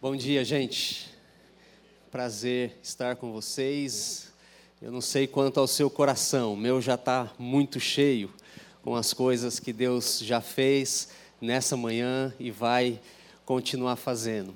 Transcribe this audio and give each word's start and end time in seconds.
Bom 0.00 0.14
dia, 0.14 0.44
gente. 0.44 1.08
Prazer 2.08 2.78
estar 2.80 3.16
com 3.16 3.32
vocês. 3.32 4.28
Eu 4.80 4.92
não 4.92 5.00
sei 5.00 5.26
quanto 5.26 5.58
ao 5.58 5.66
seu 5.66 5.90
coração, 5.90 6.54
meu 6.54 6.80
já 6.80 6.94
está 6.94 7.32
muito 7.36 7.80
cheio 7.80 8.30
com 8.80 8.94
as 8.94 9.12
coisas 9.12 9.58
que 9.58 9.72
Deus 9.72 10.20
já 10.20 10.40
fez 10.40 11.08
nessa 11.40 11.76
manhã 11.76 12.32
e 12.38 12.48
vai 12.48 13.00
continuar 13.44 13.96
fazendo. 13.96 14.54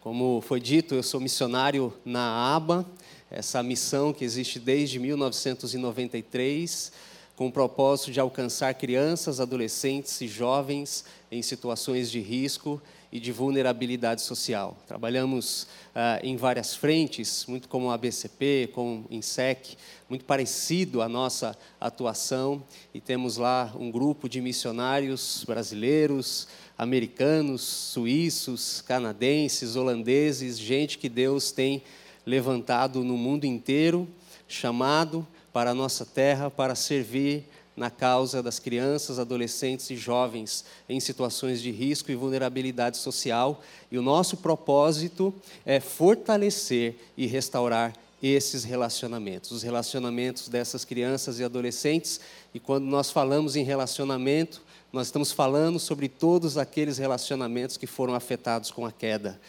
Como 0.00 0.40
foi 0.40 0.58
dito, 0.58 0.94
eu 0.94 1.02
sou 1.02 1.20
missionário 1.20 1.92
na 2.02 2.56
ABA, 2.56 2.86
essa 3.30 3.62
missão 3.62 4.10
que 4.10 4.24
existe 4.24 4.58
desde 4.58 4.98
1993, 4.98 6.92
com 7.36 7.48
o 7.48 7.52
propósito 7.52 8.10
de 8.10 8.20
alcançar 8.20 8.72
crianças, 8.72 9.38
adolescentes 9.38 10.18
e 10.22 10.26
jovens 10.26 11.04
em 11.30 11.42
situações 11.42 12.10
de 12.10 12.20
risco 12.20 12.80
e 13.10 13.18
de 13.18 13.32
vulnerabilidade 13.32 14.20
social. 14.22 14.76
Trabalhamos 14.86 15.66
ah, 15.94 16.20
em 16.22 16.36
várias 16.36 16.74
frentes, 16.74 17.46
muito 17.46 17.68
como 17.68 17.90
a 17.90 17.94
ABCP, 17.94 18.70
com 18.72 18.98
o 19.00 19.06
INSEC, 19.10 19.76
muito 20.08 20.24
parecido 20.24 21.00
a 21.00 21.08
nossa 21.08 21.56
atuação, 21.80 22.62
e 22.92 23.00
temos 23.00 23.36
lá 23.36 23.74
um 23.78 23.90
grupo 23.90 24.28
de 24.28 24.40
missionários 24.40 25.44
brasileiros, 25.46 26.48
americanos, 26.76 27.62
suíços, 27.62 28.80
canadenses, 28.82 29.74
holandeses, 29.74 30.58
gente 30.58 30.98
que 30.98 31.08
Deus 31.08 31.50
tem 31.50 31.82
levantado 32.26 33.02
no 33.02 33.16
mundo 33.16 33.44
inteiro, 33.44 34.06
chamado 34.46 35.26
para 35.52 35.70
a 35.70 35.74
nossa 35.74 36.04
terra 36.04 36.50
para 36.50 36.74
servir 36.74 37.44
na 37.78 37.90
causa 37.90 38.42
das 38.42 38.58
crianças, 38.58 39.18
adolescentes 39.18 39.88
e 39.90 39.96
jovens 39.96 40.64
em 40.88 40.98
situações 40.98 41.62
de 41.62 41.70
risco 41.70 42.10
e 42.10 42.16
vulnerabilidade 42.16 42.96
social. 42.96 43.62
E 43.90 43.96
o 43.96 44.02
nosso 44.02 44.36
propósito 44.38 45.32
é 45.64 45.78
fortalecer 45.78 46.96
e 47.16 47.26
restaurar 47.26 47.94
esses 48.20 48.64
relacionamentos, 48.64 49.52
os 49.52 49.62
relacionamentos 49.62 50.48
dessas 50.48 50.84
crianças 50.84 51.38
e 51.38 51.44
adolescentes. 51.44 52.20
E 52.52 52.58
quando 52.58 52.84
nós 52.84 53.12
falamos 53.12 53.54
em 53.54 53.62
relacionamento, 53.62 54.60
nós 54.92 55.06
estamos 55.06 55.30
falando 55.30 55.78
sobre 55.78 56.08
todos 56.08 56.58
aqueles 56.58 56.98
relacionamentos 56.98 57.76
que 57.76 57.86
foram 57.86 58.14
afetados 58.14 58.72
com 58.72 58.84
a 58.84 58.90
queda. 58.90 59.40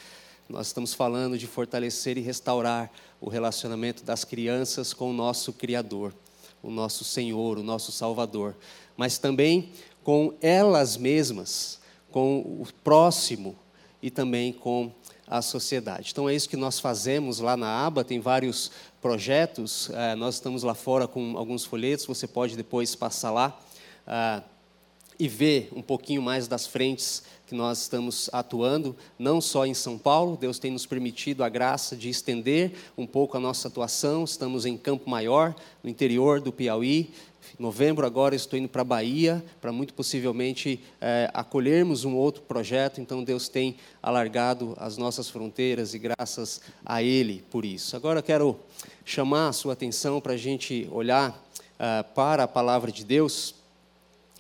Nós 0.48 0.68
estamos 0.68 0.94
falando 0.94 1.38
de 1.38 1.48
fortalecer 1.48 2.18
e 2.18 2.22
restaurar 2.22 2.92
o 3.20 3.28
relacionamento 3.28 4.04
das 4.04 4.24
crianças 4.24 4.94
com 4.94 5.10
o 5.10 5.14
nosso 5.14 5.52
Criador 5.52 6.14
o 6.62 6.70
nosso 6.70 7.04
Senhor, 7.04 7.58
o 7.58 7.64
nosso 7.64 7.92
Salvador, 7.92 8.56
mas 8.98 9.18
também 9.18 9.72
com 10.04 10.34
elas 10.42 10.98
mesmas, 10.98 11.80
com 12.12 12.40
o 12.40 12.68
próximo 12.84 13.56
e 14.02 14.10
também 14.10 14.52
com 14.52 14.92
a 15.28 15.42
sociedade. 15.42 16.10
Então 16.12 16.28
é 16.28 16.34
isso 16.34 16.50
que 16.50 16.58
nós 16.58 16.80
fazemos 16.80 17.40
lá 17.40 17.56
na 17.56 17.86
aba, 17.86 18.04
tem 18.04 18.20
vários 18.20 18.72
projetos, 19.02 19.90
é, 19.92 20.16
nós 20.16 20.36
estamos 20.36 20.64
lá 20.64 20.74
fora 20.74 21.08
com 21.08 21.38
alguns 21.38 21.64
folhetos, 21.64 22.06
você 22.06 22.28
pode 22.28 22.58
depois 22.58 22.96
passar 22.96 23.32
lá 23.32 23.60
é, 24.08 24.42
e 25.20 25.28
ver 25.28 25.70
um 25.76 25.82
pouquinho 25.82 26.22
mais 26.22 26.48
das 26.48 26.66
frentes 26.66 27.24
que 27.50 27.56
nós 27.56 27.82
estamos 27.82 28.30
atuando, 28.32 28.96
não 29.18 29.42
só 29.42 29.66
em 29.66 29.74
São 29.74 29.98
Paulo, 29.98 30.38
Deus 30.38 30.60
tem 30.60 30.70
nos 30.70 30.86
permitido 30.86 31.44
a 31.44 31.50
graça 31.50 31.96
de 31.96 32.08
estender 32.08 32.74
um 32.96 33.08
pouco 33.08 33.36
a 33.36 33.40
nossa 33.40 33.68
atuação, 33.68 34.24
estamos 34.24 34.68
em 34.68 34.78
Campo 34.78 35.10
Maior, 35.10 35.56
no 35.84 35.90
interior 35.90 36.40
do 36.40 36.54
Piauí, 36.54 37.12
em 37.60 37.64
novembro 37.64 38.06
agora 38.06 38.36
estou 38.36 38.60
indo 38.60 38.70
para 38.70 38.84
a 38.84 38.86
Bahia, 38.86 39.44
para 39.60 39.72
muito 39.72 39.96
possivelmente 39.96 40.80
é, 41.02 41.28
acolhermos 41.34 42.06
um 42.06 42.16
outro 42.16 42.44
projeto, 42.44 43.02
então 43.02 43.24
Deus 43.24 43.50
tem 43.50 43.78
alargado 44.00 44.76
as 44.78 44.96
nossas 44.96 45.28
fronteiras 45.28 45.96
e 45.96 46.00
graças 46.00 46.62
a 46.86 47.02
Ele 47.02 47.44
por 47.50 47.66
isso. 47.66 47.96
Agora 47.96 48.22
quero 48.22 48.60
chamar 49.04 49.48
a 49.48 49.54
sua 49.54 49.74
atenção 49.74 50.22
para 50.22 50.34
a 50.34 50.38
gente 50.38 50.88
olhar 50.92 51.32
uh, 51.32 52.14
para 52.14 52.44
a 52.44 52.48
palavra 52.48 52.92
de 52.92 53.04
Deus, 53.04 53.56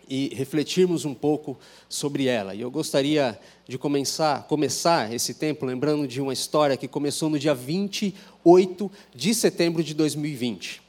e 0.09 0.34
refletirmos 0.34 1.06
um 1.06 1.14
pouco 1.14 1.58
sobre 1.88 2.25
ela. 2.25 2.56
E 2.56 2.62
eu 2.62 2.72
gostaria 2.72 3.40
de 3.68 3.78
começar, 3.78 4.44
começar 4.47 5.14
esse 5.14 5.36
tempo 5.36 5.66
lembrando 5.66 6.08
de 6.08 6.20
uma 6.20 6.34
história 6.34 6.75
que 6.75 6.88
começou 6.88 7.30
no 7.30 7.38
dia 7.38 7.53
28 7.53 8.92
de 9.14 9.34
setembro 9.36 9.84
de 9.84 9.94
2020. 9.94 10.81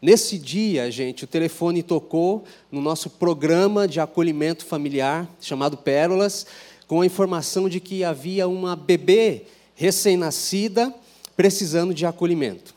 Nesse 0.00 0.38
dia, 0.38 0.90
gente, 0.90 1.24
o 1.24 1.26
telefone 1.26 1.82
tocou 1.82 2.44
no 2.70 2.80
nosso 2.80 3.10
programa 3.10 3.86
de 3.86 4.00
acolhimento 4.00 4.64
familiar, 4.64 5.28
chamado 5.40 5.76
Pérolas, 5.76 6.46
com 6.86 7.00
a 7.00 7.06
informação 7.06 7.68
de 7.68 7.80
que 7.80 8.02
havia 8.04 8.48
uma 8.48 8.74
bebê 8.74 9.42
recém-nascida 9.74 10.94
precisando 11.36 11.92
de 11.92 12.06
acolhimento. 12.06 12.74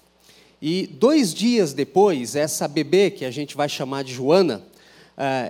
E 0.61 0.87
dois 0.87 1.33
dias 1.33 1.73
depois, 1.73 2.35
essa 2.35 2.67
bebê, 2.67 3.11
que 3.11 3.25
a 3.25 3.31
gente 3.31 3.55
vai 3.55 3.67
chamar 3.69 4.03
de 4.03 4.13
Joana, 4.13 4.63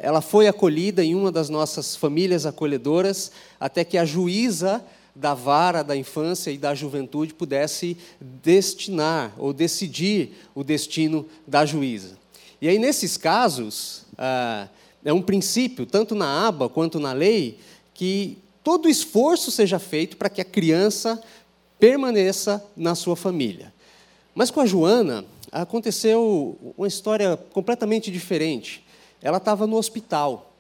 ela 0.02 0.22
foi 0.22 0.48
acolhida 0.48 1.04
em 1.04 1.16
uma 1.16 1.32
das 1.32 1.50
nossas 1.50 1.96
famílias 1.96 2.46
acolhedoras, 2.46 3.32
até 3.60 3.84
que 3.84 3.98
a 3.98 4.06
juíza 4.06 4.84
da 5.16 5.34
vara 5.34 5.84
da 5.84 5.96
infância 5.96 6.50
e 6.52 6.58
da 6.58 6.74
juventude 6.74 7.34
pudesse 7.34 7.98
destinar 8.20 9.34
ou 9.38 9.54
decidir 9.54 10.32
o 10.56 10.64
destino 10.64 11.26
da 11.46 11.66
juíza. 11.66 12.18
E 12.62 12.68
aí, 12.68 12.80
nesses 12.80 13.16
casos, 13.16 14.06
é, 14.18 14.68
é 15.06 15.14
um 15.14 15.22
princípio, 15.22 15.86
tanto 15.86 16.16
na 16.16 16.48
aba 16.48 16.68
quanto 16.68 17.00
na 17.00 17.14
lei, 17.14 17.60
que 17.94 18.38
todo 18.64 18.90
esforço 18.90 19.52
seja 19.52 19.78
feito 19.78 20.18
para 20.18 20.30
que 20.30 20.42
a 20.42 20.46
criança 20.46 21.22
permaneça 21.78 22.66
na 22.76 22.96
sua 22.96 23.16
família. 23.16 23.72
Mas 24.34 24.50
com 24.50 24.62
a 24.62 24.66
Joana, 24.66 25.26
aconteceu 25.52 26.74
uma 26.76 26.88
história 26.88 27.38
completamente 27.52 28.10
diferente 28.10 28.84
ela 29.24 29.38
estava 29.38 29.66
no 29.66 29.78
hospital. 29.78 30.52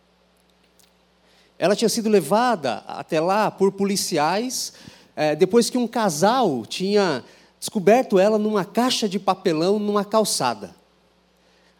Ela 1.59 1.75
tinha 1.75 1.89
sido 1.89 2.09
levada 2.09 2.77
até 2.87 3.19
lá 3.19 3.51
por 3.51 3.73
policiais, 3.73 4.73
é, 5.15 5.35
depois 5.35 5.69
que 5.69 5.77
um 5.77 5.85
casal 5.85 6.65
tinha 6.65 7.23
descoberto 7.59 8.17
ela 8.17 8.39
numa 8.39 8.63
caixa 8.63 9.07
de 9.07 9.19
papelão 9.19 9.77
numa 9.77 10.05
calçada, 10.05 10.73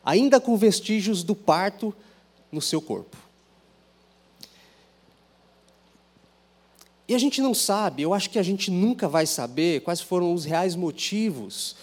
ainda 0.03 0.39
com 0.39 0.57
vestígios 0.57 1.23
do 1.23 1.33
parto 1.33 1.95
no 2.51 2.61
seu 2.61 2.81
corpo. 2.81 3.17
E 7.07 7.15
a 7.15 7.17
gente 7.17 7.41
não 7.41 7.53
sabe, 7.53 8.01
eu 8.01 8.13
acho 8.13 8.29
que 8.29 8.39
a 8.39 8.43
gente 8.43 8.69
nunca 8.69 9.07
vai 9.07 9.25
saber 9.25 9.81
quais 9.81 10.01
foram 10.01 10.33
os 10.33 10.45
reais 10.45 10.75
motivos 10.75 11.75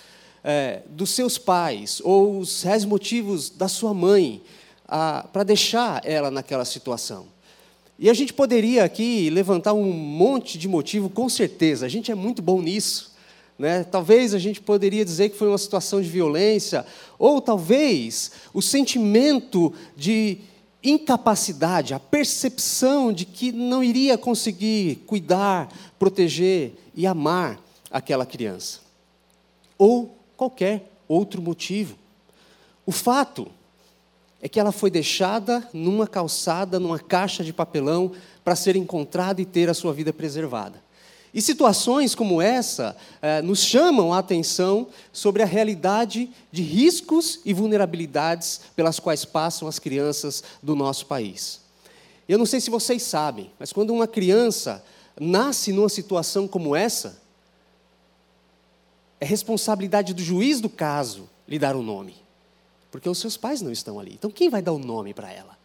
é, 0.44 0.83
dos 0.89 1.10
seus 1.10 1.39
pais, 1.39 2.00
ou 2.05 2.39
os 2.39 2.62
reais 2.62 2.84
motivos 2.84 3.50
da 3.50 3.69
sua 3.69 3.93
mãe, 3.93 4.43
para 5.33 5.45
deixar 5.45 6.01
ela 6.05 6.31
naquela 6.31 6.65
situação. 6.65 7.27
E 7.99 8.11
a 8.11 8.15
gente 8.15 8.33
poderia 8.33 8.83
aqui 8.83 9.31
levantar 9.31 9.75
um 9.75 9.93
monte 9.93 10.59
de 10.59 10.67
motivo, 10.67 11.09
com 11.09 11.28
certeza, 11.28 11.87
a 11.87 11.89
gente 11.89 12.11
é 12.11 12.15
muito 12.15 12.43
bom 12.43 12.61
nisso. 12.61 13.12
Né? 13.59 13.84
Talvez 13.84 14.34
a 14.34 14.39
gente 14.39 14.61
poderia 14.61 15.05
dizer 15.05 15.28
que 15.28 15.37
foi 15.37 15.49
uma 15.49 15.59
situação 15.59 16.01
de 16.01 16.09
violência, 16.09 16.84
ou 17.19 17.43
talvez 17.43 18.33
o 18.55 18.62
sentimento 18.62 19.73
de 19.95 20.39
incapacidade, 20.83 21.93
a 21.93 22.01
percepção 22.01 23.12
de 23.12 23.27
que 23.27 23.53
não 23.53 23.84
iria 23.84 24.17
conseguir 24.17 25.03
cuidar, 25.07 25.71
proteger 25.99 26.72
e 26.95 27.07
amar 27.07 27.61
aquela 27.91 28.25
criança. 28.25 28.81
Ou 29.77 30.17
qualquer 30.39 30.91
outro 31.07 31.43
motivo. 31.43 31.97
O 32.87 32.93
fato 32.93 33.49
é 34.43 34.49
que 34.49 34.59
ela 34.59 34.73
foi 34.73 34.91
deixada 34.91 35.69
numa 35.73 36.06
calçada, 36.06 36.81
numa 36.81 36.99
caixa 36.99 37.45
de 37.45 37.53
papelão, 37.53 38.12
para 38.43 38.56
ser 38.56 38.75
encontrada 38.75 39.41
e 39.41 39.45
ter 39.45 39.69
a 39.69 39.75
sua 39.75 39.93
vida 39.93 40.12
preservada. 40.12 40.83
E 41.33 41.41
situações 41.41 42.15
como 42.15 42.42
essa 42.42 42.97
eh, 43.22 43.41
nos 43.42 43.63
chamam 43.63 44.13
a 44.13 44.19
atenção 44.19 44.89
sobre 45.13 45.42
a 45.42 45.47
realidade 45.47 46.28
de 46.51 46.63
riscos 46.63 47.41
e 47.45 47.54
vulnerabilidades 47.54 48.63
pelas 48.75 48.98
quais 48.98 49.25
passam 49.25 49.69
as 49.69 49.78
crianças 49.78 50.42
do 50.60 50.75
nosso 50.75 51.07
país. 51.07 51.60
Eu 52.28 52.39
não 52.39 52.47
sei 52.47 52.60
se 52.60 52.71
vocês 52.71 53.03
sabem, 53.03 53.51
mas 53.60 53.72
quando 53.72 53.92
uma 53.92 54.09
criança 54.09 54.84
nasce 55.21 55.72
numa 55.72 55.89
situação 55.89 56.48
como 56.48 56.75
essa, 56.75 57.21
é 59.21 59.25
responsabilidade 59.25 60.15
do 60.15 60.22
juiz 60.22 60.60
do 60.60 60.69
caso 60.69 61.28
lhe 61.47 61.59
dar 61.59 61.77
o 61.77 61.81
um 61.81 61.83
nome 61.83 62.16
porque 62.91 63.09
os 63.09 63.19
seus 63.19 63.37
pais 63.37 63.63
não 63.63 63.71
estão 63.71 63.98
ali. 63.98 64.13
Então, 64.15 64.31
quem 64.31 64.48
vai 64.48 64.60
dar 64.63 64.72
o 64.72 64.78
nome 64.78 65.15
para 65.15 65.33
ela? 65.33 65.57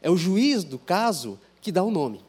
É 0.00 0.10
o 0.10 0.16
juiz 0.16 0.64
do 0.64 0.78
caso 0.78 1.38
que 1.60 1.70
dá 1.70 1.82
o 1.82 1.90
nome. 1.90 2.20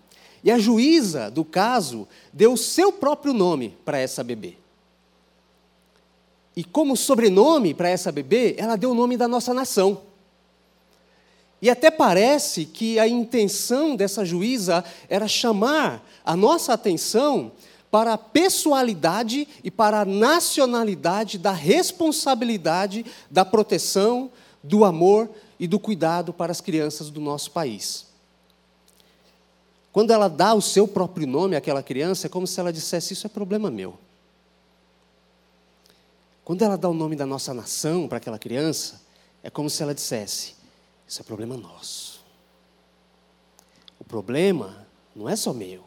E 0.44 0.51
a 0.51 0.57
juíza 0.57 1.30
do 1.30 1.45
caso 1.45 2.07
deu 2.33 2.53
o 2.53 2.57
seu 2.57 2.92
próprio 2.92 3.33
nome 3.33 3.77
para 3.86 3.98
essa 3.98 4.24
bebê. 4.24 4.57
E 6.56 6.63
como 6.63 6.98
sobrenome 6.98 7.74
para 7.74 7.89
essa 7.89 8.12
bebê, 8.12 8.56
ela 8.57 8.75
deu 8.75 8.92
o 8.92 8.95
nome 8.95 9.15
da 9.15 9.27
nossa 9.27 9.53
nação. 9.53 10.01
E 11.62 11.69
até 11.69 11.92
parece 11.92 12.65
que 12.65 13.00
a 13.00 13.07
intenção 13.07 13.95
dessa 13.95 14.25
juíza 14.25 14.83
era 15.07 15.27
chamar 15.27 16.03
a 16.25 16.36
nossa 16.36 16.74
atenção 16.74 17.51
para 17.92 18.13
a 18.13 18.18
pessoalidade 18.18 19.48
e 19.63 19.69
para 19.69 20.01
a 20.01 20.06
nacionalidade 20.06 21.38
da 21.38 21.51
responsabilidade 21.51 23.06
da 23.30 23.45
proteção, 23.45 24.31
do 24.63 24.86
amor 24.86 25.30
e 25.60 25.68
do 25.68 25.80
cuidado 25.80 26.34
para 26.34 26.52
as 26.52 26.62
crianças 26.62 27.10
do 27.10 27.19
nosso 27.19 27.52
país. 27.52 28.08
Quando 29.92 30.12
ela 30.12 30.30
dá 30.30 30.54
o 30.54 30.62
seu 30.62 30.88
próprio 30.88 31.28
nome 31.28 31.56
àquela 31.56 31.84
criança, 31.84 32.28
é 32.28 32.30
como 32.30 32.48
se 32.48 32.60
ela 32.60 32.72
dissesse: 32.72 33.13
Isso 33.13 33.28
é 33.28 33.30
problema 33.30 33.69
meu. 33.69 33.98
Quando 36.46 36.63
ela 36.63 36.78
dá 36.78 36.90
o 36.90 36.94
nome 36.94 37.16
da 37.16 37.25
nossa 37.25 37.54
nação 37.54 38.08
para 38.08 38.18
aquela 38.18 38.40
criança, 38.40 39.02
é 39.44 39.50
como 39.50 39.69
se 39.69 39.84
ela 39.84 39.94
dissesse: 39.94 40.56
Isso 41.08 41.22
é 41.22 41.24
problema 41.24 41.58
nosso. 41.58 42.22
O 44.00 44.04
problema 44.04 44.88
não 45.16 45.28
é 45.28 45.36
só 45.36 45.54
meu, 45.54 45.84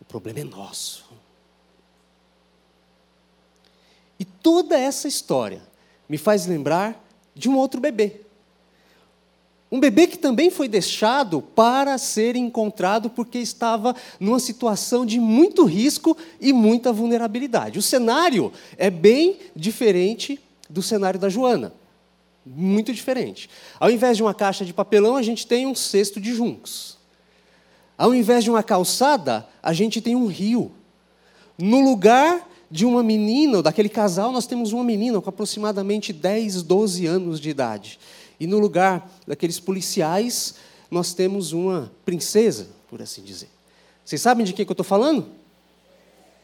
o 0.00 0.04
problema 0.04 0.40
é 0.40 0.44
nosso. 0.44 1.06
E 4.18 4.24
toda 4.24 4.78
essa 4.78 5.06
história 5.06 5.62
me 6.08 6.18
faz 6.18 6.46
lembrar 6.46 7.05
de 7.36 7.48
um 7.48 7.56
outro 7.56 7.80
bebê. 7.80 8.22
Um 9.70 9.78
bebê 9.78 10.06
que 10.06 10.16
também 10.16 10.48
foi 10.48 10.68
deixado 10.68 11.42
para 11.42 11.98
ser 11.98 12.36
encontrado 12.36 13.10
porque 13.10 13.38
estava 13.38 13.94
numa 14.18 14.38
situação 14.38 15.04
de 15.04 15.20
muito 15.20 15.64
risco 15.64 16.16
e 16.40 16.52
muita 16.52 16.92
vulnerabilidade. 16.92 17.78
O 17.78 17.82
cenário 17.82 18.52
é 18.78 18.88
bem 18.88 19.36
diferente 19.54 20.40
do 20.70 20.82
cenário 20.82 21.18
da 21.18 21.28
Joana. 21.28 21.74
Muito 22.44 22.92
diferente. 22.92 23.50
Ao 23.80 23.90
invés 23.90 24.16
de 24.16 24.22
uma 24.22 24.32
caixa 24.32 24.64
de 24.64 24.72
papelão, 24.72 25.16
a 25.16 25.22
gente 25.22 25.46
tem 25.46 25.66
um 25.66 25.74
cesto 25.74 26.20
de 26.20 26.32
juncos. 26.32 26.96
Ao 27.98 28.14
invés 28.14 28.44
de 28.44 28.50
uma 28.50 28.62
calçada, 28.62 29.48
a 29.60 29.72
gente 29.72 30.00
tem 30.00 30.14
um 30.14 30.26
rio. 30.26 30.70
No 31.58 31.80
lugar 31.80 32.48
de 32.70 32.84
uma 32.84 33.02
menina, 33.02 33.62
daquele 33.62 33.88
casal, 33.88 34.32
nós 34.32 34.46
temos 34.46 34.72
uma 34.72 34.82
menina 34.82 35.20
com 35.20 35.28
aproximadamente 35.28 36.12
10, 36.12 36.62
12 36.62 37.06
anos 37.06 37.40
de 37.40 37.50
idade. 37.50 37.98
E 38.38 38.46
no 38.46 38.58
lugar 38.58 39.10
daqueles 39.26 39.60
policiais, 39.60 40.54
nós 40.90 41.14
temos 41.14 41.52
uma 41.52 41.92
princesa, 42.04 42.68
por 42.88 43.00
assim 43.00 43.22
dizer. 43.22 43.48
Vocês 44.04 44.20
sabem 44.20 44.44
de 44.44 44.52
que, 44.52 44.64
que 44.64 44.70
eu 44.70 44.74
estou 44.74 44.84
falando? 44.84 45.26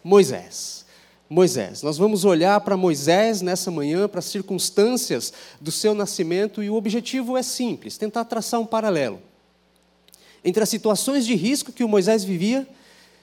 Moisés. 0.03 0.85
Moisés. 1.29 1.83
Nós 1.83 1.97
vamos 1.97 2.25
olhar 2.25 2.61
para 2.61 2.77
Moisés 2.77 3.41
nessa 3.41 3.71
manhã, 3.71 4.09
para 4.09 4.19
as 4.19 4.27
circunstâncias 4.27 5.33
do 5.61 5.71
seu 5.73 5.95
nascimento, 5.95 6.63
e 6.63 6.69
o 6.69 6.75
objetivo 6.75 7.37
é 7.37 7.43
simples: 7.43 7.97
tentar 7.97 8.25
traçar 8.25 8.61
um 8.61 8.67
paralelo 8.67 9.21
entre 10.45 10.63
as 10.63 10.69
situações 10.69 11.25
de 11.25 11.35
risco 11.35 11.73
que 11.73 11.85
o 11.85 11.89
Moisés 11.89 12.25
vivia 12.25 12.67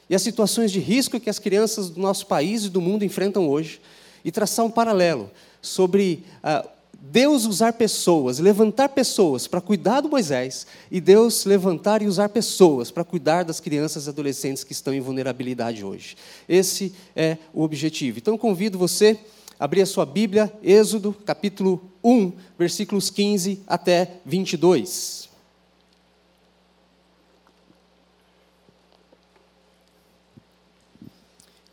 e 0.10 0.16
as 0.16 0.22
situações 0.22 0.72
de 0.72 0.80
risco 0.80 1.20
que 1.20 1.30
as 1.30 1.40
crianças 1.40 1.90
do 1.90 2.02
nosso 2.02 2.26
país 2.26 2.66
e 2.66 2.70
do 2.70 2.82
mundo 2.82 3.06
enfrentam 3.06 3.48
hoje, 3.48 3.80
e 4.24 4.32
traçar 4.32 4.66
um 4.66 4.72
paralelo 4.72 5.30
sobre 5.62 6.24
uh, 6.44 6.68
Deus 7.02 7.46
usar 7.46 7.74
pessoas, 7.74 8.40
levantar 8.40 8.90
pessoas 8.90 9.48
para 9.48 9.62
cuidar 9.62 10.02
do 10.02 10.10
Moisés, 10.10 10.68
e 10.92 11.00
Deus 11.00 11.46
levantar 11.46 12.02
e 12.02 12.08
usar 12.08 12.30
pessoas 12.30 12.92
para 12.92 13.06
cuidar 13.06 13.44
das 13.44 13.60
crianças 13.60 14.06
e 14.06 14.10
adolescentes 14.10 14.64
que 14.64 14.74
estão 14.74 14.94
em 14.94 15.00
vulnerabilidade 15.00 15.86
hoje. 15.86 16.18
Esse 16.48 16.94
é 17.16 17.38
o 17.54 17.64
objetivo. 17.64 18.18
Então 18.18 18.38
convido 18.38 18.78
você 18.78 19.18
a 19.58 19.66
abrir 19.66 19.82
a 19.82 19.86
sua 19.86 20.06
Bíblia, 20.06 20.52
Êxodo, 20.62 21.16
capítulo 21.26 21.90
1, 22.04 22.34
versículos 22.58 23.10
15 23.10 23.62
até 23.66 24.16
22. 24.26 25.29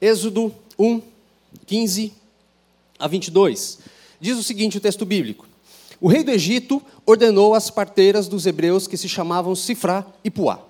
Êxodo 0.06 0.54
1, 0.78 1.02
15 1.66 2.12
a 2.96 3.08
22. 3.08 3.78
Diz 4.20 4.38
o 4.38 4.42
seguinte 4.42 4.78
o 4.78 4.80
texto 4.80 5.04
bíblico: 5.04 5.48
O 6.00 6.06
rei 6.06 6.22
do 6.22 6.30
Egito 6.30 6.80
ordenou 7.04 7.54
às 7.54 7.70
parteiras 7.70 8.28
dos 8.28 8.46
hebreus 8.46 8.86
que 8.86 8.96
se 8.96 9.08
chamavam 9.08 9.56
Sifrá 9.56 10.06
e 10.22 10.30
Puá: 10.30 10.60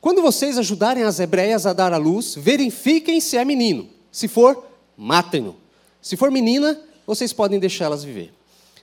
Quando 0.00 0.22
vocês 0.22 0.56
ajudarem 0.56 1.02
as 1.02 1.18
hebreias 1.18 1.66
a 1.66 1.72
dar 1.72 1.92
à 1.92 1.96
luz, 1.96 2.36
verifiquem 2.36 3.20
se 3.20 3.36
é 3.36 3.44
menino. 3.44 3.88
Se 4.12 4.28
for, 4.28 4.64
matem-no. 4.96 5.56
Se 6.00 6.16
for 6.16 6.30
menina, 6.30 6.80
vocês 7.04 7.32
podem 7.32 7.58
deixá-las 7.58 8.04
viver. 8.04 8.32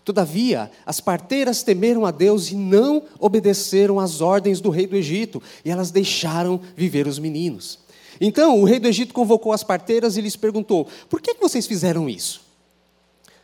Todavia, 0.04 0.70
as 0.86 1.00
parteiras 1.00 1.64
temeram 1.64 2.06
a 2.06 2.12
Deus 2.12 2.52
e 2.52 2.56
não 2.56 3.04
obedeceram 3.18 4.02
às 4.02 4.20
ordens 4.20 4.60
do 4.60 4.70
rei 4.70 4.86
do 4.86 4.98
Egito, 4.98 5.42
e 5.64 5.72
elas 5.72 5.92
deixaram 5.92 6.60
viver 6.76 7.08
os 7.08 7.18
meninos. 7.20 7.80
Então, 8.20 8.62
o 8.62 8.66
rei 8.66 8.80
do 8.80 8.88
Egito 8.88 9.14
convocou 9.14 9.52
as 9.52 9.64
parteiras 9.64 10.18
e 10.18 10.22
lhes 10.22 10.36
perguntou: 10.36 10.88
Por 11.10 11.22
que 11.22 11.34
vocês 11.36 11.68
fizeram 11.68 12.10
isso? 12.10 12.42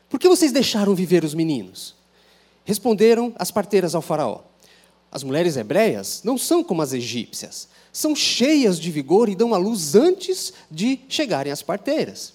Por 0.09 0.19
que 0.19 0.27
vocês 0.27 0.51
deixaram 0.51 0.95
viver 0.95 1.23
os 1.23 1.33
meninos? 1.33 1.95
Responderam 2.65 3.33
as 3.37 3.51
parteiras 3.51 3.95
ao 3.95 4.01
Faraó: 4.01 4.41
As 5.11 5.23
mulheres 5.23 5.57
hebreias 5.57 6.21
não 6.23 6.37
são 6.37 6.63
como 6.63 6.81
as 6.81 6.93
egípcias. 6.93 7.67
São 7.91 8.15
cheias 8.15 8.79
de 8.79 8.91
vigor 8.91 9.29
e 9.29 9.35
dão 9.35 9.53
à 9.53 9.57
luz 9.57 9.95
antes 9.95 10.53
de 10.69 10.99
chegarem 11.09 11.51
às 11.51 11.61
parteiras. 11.61 12.33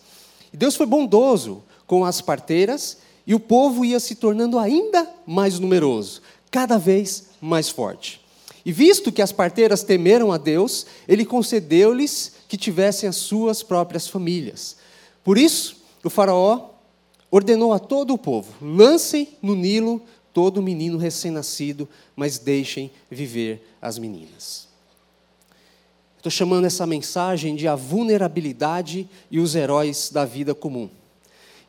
E 0.53 0.57
Deus 0.57 0.75
foi 0.75 0.87
bondoso 0.87 1.63
com 1.87 2.05
as 2.05 2.21
parteiras 2.21 2.99
e 3.27 3.35
o 3.35 3.41
povo 3.41 3.85
ia 3.85 4.01
se 4.01 4.15
tornando 4.15 4.59
ainda 4.59 5.09
mais 5.27 5.59
numeroso, 5.59 6.21
cada 6.51 6.79
vez 6.79 7.29
mais 7.41 7.69
forte. 7.69 8.24
E 8.65 8.73
visto 8.73 9.13
que 9.13 9.21
as 9.21 9.31
parteiras 9.31 9.83
temeram 9.83 10.33
a 10.33 10.39
Deus, 10.39 10.87
ele 11.07 11.25
concedeu-lhes 11.25 12.33
que 12.49 12.57
tivessem 12.57 13.09
as 13.09 13.17
suas 13.17 13.63
próprias 13.63 14.09
famílias. 14.09 14.77
Por 15.23 15.37
isso, 15.37 15.77
o 16.03 16.09
Faraó 16.09 16.71
ordenou 17.31 17.73
a 17.73 17.79
todo 17.79 18.15
o 18.15 18.19
povo: 18.19 18.55
lancem 18.65 19.37
no 19.43 19.55
Nilo 19.55 20.03
todo 20.33 20.61
menino 20.61 20.99
recém-nascido, 20.99 21.89
mas 22.17 22.39
deixem 22.39 22.91
viver 23.11 23.77
as 23.81 23.99
meninas. 23.99 24.69
Estou 26.17 26.31
chamando 26.31 26.65
essa 26.65 26.87
mensagem 26.87 27.55
de 27.55 27.69
a 27.69 27.77
vulnerabilidade 27.77 29.09
e 29.31 29.39
os 29.39 29.55
heróis 29.55 30.11
da 30.11 30.25
vida 30.25 30.55
comum. 30.55 30.89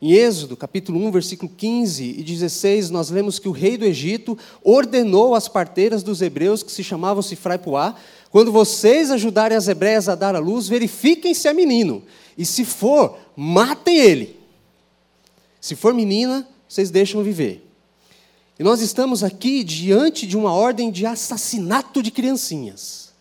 Em 0.00 0.12
Êxodo, 0.12 0.56
capítulo 0.56 1.06
1, 1.06 1.10
versículo 1.10 1.50
15 1.56 2.04
e 2.04 2.22
16, 2.22 2.90
nós 2.90 3.08
lemos 3.08 3.38
que 3.38 3.48
o 3.48 3.52
rei 3.52 3.78
do 3.78 3.84
Egito 3.86 4.36
ordenou 4.62 5.34
às 5.34 5.48
parteiras 5.48 6.02
dos 6.02 6.20
hebreus, 6.20 6.62
que 6.62 6.70
se 6.70 6.84
chamavam 6.84 7.22
Sifra 7.22 7.54
e 7.54 7.58
Puá, 7.58 7.94
quando 8.30 8.52
vocês 8.52 9.10
ajudarem 9.10 9.56
as 9.56 9.68
hebreias 9.68 10.08
a 10.08 10.14
dar 10.14 10.36
à 10.36 10.38
luz, 10.38 10.68
verifiquem 10.68 11.32
se 11.32 11.48
é 11.48 11.54
menino, 11.54 12.02
e 12.36 12.44
se 12.44 12.64
for, 12.64 13.18
matem 13.34 13.96
ele. 13.96 14.36
Se 15.60 15.74
for 15.74 15.94
menina, 15.94 16.46
vocês 16.68 16.90
deixam 16.90 17.22
viver. 17.22 17.66
E 18.58 18.62
nós 18.62 18.82
estamos 18.82 19.24
aqui 19.24 19.64
diante 19.64 20.26
de 20.26 20.36
uma 20.36 20.52
ordem 20.52 20.90
de 20.90 21.06
assassinato 21.06 22.02
de 22.02 22.10
criancinhas. 22.10 23.12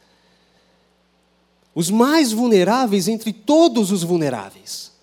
Os 1.73 1.89
mais 1.89 2.33
vulneráveis 2.33 3.07
entre 3.07 3.31
todos 3.31 3.91
os 3.91 4.03
vulneráveis. 4.03 4.94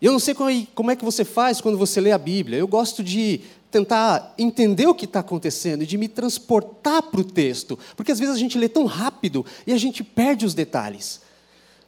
Eu 0.00 0.12
não 0.12 0.18
sei 0.20 0.34
como 0.74 0.90
é 0.90 0.96
que 0.96 1.04
você 1.04 1.24
faz 1.24 1.60
quando 1.60 1.76
você 1.76 2.00
lê 2.00 2.12
a 2.12 2.18
Bíblia. 2.18 2.58
Eu 2.58 2.68
gosto 2.68 3.02
de 3.02 3.40
tentar 3.70 4.34
entender 4.38 4.86
o 4.86 4.94
que 4.94 5.04
está 5.04 5.20
acontecendo 5.20 5.82
e 5.82 5.86
de 5.86 5.98
me 5.98 6.08
transportar 6.08 7.02
para 7.02 7.20
o 7.20 7.24
texto, 7.24 7.78
porque 7.96 8.12
às 8.12 8.18
vezes 8.18 8.34
a 8.34 8.38
gente 8.38 8.56
lê 8.56 8.68
tão 8.68 8.86
rápido 8.86 9.44
e 9.66 9.72
a 9.72 9.78
gente 9.78 10.02
perde 10.02 10.46
os 10.46 10.54
detalhes. 10.54 11.20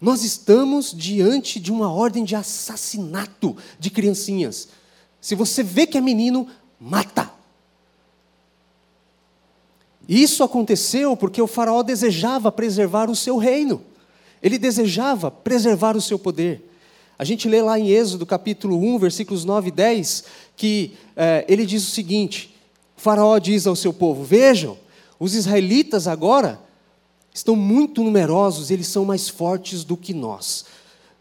Nós 0.01 0.25
estamos 0.25 0.93
diante 0.97 1.61
de 1.61 1.71
uma 1.71 1.93
ordem 1.93 2.25
de 2.25 2.35
assassinato 2.35 3.57
de 3.79 3.91
criancinhas. 3.91 4.69
Se 5.21 5.35
você 5.35 5.63
vê 5.63 5.87
que 5.87 5.99
é 5.99 6.01
menino, 6.01 6.49
mata. 6.81 7.31
Isso 10.09 10.43
aconteceu 10.43 11.17
porque 11.17 11.41
o 11.41 11.47
Faraó 11.47 11.83
desejava 11.83 12.51
preservar 12.51 13.09
o 13.11 13.17
seu 13.17 13.37
reino. 13.37 13.85
Ele 14.43 14.59
desejava 14.59 15.31
preservar 15.31 15.97
o 15.97 16.01
seu 16.01 16.19
poder. 16.19 16.70
A 17.21 17.25
gente 17.25 17.47
lê 17.51 17.61
lá 17.61 17.79
em 17.79 17.91
Êxodo 17.91 18.25
capítulo 18.25 18.79
1, 18.79 18.99
versículos 18.99 19.45
9 19.45 19.69
e 19.69 19.71
10, 19.73 20.25
que 20.57 20.95
eh, 21.15 21.45
ele 21.47 21.67
diz 21.67 21.87
o 21.87 21.91
seguinte: 21.91 22.57
o 22.97 23.01
Faraó 23.03 23.39
diz 23.39 23.67
ao 23.67 23.77
seu 23.77 23.93
povo: 23.93 24.25
Vejam, 24.25 24.79
os 25.19 25.35
israelitas 25.35 26.09
agora 26.09 26.59
estão 27.35 27.55
muito 27.55 28.03
numerosos, 28.03 28.71
eles 28.71 28.87
são 28.87 29.05
mais 29.05 29.29
fortes 29.29 29.85
do 29.85 29.99
que 29.99 30.15
nós. 30.15 30.65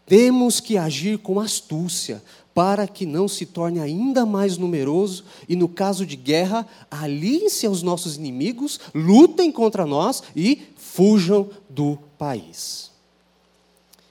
Temos 0.06 0.58
que 0.58 0.78
agir 0.78 1.18
com 1.18 1.38
astúcia 1.38 2.22
para 2.54 2.88
que 2.88 3.04
não 3.04 3.28
se 3.28 3.44
torne 3.44 3.78
ainda 3.78 4.24
mais 4.24 4.56
numeroso 4.56 5.24
e, 5.46 5.54
no 5.54 5.68
caso 5.68 6.06
de 6.06 6.16
guerra, 6.16 6.66
aliem-se 6.90 7.66
aos 7.66 7.82
nossos 7.82 8.16
inimigos, 8.16 8.80
lutem 8.94 9.52
contra 9.52 9.84
nós 9.84 10.22
e 10.34 10.62
fujam 10.76 11.50
do 11.68 11.98
país. 12.16 12.89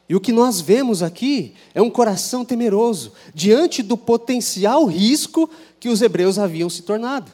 E 0.10 0.16
o 0.16 0.20
que 0.20 0.32
nós 0.32 0.60
vemos 0.60 1.04
aqui 1.04 1.54
é 1.72 1.80
um 1.80 1.90
coração 1.90 2.44
temeroso 2.44 3.14
diante 3.32 3.84
do 3.84 3.96
potencial 3.96 4.86
risco 4.86 5.48
que 5.80 5.88
os 5.88 6.02
hebreus 6.02 6.40
haviam 6.40 6.68
se 6.68 6.82
tornado. 6.82 7.32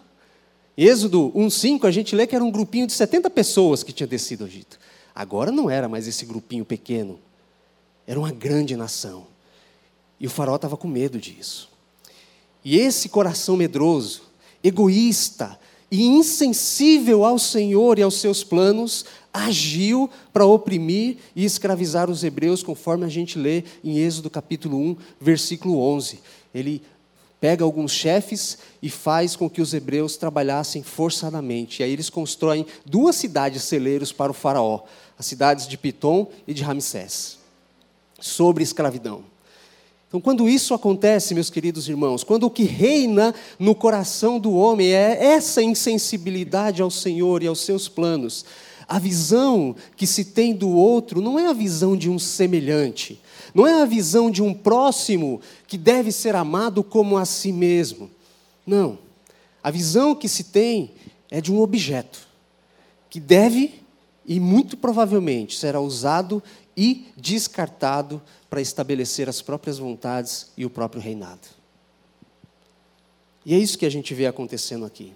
Êxodo 0.78 1.32
1,5, 1.34 1.88
a 1.88 1.92
gente 1.92 2.14
lê 2.14 2.28
que 2.28 2.36
era 2.36 2.44
um 2.44 2.52
grupinho 2.52 2.86
de 2.86 2.92
70 2.92 3.30
pessoas 3.30 3.82
que 3.82 3.94
tinha 3.94 4.06
descido 4.06 4.44
ao 4.44 4.50
Egito. 4.50 4.78
Agora 5.16 5.54
não 5.54 5.70
era 5.70 5.88
mais 5.88 6.06
esse 6.06 6.26
grupinho 6.26 6.66
pequeno, 6.66 7.18
era 8.06 8.20
uma 8.20 8.32
grande 8.32 8.76
nação. 8.76 9.26
E 10.20 10.28
o 10.28 10.30
faraó 10.30 10.58
estava 10.58 10.76
com 10.76 10.88
medo 10.90 11.18
disso. 11.18 11.70
E 12.64 12.78
esse 12.78 13.08
coração 13.08 13.56
medroso, 13.56 14.24
egoísta 14.62 15.58
e 15.90 16.04
insensível 16.04 17.24
ao 17.24 17.40
Senhor 17.40 17.98
e 17.98 18.02
aos 18.02 18.16
seus 18.16 18.44
planos, 18.44 19.06
agiu 19.36 20.10
para 20.32 20.46
oprimir 20.46 21.18
e 21.36 21.44
escravizar 21.44 22.10
os 22.10 22.24
hebreus, 22.24 22.64
conforme 22.64 23.06
a 23.06 23.10
gente 23.10 23.38
lê 23.38 23.64
em 23.84 23.98
Êxodo 23.98 24.30
capítulo 24.30 24.78
1, 24.78 24.98
versículo 25.20 25.78
11. 25.80 26.22
Ele 26.54 26.82
pega 27.40 27.64
alguns 27.64 27.92
chefes 27.92 28.58
e 28.82 28.90
faz 28.90 29.36
com 29.36 29.50
que 29.50 29.62
os 29.62 29.74
hebreus 29.74 30.16
trabalhassem 30.16 30.82
forçadamente. 30.82 31.82
E 31.82 31.84
aí 31.84 31.92
eles 31.92 32.10
constroem 32.10 32.66
duas 32.86 33.18
cidades 33.18 33.64
celeiros 33.64 34.12
para 34.12 34.32
o 34.32 34.36
faraó, 34.36 34.84
as 35.20 35.26
cidades 35.26 35.68
de 35.68 35.78
Pitom 35.78 36.30
e 36.48 36.54
de 36.54 36.64
Ramsés, 36.64 37.38
sobre 38.20 38.64
escravidão. 38.64 39.24
Então, 40.08 40.22
quando 40.22 40.48
isso 40.48 40.74
acontece, 40.74 41.34
meus 41.34 41.50
queridos 41.50 41.90
irmãos, 41.90 42.24
quando 42.24 42.46
o 42.46 42.50
que 42.50 42.64
reina 42.64 43.36
no 43.60 43.76
coração 43.76 44.40
do 44.40 44.54
homem 44.54 44.94
é 44.94 45.34
essa 45.34 45.62
insensibilidade 45.62 46.82
ao 46.82 46.90
Senhor 46.90 47.44
e 47.44 47.48
aos 47.48 47.60
seus 47.60 47.90
planos, 47.90 48.46
a 48.88 49.00
visão 49.00 49.76
que 49.96 50.06
se 50.06 50.26
tem 50.26 50.54
do 50.54 50.70
outro 50.70 51.22
não 51.22 51.40
é 51.40 51.48
a 51.48 51.54
visão 51.54 51.98
de 51.98 52.10
um 52.10 52.20
semelhante, 52.20 53.20
não 53.54 53.66
é 53.66 53.82
a 53.82 53.86
visão 53.86 54.30
de 54.30 54.44
um 54.44 54.54
próximo 54.54 55.42
que 55.68 55.78
deve 55.78 56.12
ser 56.12 56.36
amado 56.36 56.84
como 56.84 57.18
a 57.18 57.26
si 57.26 57.52
mesmo. 57.52 58.10
Não. 58.66 59.00
A 59.64 59.72
visão 59.72 60.14
que 60.14 60.28
se 60.28 60.46
tem 60.46 60.92
é 61.32 61.42
de 61.42 61.52
um 61.52 61.60
objeto 61.60 62.28
que 63.10 63.20
deve 63.20 63.82
e 64.26 64.40
muito 64.40 64.78
provavelmente 64.78 65.58
será 65.58 65.80
usado 65.80 66.42
e 66.76 67.08
descartado 67.16 68.22
para 68.50 68.62
estabelecer 68.62 69.30
as 69.30 69.42
próprias 69.42 69.78
vontades 69.78 70.52
e 70.58 70.66
o 70.66 70.70
próprio 70.70 71.02
reinado. 71.02 71.48
E 73.46 73.54
é 73.54 73.58
isso 73.58 73.78
que 73.78 73.86
a 73.86 73.92
gente 73.92 74.14
vê 74.14 74.26
acontecendo 74.26 74.86
aqui. 74.86 75.14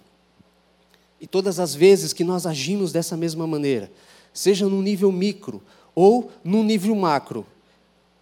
E 1.20 1.26
todas 1.26 1.60
as 1.60 1.74
vezes 1.74 2.12
que 2.12 2.24
nós 2.24 2.46
agimos 2.46 2.92
dessa 2.92 3.16
mesma 3.16 3.46
maneira, 3.46 3.92
seja 4.32 4.68
no 4.68 4.80
nível 4.80 5.12
micro 5.12 5.62
ou 5.94 6.30
no 6.42 6.62
nível 6.62 6.94
macro, 6.94 7.46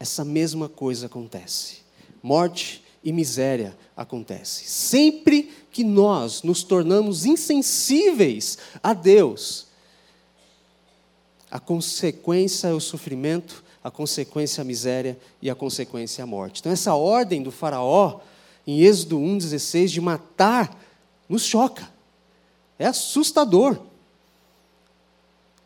essa 0.01 0.25
mesma 0.25 0.69
coisa 0.69 1.07
acontece. 1.07 1.79
Morte 2.23 2.83
e 3.05 3.13
miséria 3.13 3.77
acontece. 3.97 4.65
Sempre 4.65 5.51
que 5.71 5.85
nós 5.85 6.43
nos 6.43 6.63
tornamos 6.63 7.25
insensíveis 7.25 8.59
a 8.83 8.93
Deus, 8.93 9.69
a 11.51 11.59
consequência 11.59 12.69
é 12.69 12.73
o 12.73 12.81
sofrimento, 12.81 13.65
a 13.83 13.91
consequência 13.91 14.61
é 14.61 14.63
a 14.63 14.65
miséria 14.65 15.19
e 15.41 15.49
a 15.49 15.55
consequência 15.55 16.21
é 16.21 16.25
a 16.25 16.27
morte. 16.27 16.61
Então, 16.61 16.73
essa 16.73 16.95
ordem 16.95 17.43
do 17.43 17.51
Faraó, 17.51 18.21
em 18.67 18.81
Êxodo 18.83 19.19
1,16, 19.19 19.87
de 19.87 20.01
matar, 20.01 20.79
nos 21.29 21.43
choca. 21.45 21.98
É 22.79 22.87
assustador. 22.87 23.79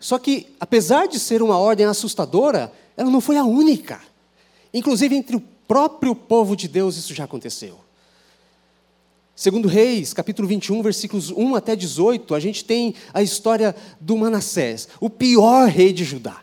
Só 0.00 0.18
que, 0.18 0.48
apesar 0.58 1.06
de 1.06 1.18
ser 1.18 1.42
uma 1.42 1.58
ordem 1.58 1.86
assustadora, 1.86 2.72
ela 2.96 3.10
não 3.10 3.20
foi 3.20 3.36
a 3.36 3.44
única. 3.44 4.00
Inclusive, 4.74 5.14
entre 5.14 5.36
o 5.36 5.42
próprio 5.68 6.14
povo 6.14 6.56
de 6.56 6.66
Deus, 6.66 6.96
isso 6.96 7.14
já 7.14 7.24
aconteceu. 7.24 7.78
Segundo 9.34 9.68
Reis, 9.68 10.12
capítulo 10.12 10.46
21, 10.46 10.82
versículos 10.82 11.30
1 11.30 11.54
até 11.54 11.74
18, 11.74 12.34
a 12.34 12.40
gente 12.40 12.64
tem 12.64 12.94
a 13.12 13.22
história 13.22 13.74
do 14.00 14.16
Manassés, 14.16 14.88
o 15.00 15.08
pior 15.08 15.68
rei 15.68 15.92
de 15.92 16.04
Judá. 16.04 16.42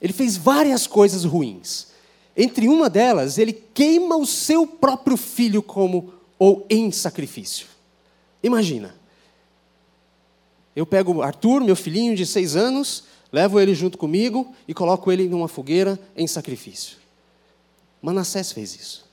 Ele 0.00 0.12
fez 0.12 0.36
várias 0.36 0.86
coisas 0.86 1.24
ruins. 1.24 1.88
Entre 2.36 2.68
uma 2.68 2.90
delas, 2.90 3.38
ele 3.38 3.52
queima 3.52 4.16
o 4.16 4.26
seu 4.26 4.66
próprio 4.66 5.16
filho 5.16 5.62
como 5.62 6.12
ou 6.38 6.66
em 6.68 6.90
sacrifício. 6.90 7.71
Imagina. 8.42 8.94
Eu 10.74 10.86
pego 10.86 11.22
Arthur, 11.22 11.62
meu 11.62 11.76
filhinho 11.76 12.16
de 12.16 12.24
seis 12.24 12.56
anos, 12.56 13.04
levo 13.30 13.60
ele 13.60 13.74
junto 13.74 13.98
comigo 13.98 14.54
e 14.66 14.72
coloco 14.72 15.12
ele 15.12 15.28
numa 15.28 15.48
fogueira 15.48 16.00
em 16.16 16.26
sacrifício. 16.26 16.96
Manassés 18.00 18.52
fez 18.52 18.74
isso. 18.74 19.04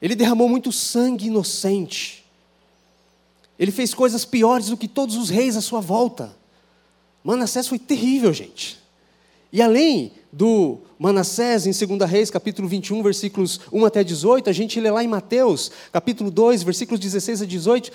Ele 0.00 0.16
derramou 0.16 0.48
muito 0.48 0.72
sangue 0.72 1.26
inocente. 1.28 2.24
Ele 3.56 3.70
fez 3.70 3.94
coisas 3.94 4.24
piores 4.24 4.66
do 4.66 4.76
que 4.76 4.88
todos 4.88 5.16
os 5.16 5.30
reis 5.30 5.56
à 5.56 5.60
sua 5.60 5.80
volta. 5.80 6.36
Manassés 7.22 7.68
foi 7.68 7.78
terrível, 7.78 8.32
gente. 8.32 8.81
E 9.52 9.60
além 9.60 10.12
do 10.32 10.78
Manassés, 10.98 11.66
em 11.66 11.86
2 11.86 12.10
Reis, 12.10 12.30
capítulo 12.30 12.66
21, 12.66 13.02
versículos 13.02 13.60
1 13.70 13.84
até 13.84 14.02
18, 14.02 14.48
a 14.48 14.52
gente 14.52 14.80
lê 14.80 14.90
lá 14.90 15.04
em 15.04 15.08
Mateus, 15.08 15.70
capítulo 15.92 16.30
2, 16.30 16.62
versículos 16.62 16.98
16 16.98 17.42
a 17.42 17.46
18, 17.46 17.92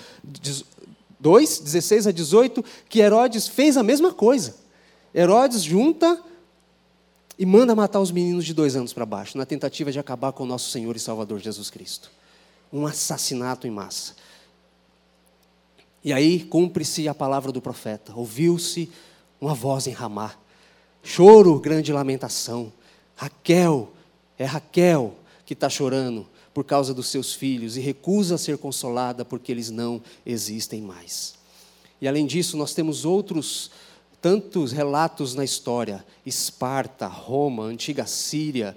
2, 1.18 1.58
16 1.58 2.06
a 2.06 2.12
18, 2.12 2.64
que 2.88 3.00
Herodes 3.00 3.48
fez 3.48 3.76
a 3.76 3.82
mesma 3.82 4.12
coisa. 4.12 4.54
Herodes 5.12 5.64
junta 5.64 6.22
e 7.36 7.44
manda 7.44 7.74
matar 7.74 8.00
os 8.00 8.12
meninos 8.12 8.44
de 8.44 8.54
dois 8.54 8.76
anos 8.76 8.92
para 8.92 9.04
baixo, 9.04 9.36
na 9.36 9.44
tentativa 9.44 9.90
de 9.90 9.98
acabar 9.98 10.32
com 10.32 10.44
o 10.44 10.46
nosso 10.46 10.70
Senhor 10.70 10.94
e 10.94 11.00
Salvador 11.00 11.40
Jesus 11.40 11.70
Cristo. 11.70 12.10
Um 12.72 12.86
assassinato 12.86 13.66
em 13.66 13.70
massa. 13.70 14.14
E 16.04 16.12
aí 16.12 16.44
cumpre-se 16.44 17.08
a 17.08 17.14
palavra 17.14 17.50
do 17.50 17.60
profeta. 17.60 18.12
Ouviu-se 18.14 18.90
uma 19.40 19.54
voz 19.54 19.88
em 19.88 19.92
Ramá. 19.92 20.34
Choro, 21.10 21.58
grande 21.58 21.90
lamentação. 21.90 22.70
Raquel, 23.16 23.90
é 24.38 24.44
Raquel 24.44 25.16
que 25.46 25.54
está 25.54 25.70
chorando 25.70 26.28
por 26.52 26.64
causa 26.64 26.92
dos 26.92 27.08
seus 27.08 27.32
filhos 27.32 27.78
e 27.78 27.80
recusa 27.80 28.36
ser 28.36 28.58
consolada 28.58 29.24
porque 29.24 29.50
eles 29.50 29.70
não 29.70 30.02
existem 30.26 30.82
mais. 30.82 31.34
E 31.98 32.06
além 32.06 32.26
disso, 32.26 32.58
nós 32.58 32.74
temos 32.74 33.06
outros 33.06 33.70
tantos 34.20 34.70
relatos 34.70 35.34
na 35.34 35.42
história: 35.42 36.04
Esparta, 36.26 37.06
Roma, 37.06 37.64
antiga 37.64 38.04
Síria. 38.04 38.76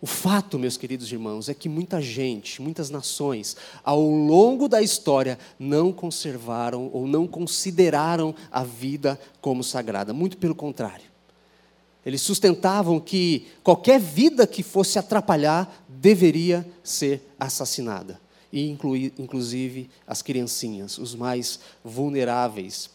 O 0.00 0.06
fato, 0.06 0.58
meus 0.58 0.76
queridos 0.76 1.10
irmãos, 1.10 1.48
é 1.48 1.54
que 1.54 1.68
muita 1.68 2.00
gente, 2.00 2.62
muitas 2.62 2.88
nações, 2.88 3.56
ao 3.82 4.00
longo 4.00 4.68
da 4.68 4.80
história, 4.80 5.36
não 5.58 5.92
conservaram 5.92 6.88
ou 6.92 7.06
não 7.06 7.26
consideraram 7.26 8.32
a 8.50 8.62
vida 8.62 9.20
como 9.40 9.64
sagrada. 9.64 10.12
Muito 10.12 10.36
pelo 10.36 10.54
contrário. 10.54 11.06
Eles 12.06 12.22
sustentavam 12.22 13.00
que 13.00 13.48
qualquer 13.62 13.98
vida 13.98 14.46
que 14.46 14.62
fosse 14.62 14.98
atrapalhar 15.00 15.84
deveria 15.88 16.66
ser 16.82 17.20
assassinada. 17.38 18.20
E 18.52 18.70
incluir, 18.70 19.12
inclusive 19.18 19.90
as 20.06 20.22
criancinhas, 20.22 20.96
os 20.96 21.14
mais 21.14 21.58
vulneráveis 21.84 22.88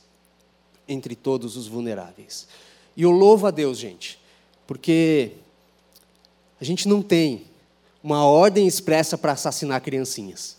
entre 0.88 1.16
todos 1.16 1.58
os 1.58 1.68
vulneráveis. 1.68 2.48
E 2.96 3.04
eu 3.04 3.12
louvo 3.12 3.46
a 3.46 3.52
Deus, 3.52 3.78
gente, 3.78 4.20
porque 4.66 5.34
a 6.64 6.66
gente 6.66 6.88
não 6.88 7.02
tem 7.02 7.42
uma 8.02 8.26
ordem 8.26 8.66
expressa 8.66 9.18
para 9.18 9.34
assassinar 9.34 9.82
criancinhas. 9.82 10.56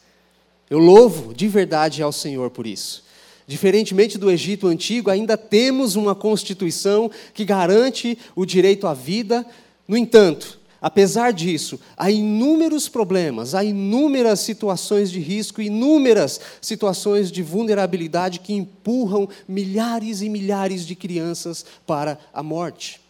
Eu 0.69 0.79
louvo 0.79 1.33
de 1.33 1.49
verdade 1.49 2.03
ao 2.03 2.13
Senhor 2.13 2.51
por 2.51 2.67
isso. 2.67 3.05
Diferentemente 3.47 4.19
do 4.19 4.31
Egito 4.31 4.67
antigo, 4.67 5.09
ainda 5.09 5.39
temos 5.39 5.97
uma 5.97 6.15
constituição 6.15 7.11
que 7.33 7.43
garante 7.43 8.19
o 8.37 8.45
direito 8.45 8.87
à 8.87 8.93
vida. 8.93 9.47
No 9.89 9.97
entanto, 9.97 10.61
Apesar 10.79 11.33
disso, 11.33 11.81
há 11.97 12.11
inúmeros 12.11 12.91
problemas, 12.91 13.55
há 13.55 13.65
inúmeras 13.65 14.41
situações 14.41 15.11
de 15.11 15.19
risco, 15.19 15.63
inúmeras 15.63 16.39
situações 16.61 17.33
de 17.33 17.43
vulnerabilidade 17.43 18.41
que 18.41 18.53
empurram 18.53 19.27
milhares 19.49 20.21
e 20.21 20.29
milhares 20.29 20.85
de 20.85 20.95
crianças 20.95 21.65
para 21.87 22.19
a 22.35 22.43
morte. 22.43 23.01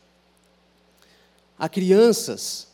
Há 1.58 1.68
crianças 1.68 2.68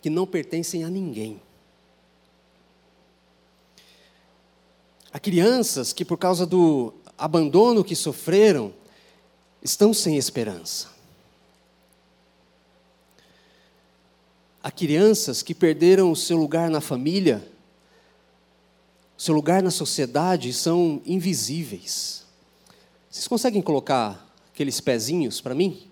que 0.00 0.10
não 0.10 0.26
pertencem 0.26 0.84
a 0.84 0.90
ninguém. 0.90 1.40
Há 5.12 5.18
crianças 5.18 5.92
que, 5.92 6.04
por 6.04 6.16
causa 6.16 6.46
do 6.46 6.94
abandono 7.18 7.84
que 7.84 7.96
sofreram, 7.96 8.72
estão 9.62 9.92
sem 9.92 10.16
esperança. 10.16 10.88
Há 14.62 14.70
crianças 14.70 15.42
que 15.42 15.54
perderam 15.54 16.12
o 16.12 16.16
seu 16.16 16.36
lugar 16.36 16.70
na 16.70 16.80
família, 16.80 17.46
seu 19.16 19.34
lugar 19.34 19.62
na 19.62 19.70
sociedade, 19.70 20.52
são 20.52 21.02
invisíveis. 21.04 22.24
Vocês 23.10 23.26
conseguem 23.26 23.60
colocar 23.60 24.32
aqueles 24.52 24.80
pezinhos 24.80 25.40
para 25.40 25.54
mim? 25.54 25.90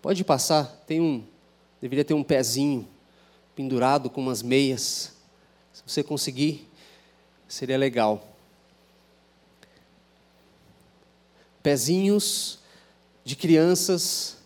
Pode 0.00 0.24
passar, 0.24 0.64
tem 0.86 1.00
um, 1.00 1.24
deveria 1.80 2.04
ter 2.04 2.14
um 2.14 2.22
pezinho 2.22 2.86
pendurado 3.54 4.10
com 4.10 4.20
umas 4.20 4.42
meias. 4.42 5.12
Se 5.72 5.82
você 5.86 6.02
conseguir, 6.02 6.68
seria 7.48 7.78
legal. 7.78 8.30
pezinhos 11.62 12.58
de 13.24 13.36
crianças, 13.36 14.38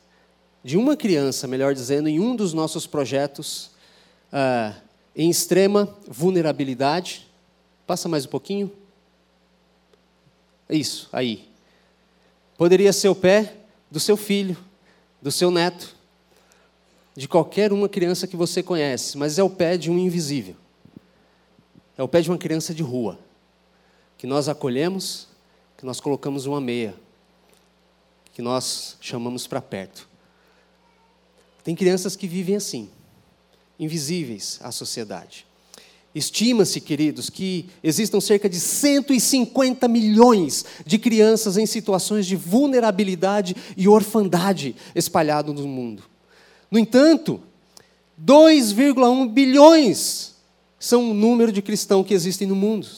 de 0.63 0.77
uma 0.77 0.97
criança, 0.97 1.47
melhor 1.47 1.75
dizendo, 1.75 2.09
em 2.09 2.19
um 2.21 2.35
dos 2.35 2.53
nossos 2.53 2.87
projetos, 2.87 3.71
uh, 4.33 4.75
em 5.15 5.31
extrema 5.31 5.97
vulnerabilidade. 6.07 7.29
Passa 7.87 8.09
mais 8.09 8.27
um 8.27 8.29
pouquinho. 8.29 8.73
Isso, 10.69 11.09
aí. 11.13 11.49
Poderia 12.57 12.93
ser 12.93 13.09
o 13.09 13.15
pé 13.15 13.55
do 13.91 14.01
seu 14.01 14.17
filho, 14.17 14.57
do 15.21 15.31
seu 15.31 15.51
neto, 15.51 15.95
de 17.17 17.29
qualquer 17.29 17.73
uma 17.73 17.89
criança 17.89 18.27
que 18.27 18.37
você 18.37 18.63
conhece, 18.63 19.17
mas 19.17 19.39
é 19.39 19.43
o 19.43 19.51
pé 19.51 19.77
de 19.77 19.91
um 19.91 19.99
invisível. 19.99 20.57
É 21.97 22.03
o 22.03 22.09
pé 22.09 22.21
de 22.21 22.29
uma 22.29 22.39
criança 22.39 22.75
de 22.75 22.83
rua, 22.83 23.19
que 24.19 24.27
nós 24.27 24.49
acolhemos, 24.49 25.29
que 25.77 25.87
nós 25.87 26.01
colocamos 26.01 26.45
uma 26.45 26.61
meia, 26.61 26.95
que 28.33 28.43
nós 28.43 28.97
chamamos 29.01 29.47
para 29.47 29.61
perto. 29.61 30.09
Tem 31.63 31.77
crianças 31.77 32.17
que 32.17 32.27
vivem 32.27 32.57
assim, 32.57 32.91
invisíveis 33.79 34.59
à 34.61 34.73
sociedade. 34.73 35.47
Estima-se, 36.15 36.81
queridos, 36.81 37.29
que 37.29 37.69
existam 37.83 38.21
cerca 38.21 38.49
de 38.49 38.61
150 38.61 39.87
milhões 39.89 40.65
de 40.85 40.99
crianças 40.99 41.57
em 41.57 41.67
situações 41.67 42.27
de 42.27 42.37
vulnerabilidade 42.37 43.57
e 43.77 43.89
orfandade 43.89 44.77
espalhados 44.95 45.55
no 45.55 45.67
mundo. 45.67 46.14
No 46.75 46.81
entanto, 46.81 47.41
2,1 48.21 49.29
bilhões 49.29 50.35
são 50.77 51.13
o 51.13 51.15
número 51.15 51.53
de 51.53 51.63
cristãos 51.63 52.05
que 52.05 52.13
existem 52.13 52.49
no 52.49 52.57
mundo. 52.57 52.89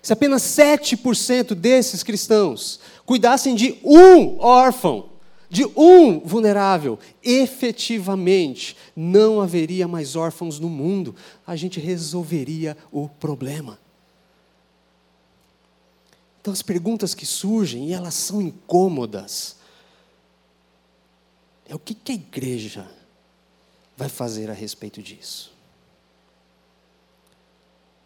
Se 0.00 0.12
apenas 0.12 0.42
7% 0.42 1.52
desses 1.56 2.04
cristãos 2.04 2.78
cuidassem 3.04 3.56
de 3.56 3.76
um 3.82 4.38
órfão, 4.38 5.08
de 5.50 5.64
um 5.64 6.20
vulnerável, 6.20 6.96
efetivamente 7.20 8.76
não 8.94 9.40
haveria 9.40 9.88
mais 9.88 10.14
órfãos 10.14 10.60
no 10.60 10.68
mundo, 10.68 11.12
a 11.44 11.56
gente 11.56 11.80
resolveria 11.80 12.76
o 12.92 13.08
problema. 13.08 13.80
Então, 16.40 16.52
as 16.52 16.62
perguntas 16.62 17.16
que 17.16 17.26
surgem, 17.26 17.88
e 17.88 17.92
elas 17.92 18.14
são 18.14 18.40
incômodas, 18.40 19.56
é 21.68 21.74
o 21.74 21.80
que, 21.80 21.94
que 21.94 22.12
a 22.12 22.14
igreja 22.14 22.97
vai 23.98 24.08
fazer 24.08 24.48
a 24.48 24.54
respeito 24.54 25.02
disso? 25.02 25.50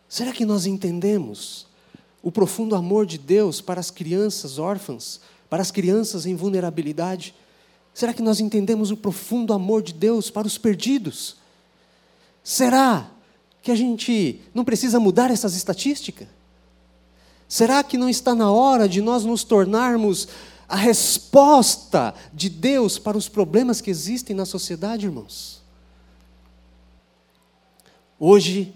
Será 0.08 0.32
que 0.32 0.46
nós 0.46 0.64
entendemos 0.64 1.66
o 2.22 2.32
profundo 2.32 2.74
amor 2.74 3.04
de 3.04 3.18
Deus 3.18 3.60
para 3.60 3.78
as 3.78 3.90
crianças 3.90 4.58
órfãs, 4.58 5.20
para 5.50 5.60
as 5.60 5.70
crianças 5.70 6.24
em 6.24 6.34
vulnerabilidade? 6.34 7.34
Será 7.92 8.14
que 8.14 8.22
nós 8.22 8.40
entendemos 8.40 8.90
o 8.90 8.96
profundo 8.96 9.52
amor 9.52 9.82
de 9.82 9.92
Deus 9.92 10.30
para 10.30 10.46
os 10.46 10.56
perdidos? 10.56 11.36
Será 12.42 13.10
que 13.60 13.70
a 13.70 13.76
gente 13.76 14.40
não 14.54 14.64
precisa 14.64 14.98
mudar 14.98 15.30
essas 15.30 15.54
estatísticas? 15.54 16.26
Será 17.46 17.84
que 17.84 17.98
não 17.98 18.08
está 18.08 18.34
na 18.34 18.50
hora 18.50 18.88
de 18.88 19.02
nós 19.02 19.26
nos 19.26 19.44
tornarmos 19.44 20.26
a 20.66 20.76
resposta 20.76 22.14
de 22.32 22.48
Deus 22.48 22.98
para 22.98 23.18
os 23.18 23.28
problemas 23.28 23.82
que 23.82 23.90
existem 23.90 24.34
na 24.34 24.46
sociedade, 24.46 25.04
irmãos? 25.04 25.61
Hoje, 28.24 28.72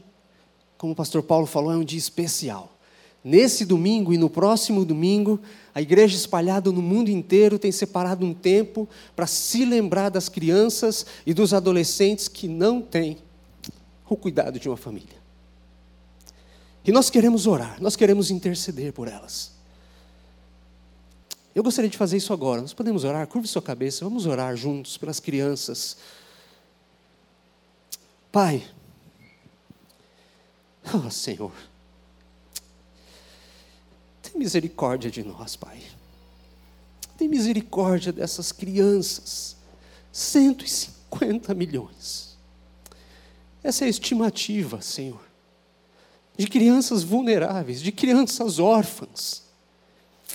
como 0.76 0.92
o 0.92 0.96
pastor 0.96 1.22
Paulo 1.22 1.46
falou, 1.46 1.70
é 1.70 1.76
um 1.76 1.84
dia 1.84 2.00
especial. 2.00 2.76
Nesse 3.22 3.64
domingo 3.64 4.12
e 4.12 4.18
no 4.18 4.28
próximo 4.28 4.84
domingo, 4.84 5.38
a 5.72 5.80
igreja 5.80 6.16
espalhada 6.16 6.72
no 6.72 6.82
mundo 6.82 7.10
inteiro 7.10 7.56
tem 7.56 7.70
separado 7.70 8.26
um 8.26 8.34
tempo 8.34 8.88
para 9.14 9.24
se 9.28 9.64
lembrar 9.64 10.08
das 10.08 10.28
crianças 10.28 11.06
e 11.24 11.32
dos 11.32 11.54
adolescentes 11.54 12.26
que 12.26 12.48
não 12.48 12.82
têm 12.82 13.18
o 14.08 14.16
cuidado 14.16 14.58
de 14.58 14.68
uma 14.68 14.76
família. 14.76 15.16
E 16.84 16.90
nós 16.90 17.08
queremos 17.08 17.46
orar, 17.46 17.80
nós 17.80 17.94
queremos 17.94 18.32
interceder 18.32 18.92
por 18.92 19.06
elas. 19.06 19.52
Eu 21.54 21.62
gostaria 21.62 21.88
de 21.88 21.96
fazer 21.96 22.16
isso 22.16 22.32
agora. 22.32 22.62
Nós 22.62 22.74
podemos 22.74 23.04
orar? 23.04 23.24
Curve 23.28 23.46
sua 23.46 23.62
cabeça, 23.62 24.04
vamos 24.04 24.26
orar 24.26 24.56
juntos 24.56 24.96
pelas 24.96 25.20
crianças. 25.20 25.98
Pai, 28.32 28.64
oh 30.94 31.10
Senhor, 31.10 31.52
tem 34.22 34.38
misericórdia 34.38 35.10
de 35.10 35.22
nós, 35.22 35.56
Pai. 35.56 35.82
Tem 37.16 37.28
misericórdia 37.28 38.12
dessas 38.12 38.52
crianças. 38.52 39.56
150 40.12 41.52
milhões. 41.54 42.38
Essa 43.62 43.84
é 43.84 43.86
a 43.86 43.90
estimativa, 43.90 44.80
Senhor, 44.80 45.20
de 46.36 46.46
crianças 46.46 47.02
vulneráveis, 47.02 47.82
de 47.82 47.92
crianças 47.92 48.58
órfãs. 48.58 49.42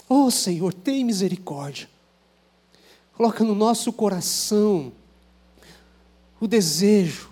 Oh, 0.07 0.29
Senhor, 0.29 0.73
tem 0.73 1.03
misericórdia. 1.03 1.89
Coloca 3.13 3.43
no 3.43 3.55
nosso 3.55 3.91
coração 3.91 4.91
o 6.39 6.47
desejo, 6.47 7.31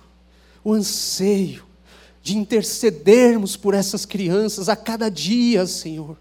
o 0.64 0.74
anseio 0.74 1.69
de 2.22 2.38
intercedermos 2.38 3.56
por 3.56 3.74
essas 3.74 4.06
crianças 4.06 4.70
a 4.70 4.76
cada 4.76 5.10
dia, 5.10 5.66
Senhor 5.66 6.18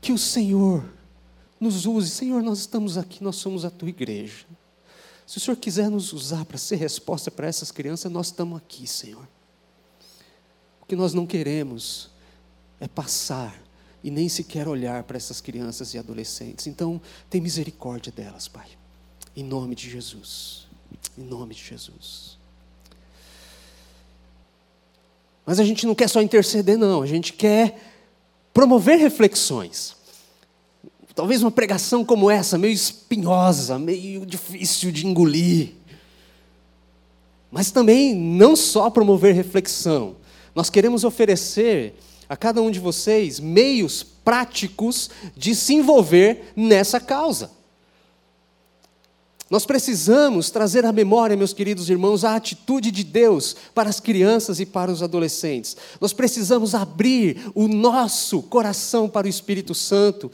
que 0.00 0.12
o 0.12 0.18
Senhor 0.18 0.84
nos 1.60 1.86
use. 1.86 2.08
Senhor, 2.10 2.42
nós 2.42 2.60
estamos 2.60 2.96
aqui, 2.96 3.22
nós 3.22 3.36
somos 3.36 3.64
a 3.64 3.70
tua 3.70 3.88
igreja. 3.88 4.46
Se 5.26 5.36
o 5.36 5.40
Senhor 5.40 5.56
quiser 5.56 5.88
nos 5.90 6.12
usar 6.12 6.44
para 6.44 6.58
ser 6.58 6.76
resposta 6.76 7.30
para 7.30 7.46
essas 7.46 7.70
crianças, 7.70 8.10
nós 8.10 8.26
estamos 8.26 8.58
aqui, 8.58 8.86
Senhor. 8.86 9.28
O 10.80 10.86
que 10.86 10.96
nós 10.96 11.14
não 11.14 11.26
queremos 11.26 12.10
é 12.80 12.88
passar 12.88 13.62
e 14.02 14.10
nem 14.10 14.28
sequer 14.28 14.66
olhar 14.66 15.04
para 15.04 15.16
essas 15.16 15.40
crianças 15.40 15.94
e 15.94 15.98
adolescentes. 15.98 16.66
Então, 16.66 17.00
tem 17.28 17.40
misericórdia 17.40 18.10
delas, 18.10 18.48
Pai. 18.48 18.66
Em 19.36 19.44
nome 19.44 19.74
de 19.76 19.88
Jesus. 19.88 20.66
Em 21.16 21.22
nome 21.22 21.54
de 21.54 21.62
Jesus. 21.62 22.39
Mas 25.44 25.58
a 25.58 25.64
gente 25.64 25.86
não 25.86 25.94
quer 25.94 26.08
só 26.08 26.20
interceder, 26.20 26.78
não. 26.78 27.02
A 27.02 27.06
gente 27.06 27.32
quer 27.32 27.78
promover 28.52 28.98
reflexões. 28.98 29.96
Talvez 31.14 31.42
uma 31.42 31.50
pregação 31.50 32.04
como 32.04 32.30
essa, 32.30 32.56
meio 32.56 32.72
espinhosa, 32.72 33.78
meio 33.78 34.24
difícil 34.24 34.92
de 34.92 35.06
engolir. 35.06 35.74
Mas 37.50 37.70
também 37.70 38.14
não 38.14 38.54
só 38.54 38.88
promover 38.88 39.34
reflexão, 39.34 40.16
nós 40.54 40.70
queremos 40.70 41.04
oferecer 41.04 41.94
a 42.28 42.36
cada 42.36 42.62
um 42.62 42.70
de 42.70 42.78
vocês 42.78 43.40
meios 43.40 44.02
práticos 44.04 45.10
de 45.36 45.54
se 45.54 45.74
envolver 45.74 46.52
nessa 46.54 47.00
causa. 47.00 47.50
Nós 49.50 49.66
precisamos 49.66 50.48
trazer 50.48 50.86
à 50.86 50.92
memória, 50.92 51.36
meus 51.36 51.52
queridos 51.52 51.90
irmãos, 51.90 52.24
a 52.24 52.36
atitude 52.36 52.92
de 52.92 53.02
Deus 53.02 53.56
para 53.74 53.90
as 53.90 53.98
crianças 53.98 54.60
e 54.60 54.64
para 54.64 54.92
os 54.92 55.02
adolescentes. 55.02 55.76
Nós 56.00 56.12
precisamos 56.12 56.72
abrir 56.72 57.50
o 57.52 57.66
nosso 57.66 58.42
coração 58.42 59.08
para 59.08 59.26
o 59.26 59.30
Espírito 59.30 59.74
Santo. 59.74 60.30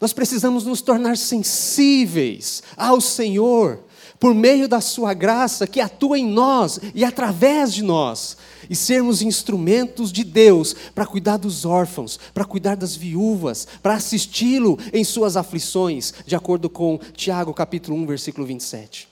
Nós 0.00 0.14
precisamos 0.14 0.64
nos 0.64 0.80
tornar 0.80 1.18
sensíveis 1.18 2.62
ao 2.74 3.02
Senhor 3.02 3.80
por 4.18 4.34
meio 4.34 4.66
da 4.66 4.80
Sua 4.80 5.12
graça 5.12 5.66
que 5.66 5.78
atua 5.78 6.18
em 6.18 6.26
nós 6.26 6.80
e 6.94 7.04
através 7.04 7.74
de 7.74 7.82
nós, 7.82 8.38
e 8.68 8.76
sermos 8.76 9.22
instrumentos 9.22 10.12
de 10.12 10.24
Deus 10.24 10.74
para 10.94 11.06
cuidar 11.06 11.36
dos 11.36 11.64
órfãos, 11.64 12.18
para 12.32 12.44
cuidar 12.44 12.76
das 12.76 12.94
viúvas, 12.96 13.66
para 13.82 13.94
assisti-lo 13.94 14.78
em 14.92 15.04
suas 15.04 15.36
aflições, 15.36 16.12
de 16.26 16.34
acordo 16.36 16.68
com 16.68 16.98
Tiago 17.14 17.52
capítulo 17.54 17.96
1, 17.98 18.06
versículo 18.06 18.46
27. 18.46 19.08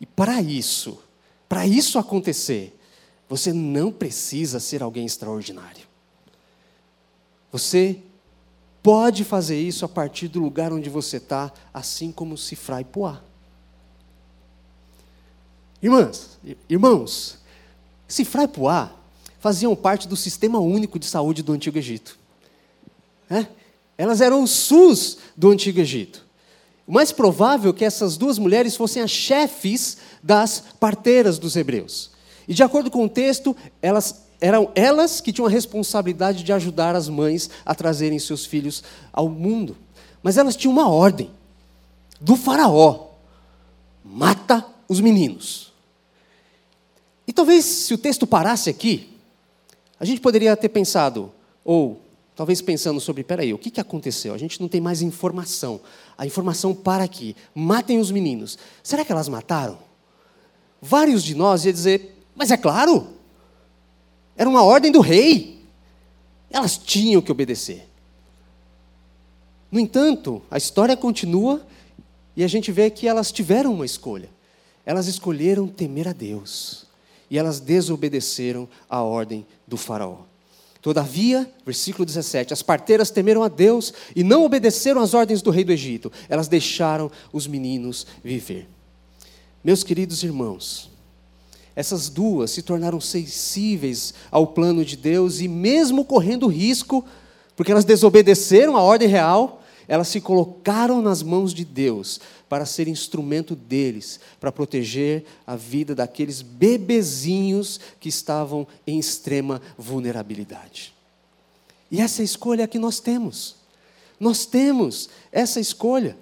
E 0.00 0.06
para 0.06 0.40
isso, 0.42 0.98
para 1.48 1.66
isso 1.66 1.98
acontecer, 1.98 2.78
você 3.28 3.52
não 3.52 3.90
precisa 3.90 4.60
ser 4.60 4.82
alguém 4.82 5.06
extraordinário. 5.06 5.86
Você 7.50 8.00
pode 8.82 9.24
fazer 9.24 9.58
isso 9.58 9.84
a 9.84 9.88
partir 9.88 10.28
do 10.28 10.40
lugar 10.40 10.72
onde 10.72 10.90
você 10.90 11.16
está, 11.16 11.52
assim 11.72 12.12
como 12.12 12.36
se 12.36 12.54
Frai 12.54 12.84
Poá. 12.84 13.22
Irmãs, 15.80 16.38
irmãos, 16.68 17.38
Sifra 18.14 18.44
e 18.44 18.48
Puá 18.48 18.92
faziam 19.40 19.74
parte 19.74 20.06
do 20.06 20.14
sistema 20.14 20.60
único 20.60 21.00
de 21.00 21.06
saúde 21.06 21.42
do 21.42 21.52
Antigo 21.52 21.76
Egito. 21.76 22.16
É? 23.28 23.44
Elas 23.98 24.20
eram 24.20 24.44
o 24.44 24.46
SUS 24.46 25.18
do 25.36 25.50
Antigo 25.50 25.80
Egito. 25.80 26.24
O 26.86 26.92
mais 26.92 27.10
provável 27.10 27.72
é 27.72 27.74
que 27.74 27.84
essas 27.84 28.16
duas 28.16 28.38
mulheres 28.38 28.76
fossem 28.76 29.02
as 29.02 29.10
chefes 29.10 29.96
das 30.22 30.62
parteiras 30.78 31.40
dos 31.40 31.56
hebreus. 31.56 32.12
E 32.46 32.54
de 32.54 32.62
acordo 32.62 32.88
com 32.88 33.04
o 33.04 33.08
texto, 33.08 33.56
elas 33.82 34.22
eram 34.40 34.70
elas 34.76 35.20
que 35.20 35.32
tinham 35.32 35.48
a 35.48 35.50
responsabilidade 35.50 36.44
de 36.44 36.52
ajudar 36.52 36.94
as 36.94 37.08
mães 37.08 37.50
a 37.66 37.74
trazerem 37.74 38.20
seus 38.20 38.46
filhos 38.46 38.84
ao 39.12 39.28
mundo. 39.28 39.76
Mas 40.22 40.36
elas 40.36 40.54
tinham 40.54 40.72
uma 40.72 40.88
ordem 40.88 41.32
do 42.20 42.36
faraó: 42.36 43.08
mata 44.04 44.64
os 44.88 45.00
meninos. 45.00 45.73
E 47.26 47.32
talvez 47.32 47.64
se 47.64 47.94
o 47.94 47.98
texto 47.98 48.26
parasse 48.26 48.68
aqui, 48.68 49.14
a 49.98 50.04
gente 50.04 50.20
poderia 50.20 50.56
ter 50.56 50.68
pensado, 50.68 51.32
ou 51.64 52.00
talvez 52.36 52.60
pensando 52.60 53.00
sobre, 53.00 53.24
peraí, 53.24 53.54
o 53.54 53.58
que, 53.58 53.70
que 53.70 53.80
aconteceu? 53.80 54.34
A 54.34 54.38
gente 54.38 54.60
não 54.60 54.68
tem 54.68 54.80
mais 54.80 55.00
informação. 55.00 55.80
A 56.18 56.26
informação 56.26 56.74
para 56.74 57.04
aqui. 57.04 57.34
Matem 57.54 57.98
os 57.98 58.10
meninos. 58.10 58.58
Será 58.82 59.04
que 59.04 59.12
elas 59.12 59.28
mataram? 59.28 59.78
Vários 60.82 61.22
de 61.22 61.34
nós 61.34 61.64
iam 61.64 61.72
dizer, 61.72 62.14
mas 62.34 62.50
é 62.50 62.56
claro, 62.56 63.08
era 64.36 64.48
uma 64.48 64.62
ordem 64.62 64.92
do 64.92 65.00
rei. 65.00 65.62
Elas 66.50 66.76
tinham 66.76 67.22
que 67.22 67.32
obedecer. 67.32 67.88
No 69.70 69.80
entanto, 69.80 70.42
a 70.50 70.58
história 70.58 70.96
continua 70.96 71.66
e 72.36 72.44
a 72.44 72.48
gente 72.48 72.70
vê 72.70 72.90
que 72.90 73.08
elas 73.08 73.32
tiveram 73.32 73.72
uma 73.72 73.86
escolha. 73.86 74.28
Elas 74.84 75.06
escolheram 75.06 75.66
temer 75.66 76.06
a 76.06 76.12
Deus 76.12 76.84
e 77.34 77.38
elas 77.38 77.58
desobedeceram 77.58 78.68
a 78.88 79.02
ordem 79.02 79.44
do 79.66 79.76
Faraó. 79.76 80.18
Todavia, 80.80 81.52
versículo 81.66 82.06
17: 82.06 82.52
as 82.52 82.62
parteiras 82.62 83.10
temeram 83.10 83.42
a 83.42 83.48
Deus 83.48 83.92
e 84.14 84.22
não 84.22 84.44
obedeceram 84.44 85.00
às 85.00 85.14
ordens 85.14 85.42
do 85.42 85.50
rei 85.50 85.64
do 85.64 85.72
Egito, 85.72 86.12
elas 86.28 86.46
deixaram 86.46 87.10
os 87.32 87.48
meninos 87.48 88.06
viver. 88.22 88.68
Meus 89.64 89.82
queridos 89.82 90.22
irmãos, 90.22 90.88
essas 91.74 92.08
duas 92.08 92.52
se 92.52 92.62
tornaram 92.62 93.00
sensíveis 93.00 94.14
ao 94.30 94.46
plano 94.46 94.84
de 94.84 94.96
Deus 94.96 95.40
e, 95.40 95.48
mesmo 95.48 96.04
correndo 96.04 96.46
risco, 96.46 97.04
porque 97.56 97.72
elas 97.72 97.84
desobedeceram 97.84 98.76
a 98.76 98.80
ordem 98.80 99.08
real, 99.08 99.63
elas 99.86 100.08
se 100.08 100.20
colocaram 100.20 101.02
nas 101.02 101.22
mãos 101.22 101.52
de 101.52 101.64
Deus 101.64 102.20
para 102.48 102.66
ser 102.66 102.88
instrumento 102.88 103.54
deles, 103.54 104.20
para 104.40 104.52
proteger 104.52 105.24
a 105.46 105.56
vida 105.56 105.94
daqueles 105.94 106.42
bebezinhos 106.42 107.80
que 108.00 108.08
estavam 108.08 108.66
em 108.86 108.98
extrema 108.98 109.60
vulnerabilidade. 109.76 110.94
E 111.90 112.00
essa 112.00 112.22
é 112.22 112.24
escolha 112.24 112.66
que 112.66 112.78
nós 112.78 113.00
temos. 113.00 113.56
Nós 114.18 114.46
temos 114.46 115.08
essa 115.30 115.60
escolha. 115.60 116.16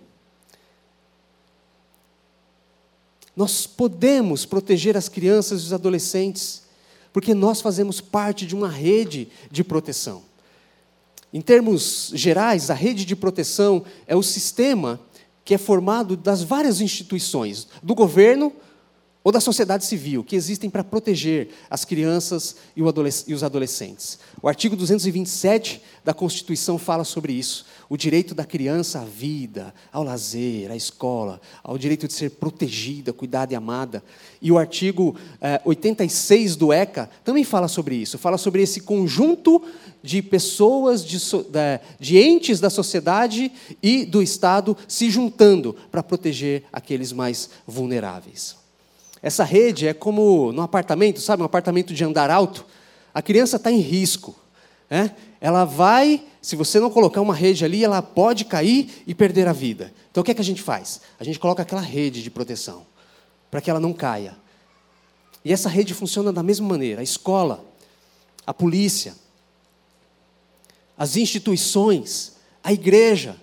Nós 3.35 3.67
podemos 3.67 4.45
proteger 4.45 4.97
as 4.97 5.09
crianças 5.09 5.63
e 5.63 5.65
os 5.67 5.73
adolescentes, 5.73 6.63
porque 7.13 7.35
nós 7.35 7.61
fazemos 7.61 8.01
parte 8.01 8.47
de 8.47 8.55
uma 8.55 8.69
rede 8.69 9.29
de 9.51 9.65
proteção. 9.65 10.23
Em 11.33 11.41
termos 11.41 12.11
gerais, 12.15 12.71
a 12.71 12.75
rede 12.75 13.05
de 13.05 13.17
proteção 13.17 13.85
é 14.07 14.15
o 14.15 14.23
sistema 14.23 15.01
que 15.45 15.55
é 15.55 15.59
formado 15.59 16.17
das 16.17 16.43
várias 16.43 16.81
instituições, 16.81 17.67
do 17.83 17.95
governo, 17.95 18.53
ou 19.25 19.31
da 19.31 19.41
sociedade 19.41 19.85
civil, 19.85 20.25
que 20.25 20.35
existem 20.35 20.69
para 20.69 20.83
proteger 20.83 21.51
as 21.71 21.85
crianças 21.85 22.57
e 22.77 22.83
os 23.33 23.45
adolescentes. 23.45 24.19
O 24.43 24.49
artigo 24.49 24.75
227 24.75 25.81
da 26.05 26.13
Constituição 26.13 26.77
fala 26.77 27.05
sobre 27.05 27.33
isso. 27.33 27.65
O 27.89 27.97
direito 27.97 28.35
da 28.35 28.45
criança 28.45 29.01
à 29.01 29.05
vida, 29.05 29.73
ao 29.93 30.03
lazer, 30.03 30.71
à 30.71 30.77
escola, 30.77 31.41
ao 31.63 31.79
direito 31.79 32.09
de 32.09 32.15
ser 32.15 32.31
protegida, 32.31 33.13
cuidada 33.13 33.53
e 33.53 33.57
amada. 33.57 34.03
E 34.41 34.51
o 34.51 34.59
artigo 34.59 35.15
eh, 35.41 35.61
86 35.65 36.57
do 36.57 36.73
ECA 36.73 37.09
também 37.23 37.45
fala 37.45 37.69
sobre 37.69 37.95
isso. 37.95 38.19
Fala 38.19 38.39
sobre 38.39 38.63
esse 38.63 38.81
conjunto 38.81 39.63
de 40.03 40.21
pessoas, 40.21 41.05
de, 41.05 41.19
de 42.01 42.19
entes 42.19 42.59
da 42.59 42.71
sociedade 42.71 43.53
e 43.81 44.05
do 44.05 44.21
Estado 44.21 44.77
se 44.89 45.09
juntando 45.09 45.77
para 45.93 46.03
proteger 46.03 46.65
aqueles 46.73 47.13
mais 47.13 47.51
vulneráveis. 47.67 48.62
Essa 49.23 49.45
rede 49.45 49.87
é 49.87 49.95
como 49.95 50.51
no 50.53 50.63
apartamento, 50.63 51.21
sabe, 51.21 51.43
um 51.43 51.47
apartamento 51.47 51.95
de 51.95 52.05
andar 52.05 52.31
alto. 52.31 52.67
A 53.15 53.23
criança 53.23 53.57
está 53.57 53.71
em 53.71 53.79
risco. 53.79 54.35
Né? 54.91 55.15
Ela 55.41 55.65
vai, 55.65 56.25
se 56.41 56.57
você 56.57 56.81
não 56.81 56.91
colocar 56.91 57.21
uma 57.21 57.35
rede 57.35 57.65
ali, 57.65 57.85
ela 57.85 58.03
pode 58.03 58.45
cair 58.45 59.03
e 59.07 59.15
perder 59.15 59.47
a 59.47 59.53
vida. 59.53 59.93
Então 60.11 60.21
o 60.21 60.25
que, 60.25 60.33
é 60.33 60.35
que 60.35 60.41
a 60.41 60.45
gente 60.45 60.61
faz? 60.61 61.01
A 61.21 61.25
gente 61.25 61.39
coloca 61.39 61.63
aquela 61.63 61.81
rede 61.81 62.23
de 62.23 62.31
proteção, 62.31 62.85
para 63.51 63.61
que 63.61 63.71
ela 63.71 63.81
não 63.81 63.93
caia. 63.93 64.37
E 65.45 65.53
essa 65.53 65.69
rede 65.69 65.95
funciona 65.95 66.33
da 66.33 66.43
mesma 66.43 66.69
maneira: 66.69 67.01
a 67.01 67.05
escola, 67.05 67.65
a 68.47 68.53
polícia, 68.53 69.15
as 70.97 71.17
instituições, 71.17 72.35
a 72.63 72.73
igreja, 72.73 73.37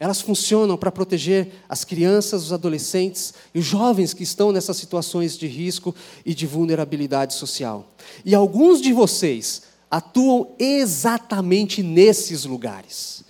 elas 0.00 0.22
funcionam 0.22 0.78
para 0.78 0.90
proteger 0.90 1.52
as 1.68 1.84
crianças, 1.84 2.44
os 2.44 2.52
adolescentes 2.54 3.34
e 3.54 3.58
os 3.58 3.66
jovens 3.66 4.14
que 4.14 4.22
estão 4.22 4.50
nessas 4.50 4.78
situações 4.78 5.36
de 5.36 5.46
risco 5.46 5.94
e 6.24 6.32
de 6.32 6.46
vulnerabilidade 6.46 7.34
social. 7.34 7.86
E 8.24 8.34
alguns 8.34 8.80
de 8.80 8.94
vocês 8.94 9.64
atuam 9.90 10.54
exatamente 10.58 11.82
nesses 11.82 12.46
lugares. 12.46 13.22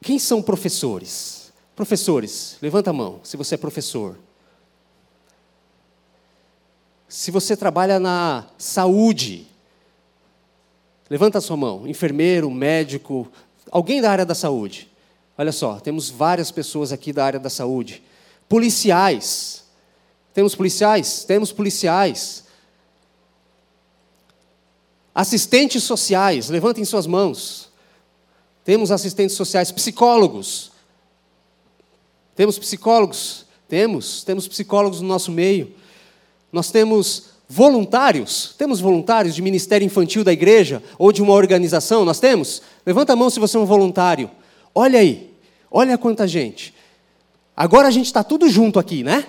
Quem 0.00 0.18
são 0.18 0.40
professores? 0.40 1.52
Professores, 1.74 2.56
levanta 2.62 2.88
a 2.88 2.94
mão 2.94 3.20
se 3.22 3.36
você 3.36 3.56
é 3.56 3.58
professor. 3.58 4.18
Se 7.06 7.30
você 7.30 7.54
trabalha 7.54 8.00
na 8.00 8.46
saúde, 8.56 9.46
levanta 11.10 11.36
a 11.36 11.42
sua 11.42 11.56
mão. 11.56 11.86
Enfermeiro, 11.86 12.50
médico, 12.50 13.30
alguém 13.70 14.00
da 14.00 14.10
área 14.10 14.24
da 14.24 14.34
saúde. 14.34 14.95
Olha 15.38 15.52
só, 15.52 15.78
temos 15.78 16.08
várias 16.08 16.50
pessoas 16.50 16.92
aqui 16.92 17.12
da 17.12 17.24
área 17.24 17.38
da 17.38 17.50
saúde. 17.50 18.02
Policiais. 18.48 19.64
Temos 20.32 20.54
policiais? 20.54 21.24
Temos 21.24 21.52
policiais. 21.52 22.44
Assistentes 25.14 25.82
sociais, 25.82 26.48
levantem 26.48 26.84
suas 26.84 27.06
mãos. 27.06 27.70
Temos 28.64 28.90
assistentes 28.90 29.36
sociais, 29.36 29.70
psicólogos. 29.70 30.72
Temos 32.34 32.58
psicólogos? 32.58 33.46
Temos, 33.68 34.24
temos 34.24 34.46
psicólogos 34.46 35.00
no 35.00 35.08
nosso 35.08 35.30
meio. 35.30 35.72
Nós 36.52 36.70
temos 36.70 37.30
voluntários. 37.48 38.54
Temos 38.58 38.80
voluntários 38.80 39.34
de 39.34 39.42
ministério 39.42 39.84
infantil 39.84 40.24
da 40.24 40.32
igreja 40.32 40.82
ou 40.98 41.12
de 41.12 41.22
uma 41.22 41.32
organização? 41.32 42.04
Nós 42.04 42.20
temos? 42.20 42.62
Levanta 42.84 43.12
a 43.12 43.16
mão 43.16 43.30
se 43.30 43.40
você 43.40 43.56
é 43.56 43.60
um 43.60 43.66
voluntário. 43.66 44.30
Olha 44.78 44.98
aí, 44.98 45.34
olha 45.70 45.96
quanta 45.96 46.28
gente. 46.28 46.74
Agora 47.56 47.88
a 47.88 47.90
gente 47.90 48.04
está 48.04 48.22
tudo 48.22 48.46
junto 48.46 48.78
aqui, 48.78 49.02
né? 49.02 49.26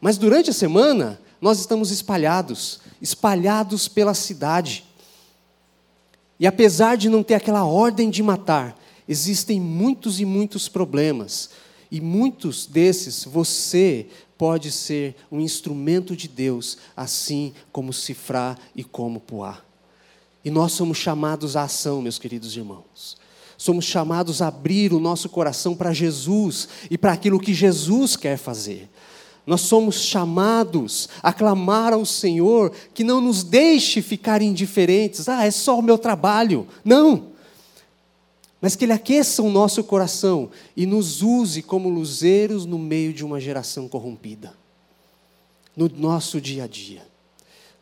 Mas 0.00 0.16
durante 0.16 0.48
a 0.48 0.54
semana 0.54 1.20
nós 1.38 1.60
estamos 1.60 1.90
espalhados, 1.90 2.80
espalhados 3.02 3.88
pela 3.88 4.14
cidade. 4.14 4.86
E 6.40 6.46
apesar 6.46 6.96
de 6.96 7.10
não 7.10 7.22
ter 7.22 7.34
aquela 7.34 7.66
ordem 7.66 8.08
de 8.08 8.22
matar, 8.22 8.74
existem 9.06 9.60
muitos 9.60 10.18
e 10.18 10.24
muitos 10.24 10.66
problemas. 10.66 11.50
E 11.90 12.00
muitos 12.00 12.64
desses 12.64 13.24
você 13.24 14.06
pode 14.38 14.72
ser 14.72 15.14
um 15.30 15.42
instrumento 15.42 16.16
de 16.16 16.26
Deus, 16.26 16.78
assim 16.96 17.52
como 17.70 17.92
Cifrar 17.92 18.58
e 18.74 18.82
como 18.82 19.20
Puar. 19.20 19.62
E 20.42 20.50
nós 20.50 20.72
somos 20.72 20.96
chamados 20.96 21.54
à 21.54 21.64
ação, 21.64 22.00
meus 22.00 22.18
queridos 22.18 22.56
irmãos. 22.56 23.25
Somos 23.56 23.84
chamados 23.84 24.42
a 24.42 24.48
abrir 24.48 24.92
o 24.92 25.00
nosso 25.00 25.28
coração 25.28 25.74
para 25.74 25.92
Jesus 25.92 26.68
e 26.90 26.98
para 26.98 27.12
aquilo 27.12 27.40
que 27.40 27.54
Jesus 27.54 28.16
quer 28.16 28.36
fazer. 28.36 28.88
Nós 29.46 29.60
somos 29.60 30.00
chamados 30.00 31.08
a 31.22 31.32
clamar 31.32 31.92
ao 31.92 32.04
Senhor 32.04 32.72
que 32.92 33.04
não 33.04 33.20
nos 33.20 33.44
deixe 33.44 34.02
ficar 34.02 34.42
indiferentes. 34.42 35.28
Ah, 35.28 35.44
é 35.44 35.50
só 35.50 35.78
o 35.78 35.82
meu 35.82 35.96
trabalho. 35.96 36.66
Não. 36.84 37.28
Mas 38.60 38.74
que 38.74 38.84
Ele 38.84 38.92
aqueça 38.92 39.42
o 39.42 39.50
nosso 39.50 39.84
coração 39.84 40.50
e 40.76 40.84
nos 40.84 41.22
use 41.22 41.62
como 41.62 41.88
luzeiros 41.88 42.66
no 42.66 42.78
meio 42.78 43.12
de 43.12 43.24
uma 43.24 43.40
geração 43.40 43.88
corrompida. 43.88 44.52
No 45.76 45.88
nosso 45.88 46.40
dia 46.40 46.64
a 46.64 46.66
dia. 46.66 47.06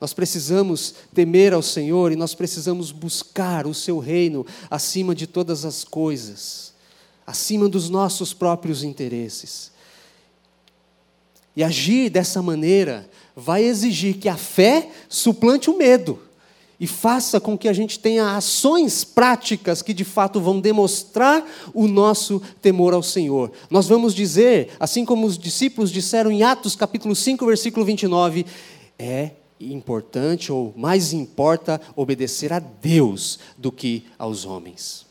Nós 0.00 0.12
precisamos 0.12 0.94
temer 1.14 1.52
ao 1.52 1.62
Senhor 1.62 2.12
e 2.12 2.16
nós 2.16 2.34
precisamos 2.34 2.90
buscar 2.90 3.66
o 3.66 3.74
seu 3.74 3.98
reino 3.98 4.44
acima 4.70 5.14
de 5.14 5.26
todas 5.26 5.64
as 5.64 5.84
coisas, 5.84 6.72
acima 7.26 7.68
dos 7.68 7.88
nossos 7.88 8.34
próprios 8.34 8.82
interesses. 8.82 9.72
E 11.56 11.62
agir 11.62 12.10
dessa 12.10 12.42
maneira 12.42 13.08
vai 13.36 13.62
exigir 13.62 14.18
que 14.18 14.28
a 14.28 14.36
fé 14.36 14.90
suplante 15.08 15.70
o 15.70 15.78
medo 15.78 16.18
e 16.78 16.86
faça 16.86 17.40
com 17.40 17.56
que 17.56 17.68
a 17.68 17.72
gente 17.72 17.98
tenha 17.98 18.36
ações 18.36 19.04
práticas 19.04 19.80
que 19.80 19.94
de 19.94 20.04
fato 20.04 20.40
vão 20.40 20.60
demonstrar 20.60 21.44
o 21.72 21.86
nosso 21.86 22.42
temor 22.60 22.92
ao 22.92 23.02
Senhor. 23.02 23.52
Nós 23.70 23.86
vamos 23.86 24.12
dizer, 24.12 24.70
assim 24.78 25.04
como 25.04 25.26
os 25.26 25.38
discípulos 25.38 25.90
disseram 25.90 26.32
em 26.32 26.42
Atos 26.42 26.74
capítulo 26.74 27.14
5, 27.14 27.46
versículo 27.46 27.86
29, 27.86 28.44
é 28.98 29.30
importante 29.60 30.52
ou 30.52 30.72
mais 30.76 31.12
importa 31.12 31.80
obedecer 31.96 32.52
a 32.52 32.58
Deus 32.58 33.38
do 33.56 33.70
que 33.70 34.06
aos 34.18 34.44
homens. 34.44 35.06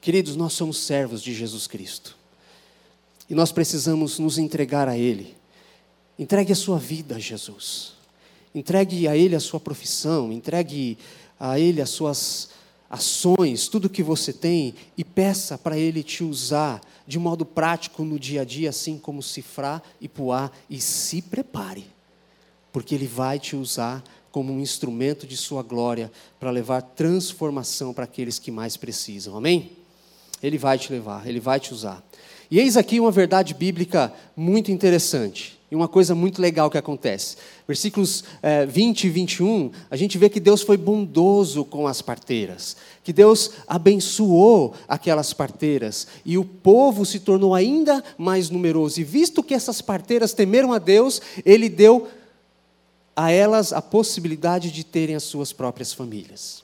Queridos, 0.00 0.34
nós 0.34 0.54
somos 0.54 0.78
servos 0.78 1.22
de 1.22 1.34
Jesus 1.34 1.66
Cristo. 1.66 2.16
E 3.28 3.34
nós 3.34 3.52
precisamos 3.52 4.18
nos 4.18 4.38
entregar 4.38 4.88
a 4.88 4.96
Ele. 4.96 5.36
Entregue 6.18 6.52
a 6.52 6.56
sua 6.56 6.78
vida 6.78 7.16
a 7.16 7.18
Jesus. 7.18 7.92
Entregue 8.54 9.06
a 9.06 9.16
Ele 9.16 9.36
a 9.36 9.40
sua 9.40 9.60
profissão. 9.60 10.32
Entregue 10.32 10.98
a 11.38 11.58
Ele 11.58 11.80
as 11.80 11.90
suas 11.90 12.50
ações, 12.88 13.68
tudo 13.68 13.88
que 13.88 14.02
você 14.02 14.32
tem, 14.32 14.74
e 14.98 15.04
peça 15.04 15.56
para 15.56 15.78
Ele 15.78 16.02
te 16.02 16.24
usar 16.24 16.80
de 17.06 17.20
modo 17.20 17.46
prático 17.46 18.02
no 18.02 18.18
dia 18.18 18.40
a 18.40 18.44
dia, 18.44 18.70
assim 18.70 18.98
como 18.98 19.22
cifrar 19.22 19.82
e 20.00 20.08
puar. 20.08 20.50
E 20.68 20.80
se 20.80 21.22
prepare, 21.22 21.86
porque 22.72 22.94
Ele 22.94 23.06
vai 23.06 23.38
te 23.38 23.56
usar 23.56 24.02
como 24.30 24.52
um 24.52 24.60
instrumento 24.60 25.26
de 25.26 25.36
Sua 25.36 25.62
glória 25.62 26.10
para 26.38 26.50
levar 26.50 26.82
transformação 26.82 27.92
para 27.92 28.04
aqueles 28.04 28.38
que 28.38 28.50
mais 28.50 28.76
precisam. 28.76 29.36
Amém? 29.36 29.72
Ele 30.42 30.56
vai 30.56 30.78
te 30.78 30.90
levar, 30.92 31.26
ele 31.26 31.40
vai 31.40 31.60
te 31.60 31.72
usar. 31.74 32.02
E 32.50 32.58
eis 32.58 32.76
aqui 32.76 32.98
uma 32.98 33.10
verdade 33.10 33.54
bíblica 33.54 34.12
muito 34.36 34.70
interessante. 34.70 35.60
E 35.70 35.76
uma 35.76 35.86
coisa 35.86 36.16
muito 36.16 36.42
legal 36.42 36.68
que 36.68 36.76
acontece. 36.76 37.36
Versículos 37.66 38.24
é, 38.42 38.66
20 38.66 39.04
e 39.04 39.08
21, 39.08 39.70
a 39.88 39.94
gente 39.94 40.18
vê 40.18 40.28
que 40.28 40.40
Deus 40.40 40.62
foi 40.62 40.76
bondoso 40.76 41.64
com 41.64 41.86
as 41.86 42.02
parteiras, 42.02 42.76
que 43.04 43.12
Deus 43.12 43.52
abençoou 43.68 44.74
aquelas 44.88 45.32
parteiras, 45.32 46.08
e 46.26 46.36
o 46.36 46.44
povo 46.44 47.06
se 47.06 47.20
tornou 47.20 47.54
ainda 47.54 48.02
mais 48.18 48.50
numeroso. 48.50 49.00
E 49.00 49.04
visto 49.04 49.44
que 49.44 49.54
essas 49.54 49.80
parteiras 49.80 50.32
temeram 50.32 50.72
a 50.72 50.78
Deus, 50.78 51.22
Ele 51.44 51.68
deu 51.68 52.08
a 53.14 53.30
elas 53.30 53.72
a 53.72 53.82
possibilidade 53.82 54.70
de 54.70 54.84
terem 54.84 55.14
as 55.16 55.24
suas 55.24 55.52
próprias 55.52 55.92
famílias. 55.92 56.62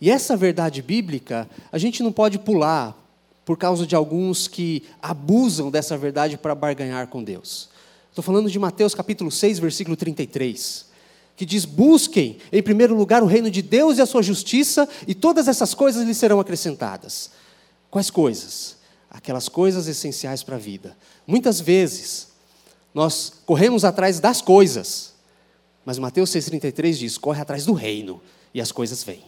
E 0.00 0.10
essa 0.10 0.36
verdade 0.36 0.82
bíblica, 0.82 1.48
a 1.70 1.78
gente 1.78 2.02
não 2.02 2.10
pode 2.10 2.38
pular 2.38 2.98
por 3.44 3.56
causa 3.56 3.86
de 3.86 3.94
alguns 3.94 4.48
que 4.48 4.82
abusam 5.00 5.70
dessa 5.70 5.96
verdade 5.96 6.36
para 6.36 6.54
barganhar 6.54 7.06
com 7.08 7.22
Deus. 7.22 7.68
Estou 8.08 8.22
falando 8.22 8.50
de 8.50 8.58
Mateus 8.58 8.94
capítulo 8.94 9.30
6, 9.30 9.58
versículo 9.58 9.96
33, 9.96 10.86
que 11.36 11.46
diz: 11.46 11.64
Busquem 11.64 12.38
em 12.52 12.62
primeiro 12.62 12.94
lugar 12.94 13.22
o 13.22 13.26
reino 13.26 13.50
de 13.50 13.62
Deus 13.62 13.98
e 13.98 14.02
a 14.02 14.06
sua 14.06 14.22
justiça, 14.22 14.88
e 15.06 15.14
todas 15.14 15.48
essas 15.48 15.72
coisas 15.74 16.04
lhes 16.04 16.16
serão 16.18 16.38
acrescentadas. 16.38 17.30
Quais 17.90 18.10
coisas? 18.10 18.76
Aquelas 19.10 19.48
coisas 19.48 19.86
essenciais 19.86 20.42
para 20.42 20.56
a 20.56 20.58
vida. 20.58 20.96
Muitas 21.26 21.60
vezes, 21.60 22.28
nós 22.94 23.32
corremos 23.46 23.84
atrás 23.84 24.20
das 24.20 24.40
coisas, 24.40 25.11
mas 25.84 25.98
Mateus 25.98 26.30
6,33 26.30 26.92
diz: 26.94 27.18
corre 27.18 27.40
atrás 27.40 27.64
do 27.64 27.72
reino, 27.72 28.20
e 28.54 28.60
as 28.60 28.70
coisas 28.70 29.02
vêm. 29.02 29.24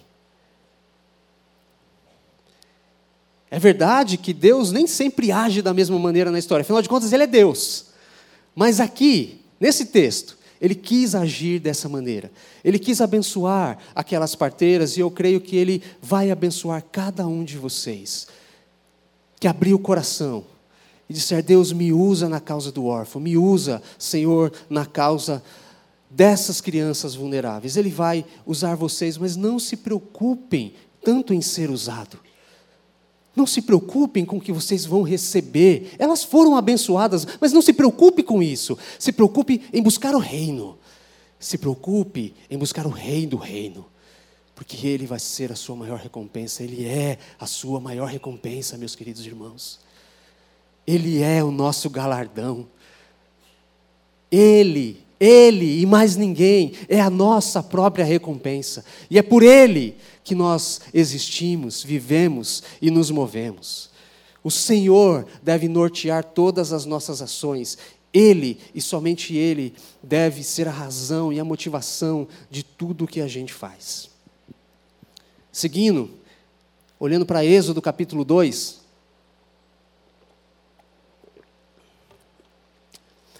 É 3.50 3.58
verdade 3.58 4.16
que 4.16 4.32
Deus 4.32 4.72
nem 4.72 4.86
sempre 4.86 5.30
age 5.30 5.62
da 5.62 5.72
mesma 5.72 5.98
maneira 5.98 6.30
na 6.30 6.38
história, 6.38 6.62
afinal 6.62 6.82
de 6.82 6.88
contas, 6.88 7.12
Ele 7.12 7.22
é 7.22 7.26
Deus. 7.26 7.86
Mas 8.54 8.80
aqui, 8.80 9.40
nesse 9.60 9.86
texto, 9.86 10.36
ele 10.60 10.74
quis 10.74 11.14
agir 11.14 11.58
dessa 11.60 11.88
maneira. 11.90 12.30
Ele 12.64 12.78
quis 12.78 13.00
abençoar 13.00 13.76
aquelas 13.94 14.34
parteiras 14.34 14.96
e 14.96 15.00
eu 15.00 15.10
creio 15.10 15.40
que 15.40 15.56
ele 15.56 15.82
vai 16.00 16.30
abençoar 16.30 16.82
cada 16.90 17.26
um 17.26 17.44
de 17.44 17.58
vocês 17.58 18.26
que 19.38 19.46
abriu 19.46 19.76
o 19.76 19.80
coração 19.80 20.44
e 21.06 21.12
disser: 21.12 21.42
Deus, 21.42 21.70
me 21.70 21.92
usa 21.92 22.30
na 22.30 22.40
causa 22.40 22.72
do 22.72 22.86
órfão, 22.86 23.20
me 23.20 23.36
usa, 23.36 23.82
Senhor, 23.98 24.50
na 24.70 24.86
causa 24.86 25.42
dessas 26.14 26.60
crianças 26.60 27.14
vulneráveis. 27.14 27.76
Ele 27.76 27.90
vai 27.90 28.24
usar 28.46 28.74
vocês, 28.76 29.18
mas 29.18 29.36
não 29.36 29.58
se 29.58 29.76
preocupem 29.76 30.74
tanto 31.02 31.34
em 31.34 31.40
ser 31.40 31.70
usado. 31.70 32.18
Não 33.34 33.46
se 33.46 33.60
preocupem 33.60 34.24
com 34.24 34.36
o 34.36 34.40
que 34.40 34.52
vocês 34.52 34.86
vão 34.86 35.02
receber. 35.02 35.94
Elas 35.98 36.22
foram 36.22 36.56
abençoadas, 36.56 37.26
mas 37.40 37.52
não 37.52 37.60
se 37.60 37.72
preocupe 37.72 38.22
com 38.22 38.40
isso. 38.40 38.78
Se 38.98 39.12
preocupe 39.12 39.62
em 39.72 39.82
buscar 39.82 40.14
o 40.14 40.20
reino. 40.20 40.78
Se 41.38 41.58
preocupe 41.58 42.32
em 42.48 42.56
buscar 42.56 42.86
o 42.86 42.90
rei 42.90 43.26
do 43.26 43.36
reino. 43.36 43.84
Porque 44.54 44.86
ele 44.86 45.04
vai 45.04 45.18
ser 45.18 45.50
a 45.50 45.56
sua 45.56 45.74
maior 45.74 45.98
recompensa. 45.98 46.62
Ele 46.62 46.86
é 46.86 47.18
a 47.40 47.46
sua 47.46 47.80
maior 47.80 48.06
recompensa, 48.06 48.78
meus 48.78 48.94
queridos 48.94 49.26
irmãos. 49.26 49.80
Ele 50.86 51.20
é 51.20 51.42
o 51.42 51.50
nosso 51.50 51.90
galardão. 51.90 52.68
Ele, 54.30 55.03
ele 55.18 55.80
e 55.80 55.86
mais 55.86 56.16
ninguém 56.16 56.72
é 56.88 57.00
a 57.00 57.10
nossa 57.10 57.62
própria 57.62 58.04
recompensa. 58.04 58.84
E 59.10 59.18
é 59.18 59.22
por 59.22 59.42
ele 59.42 59.96
que 60.22 60.34
nós 60.34 60.80
existimos, 60.92 61.82
vivemos 61.82 62.62
e 62.80 62.90
nos 62.90 63.10
movemos. 63.10 63.90
O 64.42 64.50
Senhor 64.50 65.26
deve 65.42 65.68
nortear 65.68 66.22
todas 66.22 66.72
as 66.72 66.84
nossas 66.84 67.22
ações. 67.22 67.78
Ele 68.12 68.58
e 68.74 68.80
somente 68.80 69.34
Ele 69.34 69.74
deve 70.02 70.42
ser 70.44 70.68
a 70.68 70.72
razão 70.72 71.32
e 71.32 71.40
a 71.40 71.44
motivação 71.44 72.28
de 72.50 72.62
tudo 72.62 73.04
o 73.04 73.08
que 73.08 73.20
a 73.20 73.26
gente 73.26 73.52
faz. 73.52 74.10
Seguindo, 75.50 76.10
olhando 76.98 77.24
para 77.24 77.44
Êxodo 77.44 77.80
capítulo 77.80 78.24
2, 78.24 78.80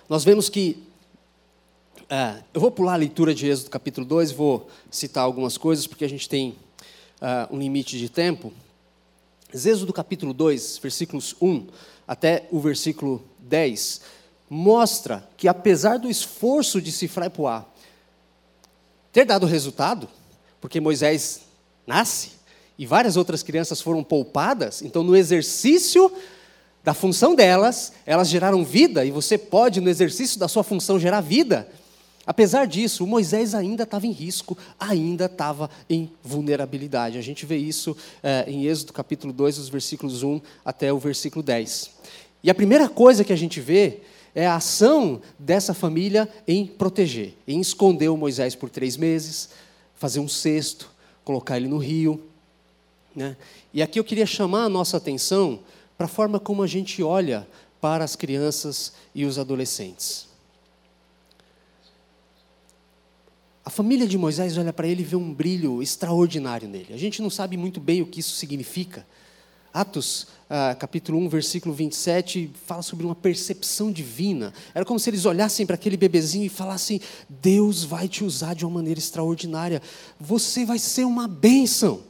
nós 0.08 0.24
vemos 0.24 0.48
que. 0.48 0.82
É, 2.08 2.42
eu 2.52 2.60
vou 2.60 2.70
pular 2.70 2.94
a 2.94 2.96
leitura 2.96 3.34
de 3.34 3.46
Êxodo 3.46 3.70
capítulo 3.70 4.06
2, 4.06 4.30
vou 4.30 4.68
citar 4.90 5.24
algumas 5.24 5.56
coisas, 5.56 5.86
porque 5.86 6.04
a 6.04 6.08
gente 6.08 6.28
tem 6.28 6.50
uh, 6.50 7.54
um 7.54 7.58
limite 7.58 7.98
de 7.98 8.10
tempo. 8.10 8.52
Êxodo 9.54 9.90
capítulo 9.90 10.34
2, 10.34 10.78
versículos 10.78 11.34
1 11.40 11.66
até 12.06 12.46
o 12.50 12.60
versículo 12.60 13.24
10, 13.38 14.02
mostra 14.50 15.26
que 15.38 15.48
apesar 15.48 15.98
do 15.98 16.10
esforço 16.10 16.82
de 16.82 16.92
Cifra 16.92 17.26
e 17.26 17.30
Puá 17.30 17.64
ter 19.10 19.24
dado 19.24 19.46
resultado, 19.46 20.06
porque 20.60 20.80
Moisés 20.80 21.42
nasce 21.86 22.32
e 22.76 22.84
várias 22.84 23.16
outras 23.16 23.42
crianças 23.42 23.80
foram 23.80 24.04
poupadas, 24.04 24.82
então 24.82 25.02
no 25.02 25.16
exercício 25.16 26.12
da 26.82 26.92
função 26.92 27.34
delas, 27.34 27.94
elas 28.04 28.28
geraram 28.28 28.62
vida, 28.62 29.06
e 29.06 29.10
você 29.10 29.38
pode, 29.38 29.80
no 29.80 29.88
exercício 29.88 30.38
da 30.38 30.48
sua 30.48 30.62
função, 30.62 31.00
gerar 31.00 31.22
vida. 31.22 31.66
Apesar 32.26 32.66
disso, 32.66 33.06
Moisés 33.06 33.54
ainda 33.54 33.82
estava 33.82 34.06
em 34.06 34.10
risco, 34.10 34.56
ainda 34.80 35.26
estava 35.26 35.68
em 35.88 36.10
vulnerabilidade. 36.22 37.18
A 37.18 37.22
gente 37.22 37.44
vê 37.44 37.56
isso 37.56 37.96
é, 38.22 38.44
em 38.48 38.64
Êxodo 38.66 38.92
capítulo 38.92 39.32
2, 39.32 39.58
os 39.58 39.68
versículos 39.68 40.22
1 40.22 40.40
até 40.64 40.92
o 40.92 40.98
versículo 40.98 41.42
10. 41.42 41.90
E 42.42 42.50
a 42.50 42.54
primeira 42.54 42.88
coisa 42.88 43.24
que 43.24 43.32
a 43.32 43.36
gente 43.36 43.60
vê 43.60 44.00
é 44.34 44.46
a 44.46 44.56
ação 44.56 45.20
dessa 45.38 45.72
família 45.72 46.28
em 46.48 46.66
proteger, 46.66 47.34
em 47.46 47.60
esconder 47.60 48.08
o 48.08 48.16
Moisés 48.16 48.54
por 48.54 48.68
três 48.68 48.96
meses, 48.96 49.50
fazer 49.94 50.18
um 50.18 50.28
cesto, 50.28 50.90
colocar 51.24 51.56
ele 51.56 51.68
no 51.68 51.78
rio. 51.78 52.20
Né? 53.14 53.36
E 53.72 53.82
aqui 53.82 53.98
eu 53.98 54.04
queria 54.04 54.26
chamar 54.26 54.64
a 54.64 54.68
nossa 54.68 54.96
atenção 54.96 55.60
para 55.96 56.06
a 56.06 56.08
forma 56.08 56.40
como 56.40 56.62
a 56.62 56.66
gente 56.66 57.02
olha 57.02 57.46
para 57.80 58.02
as 58.02 58.16
crianças 58.16 58.92
e 59.14 59.24
os 59.24 59.38
adolescentes. 59.38 60.33
A 63.64 63.70
família 63.70 64.06
de 64.06 64.18
Moisés 64.18 64.58
olha 64.58 64.72
para 64.72 64.86
ele 64.86 65.00
e 65.00 65.04
vê 65.04 65.16
um 65.16 65.32
brilho 65.32 65.82
extraordinário 65.82 66.68
nele. 66.68 66.92
A 66.92 66.98
gente 66.98 67.22
não 67.22 67.30
sabe 67.30 67.56
muito 67.56 67.80
bem 67.80 68.02
o 68.02 68.06
que 68.06 68.20
isso 68.20 68.36
significa. 68.36 69.06
Atos, 69.72 70.26
ah, 70.50 70.76
capítulo 70.78 71.18
1, 71.18 71.28
versículo 71.30 71.74
27, 71.74 72.50
fala 72.66 72.82
sobre 72.82 73.06
uma 73.06 73.14
percepção 73.14 73.90
divina. 73.90 74.52
Era 74.74 74.84
como 74.84 75.00
se 75.00 75.08
eles 75.08 75.24
olhassem 75.24 75.64
para 75.64 75.76
aquele 75.76 75.96
bebezinho 75.96 76.44
e 76.44 76.50
falassem: 76.50 77.00
Deus 77.28 77.84
vai 77.84 78.06
te 78.06 78.22
usar 78.22 78.54
de 78.54 78.66
uma 78.66 78.74
maneira 78.74 79.00
extraordinária. 79.00 79.80
Você 80.20 80.66
vai 80.66 80.78
ser 80.78 81.04
uma 81.04 81.26
bênção. 81.26 82.02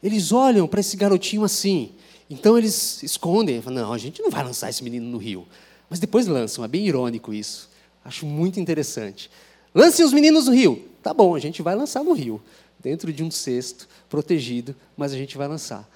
Eles 0.00 0.30
olham 0.30 0.68
para 0.68 0.80
esse 0.80 0.96
garotinho 0.96 1.42
assim. 1.42 1.92
Então 2.30 2.56
eles 2.56 3.02
escondem. 3.02 3.60
Falam, 3.60 3.82
não, 3.82 3.92
a 3.92 3.98
gente 3.98 4.22
não 4.22 4.30
vai 4.30 4.44
lançar 4.44 4.70
esse 4.70 4.84
menino 4.84 5.06
no 5.06 5.18
rio. 5.18 5.46
Mas 5.90 5.98
depois 5.98 6.28
lançam. 6.28 6.64
É 6.64 6.68
bem 6.68 6.86
irônico 6.86 7.34
isso. 7.34 7.68
Acho 8.04 8.24
muito 8.24 8.60
interessante. 8.60 9.30
Lance 9.74 10.02
os 10.02 10.12
meninos 10.12 10.46
no 10.46 10.54
rio. 10.54 10.88
Tá 11.02 11.12
bom, 11.12 11.34
a 11.34 11.38
gente 11.38 11.60
vai 11.60 11.74
lançar 11.74 12.04
no 12.04 12.12
rio, 12.12 12.40
dentro 12.78 13.12
de 13.12 13.22
um 13.22 13.30
cesto, 13.30 13.88
protegido, 14.08 14.74
mas 14.96 15.12
a 15.12 15.16
gente 15.16 15.36
vai 15.36 15.48
lançar. 15.48 15.88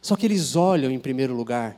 Só 0.00 0.16
que 0.16 0.24
eles 0.24 0.54
olham 0.54 0.90
em 0.90 0.98
primeiro 0.98 1.34
lugar 1.34 1.76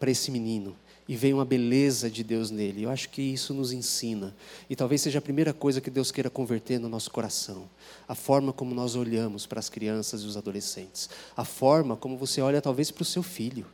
para 0.00 0.10
esse 0.10 0.30
menino 0.30 0.74
e 1.08 1.16
veem 1.16 1.34
uma 1.34 1.44
beleza 1.44 2.10
de 2.10 2.22
Deus 2.22 2.50
nele. 2.50 2.82
Eu 2.82 2.90
acho 2.90 3.08
que 3.08 3.22
isso 3.22 3.54
nos 3.54 3.72
ensina. 3.72 4.34
E 4.68 4.76
talvez 4.76 5.00
seja 5.00 5.18
a 5.18 5.22
primeira 5.22 5.52
coisa 5.52 5.80
que 5.80 5.90
Deus 5.90 6.10
queira 6.12 6.28
converter 6.28 6.78
no 6.78 6.88
nosso 6.88 7.10
coração. 7.10 7.68
A 8.06 8.14
forma 8.14 8.52
como 8.52 8.74
nós 8.74 8.94
olhamos 8.94 9.46
para 9.46 9.58
as 9.58 9.68
crianças 9.68 10.22
e 10.22 10.26
os 10.26 10.36
adolescentes. 10.36 11.08
A 11.36 11.44
forma 11.44 11.96
como 11.96 12.16
você 12.16 12.40
olha, 12.40 12.60
talvez, 12.60 12.90
para 12.90 13.02
o 13.02 13.06
seu 13.06 13.22
filho, 13.22 13.66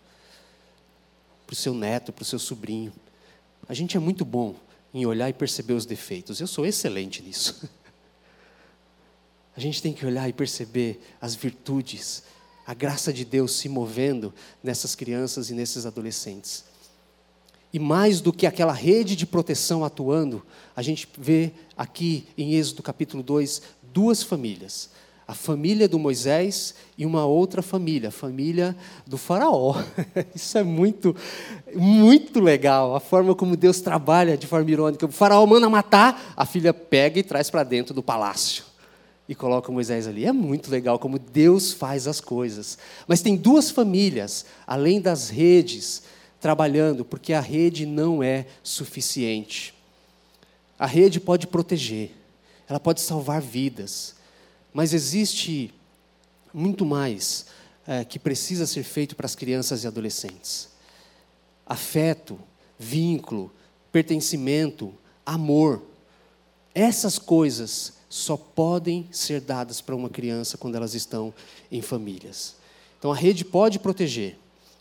para 1.46 1.54
o 1.54 1.56
seu 1.56 1.74
neto, 1.74 2.12
para 2.12 2.22
o 2.22 2.26
seu 2.26 2.38
sobrinho. 2.38 2.92
A 3.68 3.74
gente 3.74 3.96
é 3.96 4.00
muito 4.00 4.24
bom 4.24 4.54
em 4.94 5.04
olhar 5.04 5.28
e 5.28 5.32
perceber 5.32 5.74
os 5.74 5.84
defeitos. 5.84 6.40
Eu 6.40 6.46
sou 6.46 6.64
excelente 6.64 7.20
nisso. 7.20 7.68
A 9.56 9.60
gente 9.60 9.82
tem 9.82 9.92
que 9.92 10.06
olhar 10.06 10.28
e 10.28 10.32
perceber 10.32 11.00
as 11.20 11.34
virtudes, 11.34 12.22
a 12.66 12.74
graça 12.74 13.12
de 13.12 13.24
Deus 13.24 13.52
se 13.52 13.68
movendo 13.68 14.32
nessas 14.62 14.94
crianças 14.94 15.50
e 15.50 15.54
nesses 15.54 15.84
adolescentes. 15.86 16.64
E 17.72 17.78
mais 17.78 18.20
do 18.20 18.32
que 18.32 18.46
aquela 18.46 18.72
rede 18.72 19.14
de 19.14 19.26
proteção 19.26 19.84
atuando, 19.84 20.44
a 20.74 20.82
gente 20.82 21.08
vê 21.18 21.52
aqui 21.76 22.26
em 22.38 22.54
Êxodo 22.54 22.82
capítulo 22.82 23.22
2 23.22 23.62
duas 23.82 24.22
famílias 24.22 24.90
a 25.26 25.34
família 25.34 25.88
do 25.88 25.98
Moisés 25.98 26.74
e 26.98 27.06
uma 27.06 27.24
outra 27.24 27.62
família, 27.62 28.10
a 28.10 28.12
família 28.12 28.76
do 29.06 29.16
Faraó. 29.16 29.74
Isso 30.34 30.58
é 30.58 30.62
muito, 30.62 31.16
muito 31.74 32.40
legal, 32.40 32.94
a 32.94 33.00
forma 33.00 33.34
como 33.34 33.56
Deus 33.56 33.80
trabalha 33.80 34.36
de 34.36 34.46
forma 34.46 34.70
irônica. 34.70 35.06
O 35.06 35.12
Faraó 35.12 35.46
manda 35.46 35.68
matar, 35.68 36.34
a 36.36 36.44
filha 36.44 36.74
pega 36.74 37.18
e 37.18 37.22
traz 37.22 37.48
para 37.48 37.62
dentro 37.62 37.94
do 37.94 38.02
palácio 38.02 38.64
e 39.26 39.34
coloca 39.34 39.72
Moisés 39.72 40.06
ali. 40.06 40.26
É 40.26 40.32
muito 40.32 40.70
legal 40.70 40.98
como 40.98 41.18
Deus 41.18 41.72
faz 41.72 42.06
as 42.06 42.20
coisas. 42.20 42.76
Mas 43.06 43.22
tem 43.22 43.34
duas 43.34 43.70
famílias, 43.70 44.44
além 44.66 45.00
das 45.00 45.30
redes, 45.30 46.02
trabalhando, 46.38 47.02
porque 47.02 47.32
a 47.32 47.40
rede 47.40 47.86
não 47.86 48.22
é 48.22 48.46
suficiente. 48.62 49.72
A 50.78 50.86
rede 50.86 51.18
pode 51.18 51.46
proteger, 51.46 52.10
ela 52.68 52.78
pode 52.78 53.00
salvar 53.00 53.40
vidas 53.40 54.14
mas 54.74 54.92
existe 54.92 55.72
muito 56.52 56.84
mais 56.84 57.46
é, 57.86 58.04
que 58.04 58.18
precisa 58.18 58.66
ser 58.66 58.82
feito 58.82 59.14
para 59.14 59.24
as 59.24 59.36
crianças 59.36 59.84
e 59.84 59.86
adolescentes: 59.86 60.68
afeto, 61.64 62.38
vínculo, 62.76 63.52
pertencimento, 63.92 64.92
amor. 65.24 65.80
Essas 66.74 67.20
coisas 67.20 67.92
só 68.08 68.36
podem 68.36 69.08
ser 69.12 69.40
dadas 69.40 69.80
para 69.80 69.94
uma 69.94 70.10
criança 70.10 70.58
quando 70.58 70.74
elas 70.74 70.94
estão 70.94 71.32
em 71.70 71.80
famílias. 71.80 72.56
Então 72.98 73.12
a 73.12 73.16
rede 73.16 73.44
pode 73.44 73.78
proteger, 73.78 74.36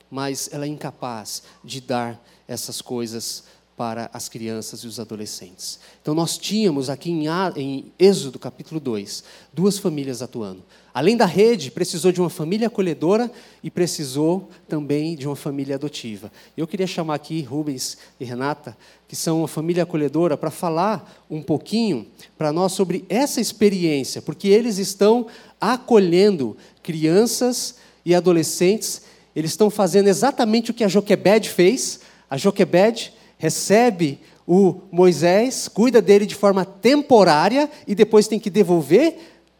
mas 0.09 0.49
ela 0.51 0.65
é 0.65 0.67
incapaz 0.67 1.43
de 1.63 1.79
dar 1.79 2.19
essas 2.47 2.81
coisas 2.81 3.43
para 3.75 4.09
as 4.13 4.29
crianças 4.29 4.81
e 4.81 4.87
os 4.87 4.99
adolescentes. 4.99 5.79
Então, 6.01 6.13
nós 6.13 6.37
tínhamos 6.37 6.89
aqui 6.89 7.11
em, 7.55 7.91
Êxodo, 7.97 8.37
capítulo 8.37 8.79
2, 8.79 9.23
duas 9.51 9.77
famílias 9.77 10.21
atuando. 10.21 10.63
Além 10.93 11.17
da 11.17 11.25
rede, 11.25 11.71
precisou 11.71 12.11
de 12.11 12.21
uma 12.21 12.29
família 12.29 12.67
acolhedora 12.67 13.31
e 13.63 13.71
precisou 13.71 14.49
também 14.67 15.15
de 15.15 15.25
uma 15.25 15.35
família 15.35 15.75
adotiva. 15.75 16.31
Eu 16.55 16.67
queria 16.67 16.85
chamar 16.85 17.15
aqui 17.15 17.41
Rubens 17.41 17.97
e 18.19 18.25
Renata, 18.25 18.77
que 19.07 19.15
são 19.15 19.39
uma 19.39 19.47
família 19.47 19.83
acolhedora, 19.83 20.37
para 20.37 20.51
falar 20.51 21.25
um 21.29 21.41
pouquinho 21.41 22.05
para 22.37 22.53
nós 22.53 22.73
sobre 22.73 23.05
essa 23.09 23.41
experiência, 23.41 24.21
porque 24.21 24.47
eles 24.47 24.77
estão 24.77 25.25
acolhendo 25.59 26.55
crianças 26.83 27.75
e 28.05 28.13
adolescentes, 28.13 29.01
eles 29.35 29.51
estão 29.51 29.71
fazendo 29.71 30.07
exatamente 30.09 30.69
o 30.69 30.73
que 30.75 30.83
a 30.83 30.87
Joquebed 30.87 31.49
fez. 31.49 32.01
A 32.29 32.37
Joquebed 32.37 33.11
recebe 33.43 34.21
o 34.47 34.75
Moisés, 34.89 35.67
cuida 35.67 36.01
dele 36.01 36.25
de 36.25 36.33
forma 36.33 36.63
temporária 36.63 37.69
e 37.85 37.93
depois 37.93 38.25
tem 38.25 38.39
que 38.39 38.49
devolver 38.49 39.17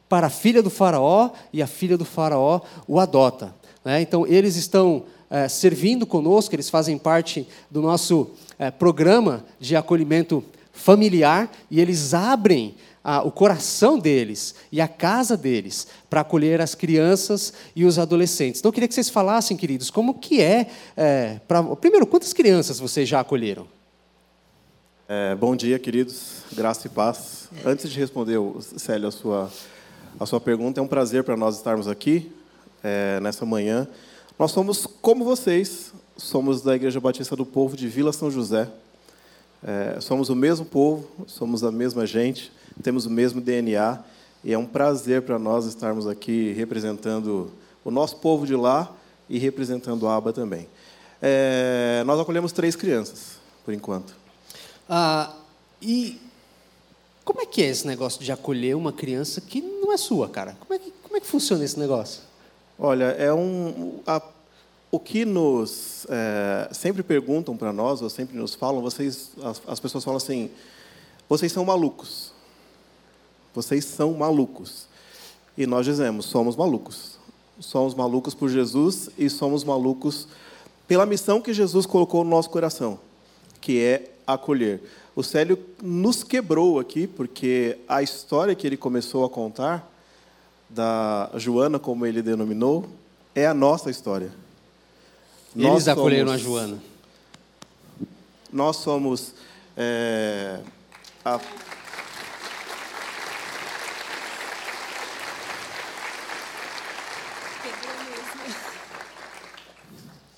para 0.08 0.28
a 0.28 0.30
filha 0.30 0.63
do 0.63 0.69
Faraó 0.69 1.32
e 1.52 1.62
a 1.62 1.67
filha 1.67 1.98
do 1.98 2.06
Faraó 2.06 2.62
o 2.88 2.98
adota. 2.98 3.54
Né? 3.84 4.00
Então, 4.00 4.26
eles 4.26 4.56
estão 4.56 5.04
é, 5.30 5.50
servindo 5.50 6.06
conosco, 6.06 6.56
eles 6.56 6.69
fazem 6.69 6.98
parte 6.98 7.46
do 7.69 7.82
nosso 7.82 8.32
é, 8.58 8.72
programa 8.72 9.43
de 9.60 9.76
acolhimento 9.76 10.41
familiar 10.72 11.52
e 11.69 11.82
eles 11.82 12.13
abrem 12.13 12.76
o 13.26 13.32
coração 13.32 14.00
deles 14.00 14.56
e 14.72 14.80
a 14.80 14.88
casa 14.88 15.36
deles 15.36 15.88
para 16.10 16.22
acolher 16.22 16.62
as 16.62 16.74
crianças 16.74 17.52
e 17.76 17.84
os 17.84 18.00
adolescentes. 18.00 18.62
Então, 18.62 18.69
eu 18.69 18.74
queria 18.74 18.88
que 18.88 18.93
vocês 18.93 19.10
falassem, 19.10 19.58
queridos, 19.58 19.89
como 19.89 20.13
que 20.13 20.41
é, 20.41 20.67
é 20.96 21.41
primeiro, 21.82 22.08
quantas 22.08 22.32
crianças 22.32 22.80
vocês 22.80 23.10
já 23.10 23.19
acolheram? 23.19 23.67
É, 25.15 25.36
bom 25.36 25.56
dia, 25.56 25.78
queridos, 25.78 26.41
graça 26.54 26.88
e 26.88 26.89
paz. 26.89 27.47
Antes 27.63 27.91
de 27.91 27.99
responder, 27.99 28.39
Célio, 28.78 29.08
a 29.08 29.12
sua, 29.12 29.52
a 30.19 30.26
sua 30.26 30.41
pergunta, 30.41 30.80
é 30.80 30.84
um 30.84 30.88
prazer 30.88 31.23
para 31.23 31.38
nós 31.38 31.56
estarmos 31.56 31.88
aqui 31.88 32.32
é, 32.84 33.19
nessa 33.19 33.45
manhã. 33.45 33.88
Nós 34.39 34.49
somos 34.49 34.88
como 34.88 35.23
vocês, 35.23 35.93
somos 36.17 36.63
da 36.63 36.76
Igreja 36.76 36.99
Batista 36.99 37.36
do 37.36 37.45
Povo 37.45 37.78
de 37.78 37.88
Vila 37.88 38.12
São 38.12 38.32
José. 38.32 38.67
É, 39.63 40.02
somos 40.02 40.30
o 40.30 40.36
mesmo 40.36 40.65
povo, 40.65 41.08
somos 41.28 41.63
a 41.63 41.71
mesma 41.71 42.08
gente, 42.08 42.52
temos 42.82 43.06
o 43.06 43.10
mesmo 43.12 43.39
DNA 43.39 43.99
e 44.43 44.52
é 44.52 44.58
um 44.58 44.65
prazer 44.65 45.21
para 45.21 45.38
nós 45.38 45.67
estarmos 45.67 46.08
aqui 46.08 46.54
representando 46.54 47.52
o 47.86 47.91
nosso 47.91 48.15
povo 48.15 48.47
de 48.47 48.56
lá 48.56 48.91
e 49.30 49.38
representando 49.38 50.08
a 50.08 50.15
aba 50.15 50.34
também. 50.34 50.67
É, 51.21 52.02
nós 52.04 52.19
acolhemos 52.19 52.52
três 52.52 52.76
crianças, 52.76 53.38
por 53.63 53.76
enquanto. 53.76 54.23
Ah, 54.89 55.34
e 55.82 56.19
como 57.24 57.41
é 57.41 57.46
que 57.46 57.62
é 57.62 57.67
esse 57.67 57.88
negócio 57.88 58.22
de 58.22 58.32
acolher 58.32 58.76
uma 58.76 58.91
criança 58.91 59.39
que 59.39 59.62
não 59.62 59.91
é 59.91 59.98
sua, 59.98 60.28
cara? 60.28 60.58
Como 60.60 60.74
é 60.74 60.80
que, 60.80 60.91
como 61.04 61.17
é 61.17 61.19
que 61.19 61.28
funciona 61.28 61.63
esse 61.63 61.80
negócio? 61.80 62.22
Olha, 62.78 63.06
é 63.06 63.34
um. 63.34 64.00
A, 64.06 64.22
o 64.91 65.00
que 65.00 65.26
nos 65.26 66.06
é, 66.10 66.69
sempre 66.72 67.02
perguntam 67.02 67.56
para 67.56 67.72
nós, 67.74 68.02
ou 68.02 68.10
sempre 68.10 68.38
nos 68.38 68.54
falam, 68.54 68.82
vocês, 68.82 69.32
as, 69.41 69.62
as 69.67 69.80
pessoas 69.80 70.04
falam 70.04 70.17
assim: 70.17 70.50
vocês 71.30 71.52
são 71.52 71.63
malucos. 71.63 72.32
Vocês 73.54 73.86
são 73.86 74.13
malucos. 74.13 74.88
E 75.58 75.65
nós 75.65 75.86
dizemos: 75.86 76.26
somos 76.26 76.56
malucos. 76.56 77.17
Somos 77.60 77.93
malucos 77.93 78.34
por 78.34 78.50
Jesus 78.50 79.10
e 79.17 79.30
somos 79.30 79.63
malucos 79.63 80.28
pela 80.88 81.06
missão 81.06 81.39
que 81.41 81.54
Jesus 81.54 81.86
colocou 81.86 82.24
no 82.24 82.30
nosso 82.30 82.50
coração, 82.50 83.00
que 83.62 83.80
é 83.80 84.12
acolher. 84.26 84.82
O 85.16 85.24
Célio 85.24 85.58
nos 85.82 86.24
quebrou 86.24 86.80
aqui, 86.80 87.08
porque 87.08 87.78
a 87.88 88.02
história 88.02 88.56
que 88.56 88.66
ele 88.66 88.78
começou 88.78 89.26
a 89.26 89.30
contar, 89.30 89.92
da 90.70 91.30
Joana, 91.36 91.78
como 91.78 92.06
ele 92.06 92.22
denominou, 92.22 92.90
é 93.36 93.46
a 93.46 93.54
nossa 93.54 93.92
história. 93.92 94.32
Eles 95.56 95.68
nós 95.68 95.88
acolheram 95.88 96.28
somos, 96.28 96.42
a 96.42 96.44
Joana. 96.44 96.84
Nós 98.52 98.76
somos. 98.78 99.34
É, 99.78 100.60
a, 101.24 101.40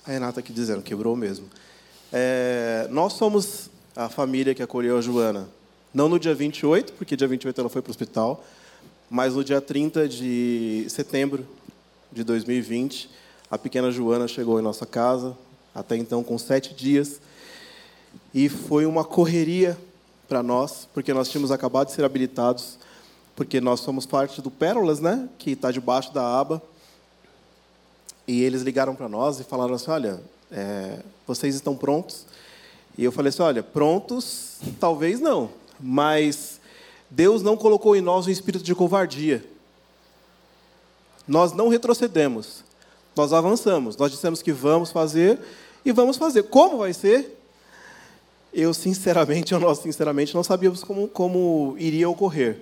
A 0.06 0.12
Renata 0.12 0.38
aqui 0.38 0.52
dizendo, 0.52 0.82
quebrou 0.82 1.16
mesmo. 1.16 1.46
É, 2.12 2.86
nós 2.90 3.14
somos 3.14 3.68
a 3.96 4.10
família 4.10 4.54
que 4.54 4.62
acolheu 4.62 4.98
a 4.98 5.00
Joana. 5.00 5.48
Não 5.92 6.08
no 6.08 6.18
dia 6.18 6.34
28, 6.34 6.92
porque 6.92 7.16
dia 7.16 7.26
28 7.26 7.58
ela 7.58 7.70
foi 7.70 7.80
para 7.80 7.88
o 7.88 7.92
hospital, 7.92 8.44
mas 9.08 9.34
no 9.34 9.42
dia 9.42 9.60
30 9.60 10.06
de 10.06 10.84
setembro 10.90 11.46
de 12.12 12.22
2020, 12.22 13.08
a 13.50 13.56
pequena 13.56 13.90
Joana 13.90 14.28
chegou 14.28 14.60
em 14.60 14.62
nossa 14.62 14.84
casa, 14.84 15.34
até 15.74 15.96
então 15.96 16.22
com 16.22 16.36
sete 16.36 16.74
dias, 16.74 17.20
e 18.34 18.50
foi 18.50 18.84
uma 18.84 19.04
correria 19.04 19.78
para 20.28 20.42
nós, 20.42 20.86
porque 20.92 21.14
nós 21.14 21.30
tínhamos 21.30 21.50
acabado 21.50 21.86
de 21.86 21.94
ser 21.94 22.04
habilitados, 22.04 22.78
porque 23.34 23.60
nós 23.60 23.80
somos 23.80 24.04
parte 24.04 24.42
do 24.42 24.50
Pérolas, 24.50 25.00
né, 25.00 25.28
que 25.38 25.52
está 25.52 25.70
debaixo 25.70 26.12
da 26.12 26.38
aba, 26.38 26.60
e 28.28 28.42
eles 28.42 28.62
ligaram 28.62 28.94
para 28.94 29.08
nós 29.08 29.38
e 29.40 29.44
falaram 29.44 29.74
assim: 29.74 29.90
olha, 29.90 30.20
é, 30.50 30.98
vocês 31.26 31.54
estão 31.54 31.76
prontos? 31.76 32.26
E 32.96 33.04
eu 33.04 33.12
falei 33.12 33.28
assim: 33.28 33.42
olha, 33.42 33.62
prontos, 33.62 34.58
talvez 34.80 35.20
não, 35.20 35.50
mas 35.80 36.60
Deus 37.10 37.42
não 37.42 37.56
colocou 37.56 37.94
em 37.94 38.00
nós 38.00 38.26
um 38.26 38.30
espírito 38.30 38.64
de 38.64 38.74
covardia. 38.74 39.44
Nós 41.26 41.52
não 41.52 41.68
retrocedemos, 41.68 42.62
nós 43.14 43.32
avançamos, 43.32 43.96
nós 43.96 44.10
dissemos 44.12 44.42
que 44.42 44.52
vamos 44.52 44.92
fazer 44.92 45.38
e 45.84 45.92
vamos 45.92 46.16
fazer. 46.16 46.44
Como 46.44 46.78
vai 46.78 46.92
ser? 46.92 47.36
Eu, 48.52 48.72
sinceramente, 48.72 49.54
ou 49.54 49.60
nós, 49.60 49.78
sinceramente, 49.78 50.34
não 50.34 50.42
sabíamos 50.42 50.82
como, 50.82 51.08
como 51.08 51.76
iria 51.78 52.08
ocorrer, 52.08 52.58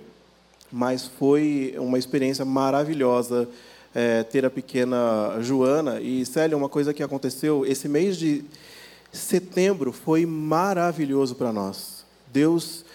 mas 0.71 1.05
foi 1.05 1.73
uma 1.77 1.97
experiência 1.97 2.43
maravilhosa 2.43 3.47
é, 3.93 4.23
ter 4.23 4.45
a 4.45 4.49
pequena 4.49 5.37
Joana. 5.41 6.01
E, 6.01 6.25
Célia, 6.25 6.57
uma 6.57 6.67
coisa 6.67 6.93
que 6.93 7.01
aconteceu, 7.01 7.65
esse 7.65 7.87
mês 7.87 8.17
de 8.17 8.43
setembro 9.15 9.91
foi 9.91 10.25
maravilhoso 10.25 11.35
para 11.35 11.51
nós. 11.51 12.05
Deus 12.31 12.85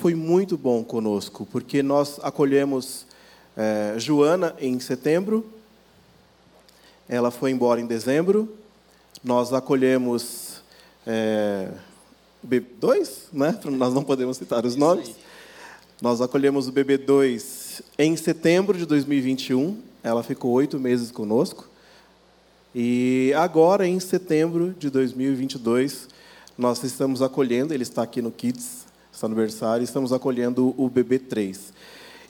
foi 0.00 0.14
muito 0.14 0.56
bom 0.56 0.84
conosco, 0.84 1.46
porque 1.50 1.82
nós 1.82 2.18
acolhemos 2.22 3.06
é, 3.56 3.94
Joana 3.98 4.54
em 4.60 4.78
setembro, 4.80 5.46
ela 7.08 7.30
foi 7.30 7.50
embora 7.50 7.80
em 7.80 7.86
dezembro, 7.86 8.48
nós 9.22 9.52
acolhemos 9.52 10.62
é, 11.06 11.68
B2, 12.46 13.08
né? 13.32 13.58
Nós 13.64 13.94
não 13.94 14.02
podemos 14.02 14.36
citar 14.36 14.66
os 14.66 14.74
nomes. 14.74 15.14
Nós 16.00 16.20
acolhemos 16.20 16.66
o 16.66 16.72
BB2 16.72 17.82
em 17.98 18.16
setembro 18.16 18.76
de 18.76 18.84
2021. 18.84 19.80
Ela 20.02 20.22
ficou 20.22 20.50
oito 20.52 20.78
meses 20.80 21.12
conosco. 21.12 21.68
E 22.74 23.32
agora, 23.36 23.86
em 23.86 24.00
setembro 24.00 24.74
de 24.78 24.88
2022, 24.88 26.08
nós 26.56 26.82
estamos 26.82 27.20
acolhendo, 27.20 27.74
ele 27.74 27.82
está 27.82 28.02
aqui 28.02 28.22
no 28.22 28.30
Kids, 28.30 28.86
está 29.12 29.28
no 29.28 29.34
berçário, 29.34 29.84
estamos 29.84 30.12
acolhendo 30.12 30.74
o 30.78 30.90
BB3. 30.90 31.58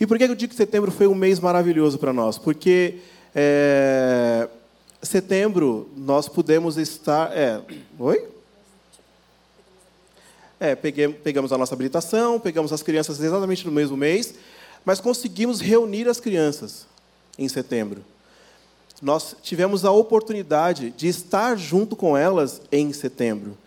E 0.00 0.06
por 0.06 0.18
que 0.18 0.24
eu 0.24 0.34
digo 0.34 0.50
que 0.50 0.56
setembro 0.56 0.90
foi 0.90 1.06
um 1.06 1.14
mês 1.14 1.38
maravilhoso 1.38 1.96
para 1.98 2.12
nós? 2.12 2.38
Porque 2.38 2.96
é, 3.34 4.48
setembro 5.00 5.88
nós 5.96 6.28
pudemos 6.28 6.76
estar. 6.76 7.30
É, 7.36 7.60
oi? 7.98 8.28
É, 10.58 10.74
pegamos 10.76 11.52
a 11.52 11.58
nossa 11.58 11.74
habilitação, 11.74 12.38
pegamos 12.38 12.72
as 12.72 12.82
crianças 12.82 13.20
exatamente 13.20 13.66
no 13.66 13.72
mesmo 13.72 13.96
mês, 13.96 14.34
mas 14.84 15.00
conseguimos 15.00 15.60
reunir 15.60 16.08
as 16.08 16.20
crianças 16.20 16.86
em 17.38 17.48
setembro. 17.48 18.04
Nós 19.02 19.34
tivemos 19.42 19.84
a 19.84 19.90
oportunidade 19.90 20.90
de 20.96 21.08
estar 21.08 21.58
junto 21.58 21.96
com 21.96 22.16
elas 22.16 22.62
em 22.70 22.92
setembro. 22.92 23.58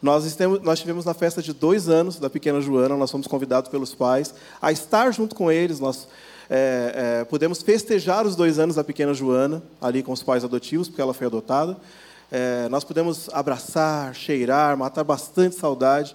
Nós, 0.00 0.38
nós 0.62 0.78
tivemos 0.78 1.04
na 1.04 1.12
festa 1.12 1.42
de 1.42 1.52
dois 1.52 1.88
anos 1.88 2.20
da 2.20 2.30
pequena 2.30 2.60
Joana, 2.60 2.96
nós 2.96 3.10
fomos 3.10 3.26
convidados 3.26 3.68
pelos 3.68 3.96
pais 3.96 4.32
a 4.62 4.70
estar 4.70 5.10
junto 5.10 5.34
com 5.34 5.50
eles. 5.50 5.80
Nós 5.80 6.06
é, 6.48 7.18
é, 7.22 7.24
pudemos 7.24 7.62
festejar 7.62 8.24
os 8.24 8.36
dois 8.36 8.60
anos 8.60 8.76
da 8.76 8.84
pequena 8.84 9.12
Joana, 9.12 9.60
ali 9.80 10.04
com 10.04 10.12
os 10.12 10.22
pais 10.22 10.44
adotivos, 10.44 10.86
porque 10.86 11.02
ela 11.02 11.12
foi 11.12 11.26
adotada. 11.26 11.76
É, 12.30 12.68
nós 12.68 12.84
pudemos 12.84 13.28
abraçar, 13.32 14.14
cheirar, 14.14 14.76
matar 14.76 15.02
bastante 15.02 15.56
saudade. 15.56 16.14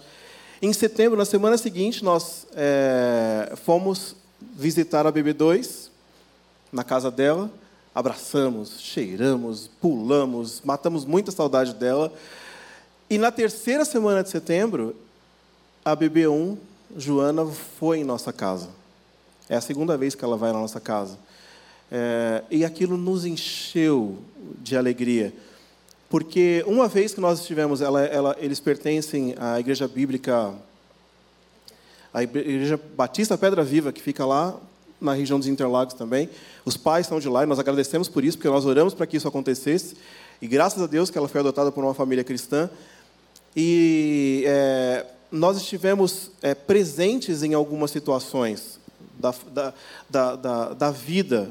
Em 0.61 0.72
setembro, 0.72 1.17
na 1.17 1.26
semana 1.26 1.57
seguinte, 1.57 2.05
nós 2.05 2.47
fomos 3.65 4.15
visitar 4.55 5.07
a 5.07 5.11
BB2 5.11 5.89
na 6.72 6.84
casa 6.86 7.11
dela. 7.11 7.51
Abraçamos, 7.94 8.80
cheiramos, 8.80 9.70
pulamos, 9.82 10.62
matamos 10.64 11.04
muita 11.04 11.32
saudade 11.32 11.74
dela. 11.74 12.14
E 13.10 13.18
na 13.18 13.32
terceira 13.32 13.84
semana 13.84 14.24
de 14.24 14.30
setembro, 14.30 14.96
a 15.84 15.96
BB1, 15.96 16.58
Joana, 16.96 17.46
foi 17.46 18.00
em 18.00 18.04
nossa 18.06 18.32
casa. 18.32 18.70
É 19.50 19.56
a 19.56 19.62
segunda 19.62 19.98
vez 19.98 20.16
que 20.16 20.24
ela 20.24 20.38
vai 20.38 20.54
na 20.54 20.60
nossa 20.60 20.80
casa. 20.80 21.20
É, 21.92 22.44
e 22.50 22.64
aquilo 22.64 22.96
nos 22.96 23.26
encheu 23.26 24.20
de 24.60 24.78
alegria. 24.78 25.34
Porque 26.10 26.64
uma 26.66 26.88
vez 26.88 27.14
que 27.14 27.20
nós 27.20 27.42
estivemos, 27.42 27.82
ela, 27.82 28.02
ela, 28.04 28.36
eles 28.39 28.62
pertencem 28.62 29.36
à 29.38 29.60
Igreja 29.60 29.89
Bíblica, 29.89 30.54
a 32.14 32.24
Igreja 32.24 32.80
Batista 32.96 33.38
Pedra 33.38 33.64
Viva, 33.64 33.92
que 33.92 34.02
fica 34.02 34.26
lá 34.26 34.58
na 35.02 35.14
região 35.14 35.39
dos 35.39 35.47
Interlagos 35.47 35.95
também. 35.95 36.30
Os 36.64 36.78
pais 36.78 37.08
estão 37.08 37.20
de 37.20 37.28
lá 37.28 37.43
e 37.43 37.45
nós 37.45 37.60
agradecemos 37.60 38.08
por 38.08 38.24
isso, 38.24 38.38
porque 38.38 38.49
nós 38.49 38.66
oramos 38.66 38.93
para 38.93 39.08
que 39.08 39.18
isso 39.18 39.28
acontecesse. 39.28 39.97
E 40.41 40.47
graças 40.47 40.82
a 40.82 40.88
Deus 40.88 41.10
que 41.10 41.18
ela 41.18 41.28
foi 41.28 41.41
adotada 41.41 41.72
por 41.72 41.84
uma 41.84 41.93
família 41.93 42.24
cristã. 42.24 42.70
E 43.56 44.43
é, 44.45 45.06
nós 45.32 45.58
estivemos 45.58 46.32
é, 46.41 46.54
presentes 46.54 47.43
em 47.43 47.54
algumas 47.54 47.91
situações 47.91 48.80
da, 49.20 49.34
da, 49.52 49.74
da, 50.10 50.36
da, 50.36 50.74
da 50.74 50.91
vida 50.91 51.49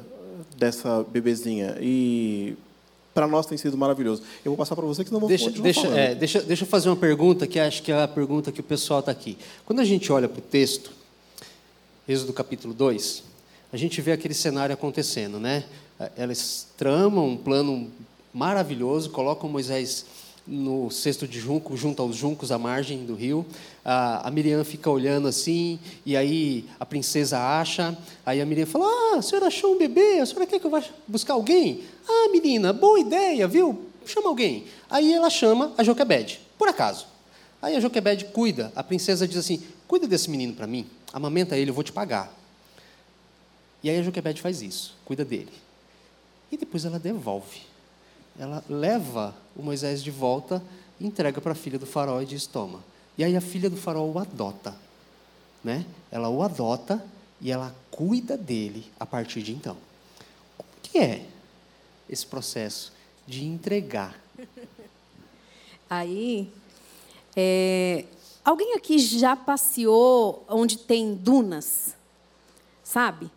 dessa 0.57 1.05
bebezinha. 1.05 1.77
E 1.81 2.57
para 3.13 3.27
nós 3.27 3.47
tem 3.47 3.59
sido 3.59 3.77
maravilhoso. 3.77 4.23
Eu 4.45 4.53
vou 4.53 4.57
passar 4.57 4.77
para 4.77 4.87
você 4.87 5.05
que 5.05 5.13
não 5.13 5.21
vou 5.21 5.29
deixa, 5.29 5.51
deixa, 5.51 5.87
é, 5.89 6.15
deixa, 6.15 6.41
deixa 6.41 6.65
eu 6.65 6.69
fazer 6.69 6.89
uma 6.89 6.97
pergunta 6.97 7.47
que 7.47 7.59
acho 7.59 7.83
que 7.83 7.91
é 7.91 8.03
a 8.03 8.09
pergunta 8.09 8.53
que 8.53 8.61
o 8.61 8.65
pessoal 8.65 9.01
está 9.01 9.13
aqui. 9.13 9.37
Quando 9.67 9.81
a 9.81 9.85
gente 9.85 10.11
olha 10.13 10.29
para 10.29 10.39
o 10.39 10.43
texto, 10.43 10.93
Êxodo 12.09 12.33
capítulo 12.33 12.75
2, 12.75 13.30
a 13.73 13.77
gente 13.77 14.01
vê 14.01 14.13
aquele 14.13 14.35
cenário 14.35 14.75
acontecendo, 14.75 15.39
né? 15.39 15.65
Elas 16.17 16.67
tramam 16.77 17.29
um 17.29 17.37
plano 17.37 17.91
maravilhoso, 18.33 19.11
colocam 19.11 19.49
Moisés 19.49 20.07
no 20.47 20.91
cesto 20.91 21.29
de 21.29 21.39
junco, 21.39 21.77
junto 21.77 22.03
aos 22.03 22.17
juncos 22.17 22.51
à 22.51 22.59
margem 22.59 23.05
do 23.05 23.15
rio. 23.15 23.47
A, 23.85 24.29
Miriam 24.31 24.65
fica 24.65 24.91
olhando 24.91 25.29
assim, 25.29 25.79
e 26.05 26.17
aí 26.17 26.65
a 26.79 26.87
princesa 26.87 27.39
acha. 27.39 27.97
Aí 28.27 28.41
a 28.41 28.47
Miriam 28.47 28.67
fala: 28.67 28.87
Ah, 28.87 29.19
a 29.19 29.23
senhora 29.23 29.47
achou 29.47 29.75
um 29.75 29.79
bebê, 29.79 30.19
a 30.19 30.27
senhora 30.27 30.47
quer 30.47 30.59
que 30.59 30.67
eu 30.67 30.71
vá 30.71 30.83
buscar 31.07 31.35
alguém? 31.35 31.85
Ah, 32.09 32.29
menina, 32.33 32.73
boa 32.73 32.99
ideia, 32.99 33.47
viu? 33.47 33.87
Chama 34.05 34.29
alguém. 34.29 34.65
Aí 34.89 35.13
ela 35.13 35.31
chama 35.31 35.73
a 35.79 35.85
Joquebede, 35.85 36.41
por 36.59 36.69
acaso. 36.69 37.07
Aí 37.63 37.77
a 37.77 37.81
Joquebede 37.81 38.25
cuida, 38.27 38.73
a 38.75 38.83
princesa 38.83 39.29
diz 39.29 39.37
assim: 39.37 39.63
Cuida 39.87 40.09
desse 40.09 40.29
menino 40.31 40.55
para 40.55 40.67
mim, 40.67 40.87
amamenta 41.13 41.57
ele, 41.57 41.71
eu 41.71 41.75
vou 41.75 41.85
te 41.85 41.93
pagar. 41.93 42.40
E 43.83 43.91
aí 43.91 43.99
a 43.99 44.03
Joquebede 44.03 44.43
faz 44.43 44.63
isso, 44.63 44.97
cuida 45.05 45.25
dele. 45.25 45.53
E 46.51 46.57
depois 46.57 46.85
ela 46.85 46.99
devolve 46.99 47.71
ela 48.41 48.65
leva 48.71 49.35
o 49.55 49.63
Moisés 49.63 50.03
de 50.03 50.11
volta, 50.11 50.63
entrega 50.99 51.43
para 51.43 51.53
a 51.53 51.55
filha 51.55 51.79
do 51.79 51.85
faraó 51.85 52.23
e 52.23 52.27
diz: 52.27 52.47
Toma. 52.47 52.83
E 53.19 53.23
aí 53.23 53.37
a 53.37 53.41
filha 53.41 53.69
do 53.69 53.77
faraó 53.77 54.07
o 54.07 54.19
adota. 54.19 54.75
Né? 55.63 55.85
Ela 56.11 56.31
o 56.31 56.43
adota 56.43 57.05
e 57.39 57.51
ela 57.51 57.75
cuida 57.91 58.39
dele 58.39 58.91
a 58.99 59.05
partir 59.05 59.43
de 59.43 59.53
então. 59.53 59.77
O 60.59 60.65
que 60.83 60.99
é 60.99 61.27
esse 62.09 62.27
processo 62.27 62.93
de 63.27 63.45
entregar? 63.45 64.19
Aí, 65.89 66.49
é, 67.35 68.05
alguém 68.45 68.75
aqui 68.75 68.97
já 68.99 69.35
passeou 69.35 70.45
onde 70.49 70.79
tem 70.79 71.15
dunas? 71.15 71.97
Sabe? 72.85 73.29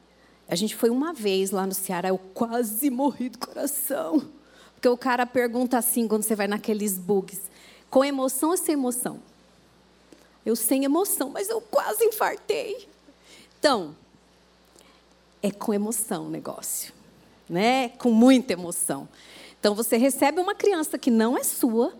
A 0.47 0.55
gente 0.55 0.75
foi 0.75 0.89
uma 0.89 1.13
vez 1.13 1.51
lá 1.51 1.65
no 1.65 1.73
Ceará, 1.73 2.09
eu 2.09 2.17
quase 2.17 2.89
morri 2.89 3.29
do 3.29 3.37
coração. 3.37 4.29
Porque 4.73 4.87
o 4.87 4.97
cara 4.97 5.25
pergunta 5.25 5.77
assim 5.77 6.07
quando 6.07 6.23
você 6.23 6.35
vai 6.35 6.47
naqueles 6.47 6.97
bugs: 6.97 7.41
com 7.89 8.03
emoção 8.03 8.49
ou 8.49 8.57
sem 8.57 8.73
emoção? 8.73 9.19
Eu 10.45 10.55
sem 10.55 10.83
emoção, 10.83 11.29
mas 11.29 11.49
eu 11.49 11.61
quase 11.61 12.03
infartei. 12.03 12.87
Então, 13.57 13.95
é 15.41 15.49
com 15.51 15.73
emoção 15.73 16.25
o 16.25 16.29
negócio, 16.29 16.93
né? 17.49 17.89
Com 17.89 18.11
muita 18.11 18.53
emoção. 18.53 19.07
Então 19.57 19.73
você 19.73 19.95
recebe 19.95 20.41
uma 20.41 20.53
criança 20.53 20.97
que 20.97 21.09
não 21.09 21.37
é 21.37 21.43
sua 21.43 21.93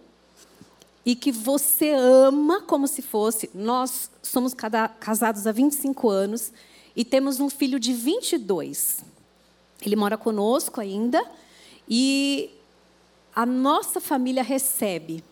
e 1.06 1.16
que 1.16 1.32
você 1.32 1.92
ama 1.92 2.62
como 2.62 2.88
se 2.88 3.02
fosse. 3.02 3.50
Nós 3.54 4.12
somos 4.22 4.54
casados 5.00 5.48
há 5.48 5.52
25 5.54 6.10
anos 6.10 6.52
e 6.96 7.04
temos 7.04 7.40
um 7.40 7.50
filho 7.50 7.80
de 7.80 7.94
22. 7.94 9.04
Ele 9.82 9.96
mora 9.96 10.18
conosco 10.18 10.80
ainda 10.80 11.24
e 11.88 12.52
a 13.36 13.46
nossa 13.46 14.00
família 14.00 14.44
recebe. 14.44 15.24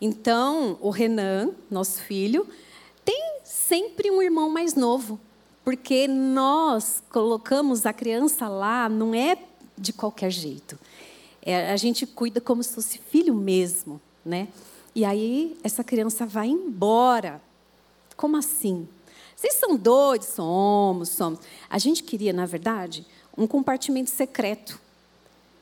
Então, 0.00 0.76
o 0.80 0.90
Renan, 0.90 1.50
nosso 1.70 2.02
filho, 2.02 2.46
tem 3.04 3.40
sempre 3.44 4.10
um 4.10 4.20
irmão 4.20 4.50
mais 4.50 4.74
novo, 4.74 5.18
porque 5.64 6.06
nós 6.06 7.02
colocamos 7.10 7.86
a 7.86 7.92
criança 7.92 8.48
lá, 8.48 8.88
não 8.88 9.14
é 9.14 9.38
de 9.78 9.92
qualquer 9.92 10.30
jeito. 10.30 10.78
É, 11.40 11.70
a 11.72 11.76
gente 11.76 12.06
cuida 12.06 12.40
como 12.40 12.62
se 12.62 12.74
fosse 12.74 12.98
filho 12.98 13.34
mesmo, 13.34 14.00
né? 14.24 14.48
E 14.94 15.04
aí 15.04 15.56
essa 15.62 15.84
criança 15.84 16.26
vai 16.26 16.48
embora. 16.48 17.40
Como 18.16 18.36
assim? 18.36 18.88
Vocês 19.36 19.54
são 19.54 19.76
doidos? 19.76 20.28
Somos, 20.28 21.10
somos. 21.10 21.40
A 21.68 21.78
gente 21.78 22.02
queria, 22.02 22.32
na 22.32 22.46
verdade, 22.46 23.06
um 23.36 23.46
compartimento 23.46 24.10
secreto, 24.10 24.80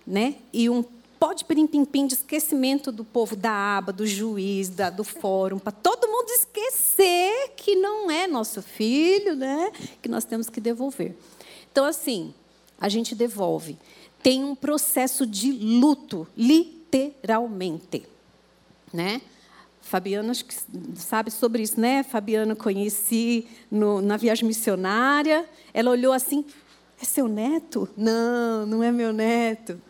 né? 0.07 0.37
E 0.53 0.71
um 0.71 0.85
pode 1.25 1.45
pim-pim-pim 1.47 2.07
de 2.07 2.15
esquecimento 2.15 2.93
do 2.93 3.03
povo 3.03 3.35
da 3.35 3.79
aba, 3.79 3.91
do 3.93 4.07
juiz, 4.07 4.69
da, 4.69 4.91
do 4.91 5.03
fórum, 5.03 5.59
para 5.59 5.73
todo 5.73 6.07
mundo 6.07 6.29
esquecer 6.29 7.53
que 7.57 7.75
não 7.77 8.11
é 8.11 8.27
nosso 8.27 8.61
filho, 8.61 9.35
né? 9.35 9.73
que 10.03 10.09
nós 10.09 10.27
temos 10.27 10.51
que 10.51 10.61
devolver. 10.61 11.17
Então, 11.73 11.87
assim, 11.87 12.35
a 12.79 12.91
gente 12.91 13.15
devolve. 13.15 13.79
Tem 14.23 14.45
um 14.45 14.55
processo 14.55 15.27
de 15.27 15.51
luto, 15.51 16.29
literalmente. 16.37 18.07
Né? 18.93 19.23
Fabiana 19.85 20.31
acho 20.31 20.45
que 20.47 20.55
sabe 20.97 21.31
sobre 21.31 21.63
isso, 21.63 21.79
né? 21.79 22.03
Fabiana 22.03 22.57
conheci 22.57 23.47
no, 23.71 24.01
na 24.01 24.17
viagem 24.17 24.47
missionária. 24.47 25.49
Ela 25.73 25.91
olhou 25.91 26.13
assim: 26.13 26.45
é 27.01 27.05
seu 27.05 27.29
neto? 27.29 27.89
Não, 27.97 28.67
não 28.67 28.83
é 28.83 28.91
meu 28.91 29.13
neto. 29.13 29.81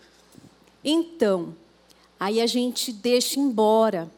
Então, 0.84 1.54
aí 2.18 2.40
a 2.40 2.46
gente 2.46 2.92
deixa 2.92 3.38
embora. 3.38 4.10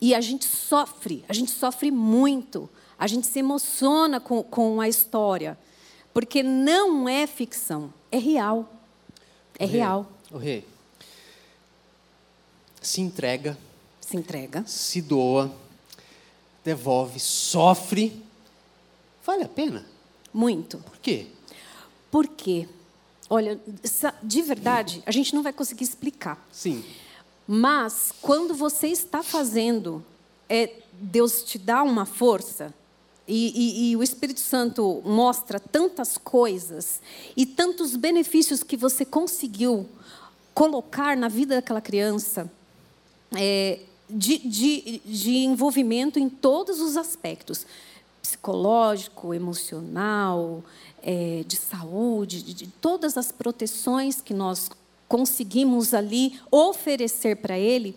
E 0.00 0.14
a 0.14 0.20
gente 0.20 0.46
sofre, 0.46 1.24
a 1.28 1.32
gente 1.32 1.50
sofre 1.50 1.90
muito. 1.90 2.70
A 2.98 3.06
gente 3.06 3.26
se 3.26 3.38
emociona 3.38 4.20
com, 4.20 4.42
com 4.42 4.80
a 4.80 4.88
história. 4.88 5.58
Porque 6.12 6.42
não 6.42 7.08
é 7.08 7.26
ficção, 7.26 7.92
é 8.12 8.18
real. 8.18 8.72
É 9.58 9.64
o 9.64 9.68
rei, 9.68 9.76
real. 9.80 10.12
O 10.30 10.38
rei 10.38 10.64
se 12.80 13.00
entrega. 13.00 13.58
Se 14.04 14.16
entrega. 14.18 14.62
Se 14.66 15.00
doa. 15.00 15.50
devolve, 16.62 17.18
sofre. 17.18 18.22
Vale 19.24 19.44
a 19.44 19.48
pena? 19.48 19.84
Muito. 20.32 20.78
Por 20.78 20.98
quê? 20.98 21.26
Por 22.10 22.28
quê? 22.28 22.68
Olha, 23.30 23.58
de 24.22 24.42
verdade, 24.42 25.02
a 25.06 25.10
gente 25.10 25.34
não 25.34 25.42
vai 25.42 25.52
conseguir 25.52 25.84
explicar. 25.84 26.46
Sim. 26.52 26.84
Mas 27.46 28.12
quando 28.20 28.54
você 28.54 28.88
está 28.88 29.22
fazendo, 29.22 30.04
é, 30.48 30.70
Deus 30.92 31.42
te 31.42 31.58
dá 31.58 31.82
uma 31.82 32.04
força 32.04 32.72
e, 33.26 33.52
e, 33.54 33.90
e, 33.90 33.96
o 33.96 34.02
Espírito 34.02 34.40
Santo 34.40 35.00
mostra 35.02 35.58
tantas 35.58 36.18
coisas 36.18 37.00
e 37.34 37.46
tantos 37.46 37.96
benefícios 37.96 38.62
que 38.62 38.76
você 38.76 39.02
conseguiu 39.02 39.88
colocar 40.52 41.16
na 41.16 41.28
vida 41.28 41.54
daquela 41.54 41.80
criança 41.80 42.50
é, 43.34 43.80
de, 44.14 44.38
de, 44.38 45.02
de 45.04 45.30
envolvimento 45.38 46.20
em 46.20 46.28
todos 46.28 46.80
os 46.80 46.96
aspectos. 46.96 47.66
Psicológico, 48.22 49.34
emocional, 49.34 50.62
é, 51.02 51.44
de 51.46 51.56
saúde, 51.56 52.42
de, 52.42 52.54
de, 52.54 52.66
todas 52.68 53.18
as 53.18 53.32
proteções 53.32 54.20
que 54.20 54.32
nós 54.32 54.70
conseguimos 55.08 55.92
ali 55.92 56.40
oferecer 56.50 57.36
para 57.36 57.58
ele, 57.58 57.94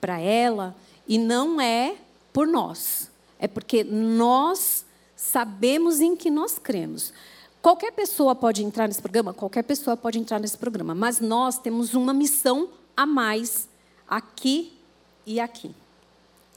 para 0.00 0.18
ela, 0.18 0.74
e 1.06 1.18
não 1.18 1.60
é 1.60 1.94
por 2.32 2.48
nós, 2.48 3.10
é 3.38 3.46
porque 3.46 3.84
nós 3.84 4.84
sabemos 5.14 6.00
em 6.00 6.16
que 6.16 6.30
nós 6.30 6.58
cremos. 6.58 7.12
Qualquer 7.62 7.92
pessoa 7.92 8.34
pode 8.34 8.64
entrar 8.64 8.88
nesse 8.88 9.02
programa, 9.02 9.34
qualquer 9.34 9.62
pessoa 9.62 9.96
pode 9.96 10.18
entrar 10.18 10.40
nesse 10.40 10.56
programa, 10.56 10.94
mas 10.94 11.20
nós 11.20 11.58
temos 11.58 11.94
uma 11.94 12.14
missão 12.14 12.70
a 12.96 13.06
mais 13.06 13.68
aqui 14.08 14.79
e 15.30 15.38
aqui. 15.38 15.70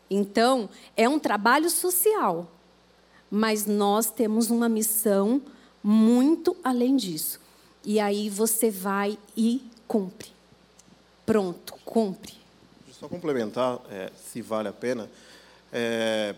Então, 0.10 0.68
é 0.98 1.08
um 1.08 1.20
trabalho 1.20 1.70
social, 1.70 2.50
mas 3.30 3.68
nós 3.68 4.10
temos 4.10 4.50
uma 4.50 4.68
missão 4.68 5.40
muito 5.84 6.58
além 6.64 6.96
disso. 6.96 7.40
E 7.86 8.00
aí 8.00 8.30
você 8.30 8.72
vai 8.72 9.18
e 9.38 9.62
cumpre. 9.88 10.32
Pronto, 11.24 11.76
cumpre. 11.86 12.34
Só 12.92 13.08
complementar, 13.08 13.80
é, 13.92 14.12
se 14.18 14.42
vale 14.42 14.68
a 14.68 14.74
pena, 14.74 15.10
é, 15.72 16.36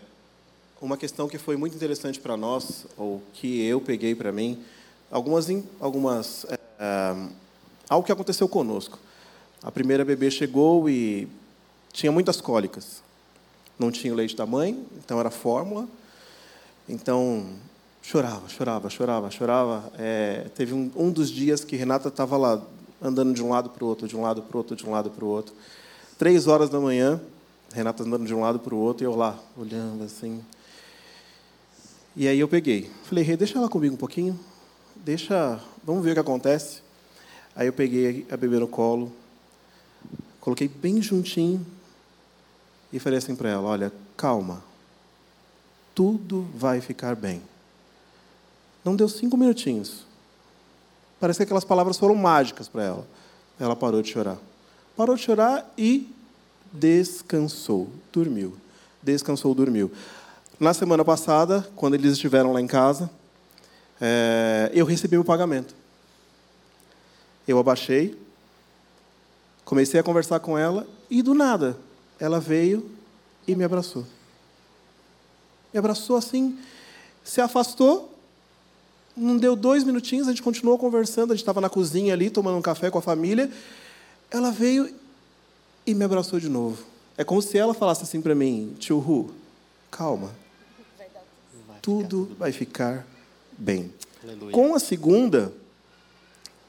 uma 0.80 0.98
questão 0.98 1.28
que 1.28 1.38
foi 1.38 1.56
muito 1.56 1.74
interessante 1.74 2.20
para 2.20 2.36
nós, 2.36 2.86
ou 2.98 3.22
que 3.32 3.64
eu 3.64 3.80
peguei 3.80 4.14
para 4.14 4.30
mim, 4.30 4.62
algumas, 5.10 5.46
algumas 5.80 6.44
é, 6.44 6.58
é, 6.78 7.28
algo 7.88 8.04
que 8.04 8.12
aconteceu 8.12 8.46
conosco. 8.46 8.98
A 9.62 9.70
primeira 9.70 10.04
bebê 10.04 10.30
chegou 10.30 10.88
e 10.90 11.28
tinha 11.96 12.12
muitas 12.12 12.42
cólicas. 12.42 13.02
Não 13.78 13.90
tinha 13.90 14.12
o 14.12 14.16
leite 14.16 14.36
da 14.36 14.44
mãe, 14.44 14.86
então 14.98 15.18
era 15.18 15.30
fórmula. 15.30 15.88
Então 16.86 17.46
chorava, 18.02 18.48
chorava, 18.50 18.90
chorava, 18.90 19.30
chorava. 19.30 19.92
É, 19.98 20.46
teve 20.54 20.74
um, 20.74 20.92
um 20.94 21.10
dos 21.10 21.30
dias 21.30 21.64
que 21.64 21.74
Renata 21.74 22.08
estava 22.08 22.36
lá 22.36 22.62
andando 23.00 23.32
de 23.32 23.42
um 23.42 23.48
lado 23.48 23.70
para 23.70 23.82
o 23.82 23.88
outro, 23.88 24.06
de 24.06 24.14
um 24.14 24.20
lado 24.20 24.42
para 24.42 24.54
o 24.54 24.58
outro, 24.58 24.76
de 24.76 24.86
um 24.86 24.90
lado 24.90 25.10
para 25.10 25.24
o 25.24 25.28
outro. 25.28 25.54
Três 26.18 26.46
horas 26.46 26.68
da 26.68 26.78
manhã, 26.78 27.18
Renata 27.72 28.02
andando 28.02 28.26
de 28.26 28.34
um 28.34 28.40
lado 28.40 28.58
para 28.58 28.74
o 28.74 28.78
outro 28.78 29.02
e 29.02 29.06
eu 29.06 29.16
lá 29.16 29.38
olhando 29.56 30.04
assim. 30.04 30.44
E 32.14 32.28
aí 32.28 32.38
eu 32.38 32.48
peguei. 32.48 32.90
Falei, 33.04 33.24
Rei, 33.24 33.38
deixa 33.38 33.56
ela 33.58 33.70
comigo 33.70 33.94
um 33.94 33.98
pouquinho. 33.98 34.38
Deixa, 34.96 35.58
vamos 35.82 36.04
ver 36.04 36.10
o 36.10 36.14
que 36.14 36.20
acontece. 36.20 36.82
Aí 37.54 37.66
eu 37.66 37.72
peguei 37.72 38.26
a 38.30 38.36
bebê 38.36 38.58
no 38.58 38.68
colo, 38.68 39.10
coloquei 40.40 40.68
bem 40.68 41.00
juntinho 41.00 41.64
e 42.96 42.98
falei 42.98 43.18
assim 43.18 43.36
para 43.36 43.50
ela: 43.50 43.68
Olha, 43.68 43.92
calma, 44.16 44.64
tudo 45.94 46.48
vai 46.54 46.80
ficar 46.80 47.14
bem. 47.14 47.42
Não 48.82 48.96
deu 48.96 49.08
cinco 49.08 49.36
minutinhos. 49.36 50.06
Parece 51.20 51.38
que 51.38 51.42
aquelas 51.42 51.64
palavras 51.64 51.98
foram 51.98 52.14
mágicas 52.14 52.68
para 52.68 52.82
ela. 52.82 53.06
Ela 53.60 53.76
parou 53.76 54.00
de 54.00 54.10
chorar. 54.10 54.38
Parou 54.96 55.14
de 55.14 55.22
chorar 55.22 55.70
e 55.76 56.10
descansou, 56.72 57.90
dormiu. 58.12 58.56
Descansou, 59.02 59.54
dormiu. 59.54 59.92
Na 60.58 60.72
semana 60.72 61.04
passada, 61.04 61.68
quando 61.76 61.94
eles 61.94 62.12
estiveram 62.12 62.52
lá 62.52 62.60
em 62.62 62.66
casa, 62.66 63.10
é, 64.00 64.70
eu 64.72 64.86
recebi 64.86 65.18
o 65.18 65.24
pagamento. 65.24 65.74
Eu 67.46 67.58
abaixei, 67.58 68.18
comecei 69.64 70.00
a 70.00 70.02
conversar 70.02 70.40
com 70.40 70.56
ela 70.56 70.86
e, 71.10 71.22
do 71.22 71.34
nada, 71.34 71.76
ela 72.18 72.40
veio 72.40 72.90
e 73.46 73.54
me 73.54 73.64
abraçou. 73.64 74.04
Me 75.72 75.78
abraçou 75.78 76.16
assim, 76.16 76.58
se 77.22 77.40
afastou, 77.40 78.12
não 79.16 79.36
deu 79.36 79.56
dois 79.56 79.84
minutinhos, 79.84 80.26
a 80.28 80.30
gente 80.30 80.42
continuou 80.42 80.78
conversando, 80.78 81.32
a 81.32 81.34
gente 81.34 81.42
estava 81.42 81.60
na 81.60 81.68
cozinha 81.68 82.12
ali, 82.12 82.30
tomando 82.30 82.58
um 82.58 82.62
café 82.62 82.90
com 82.90 82.98
a 82.98 83.02
família. 83.02 83.50
Ela 84.30 84.50
veio 84.50 84.92
e 85.86 85.94
me 85.94 86.04
abraçou 86.04 86.38
de 86.40 86.48
novo. 86.48 86.84
É 87.16 87.24
como 87.24 87.40
se 87.40 87.56
ela 87.56 87.72
falasse 87.72 88.02
assim 88.02 88.20
para 88.20 88.34
mim, 88.34 88.76
tio 88.78 88.98
Ru, 88.98 89.30
calma, 89.90 90.30
tudo 91.80 92.34
vai 92.38 92.52
ficar 92.52 93.06
bem. 93.56 93.92
Aleluia. 94.22 94.52
Com 94.52 94.74
a 94.74 94.78
segunda, 94.78 95.52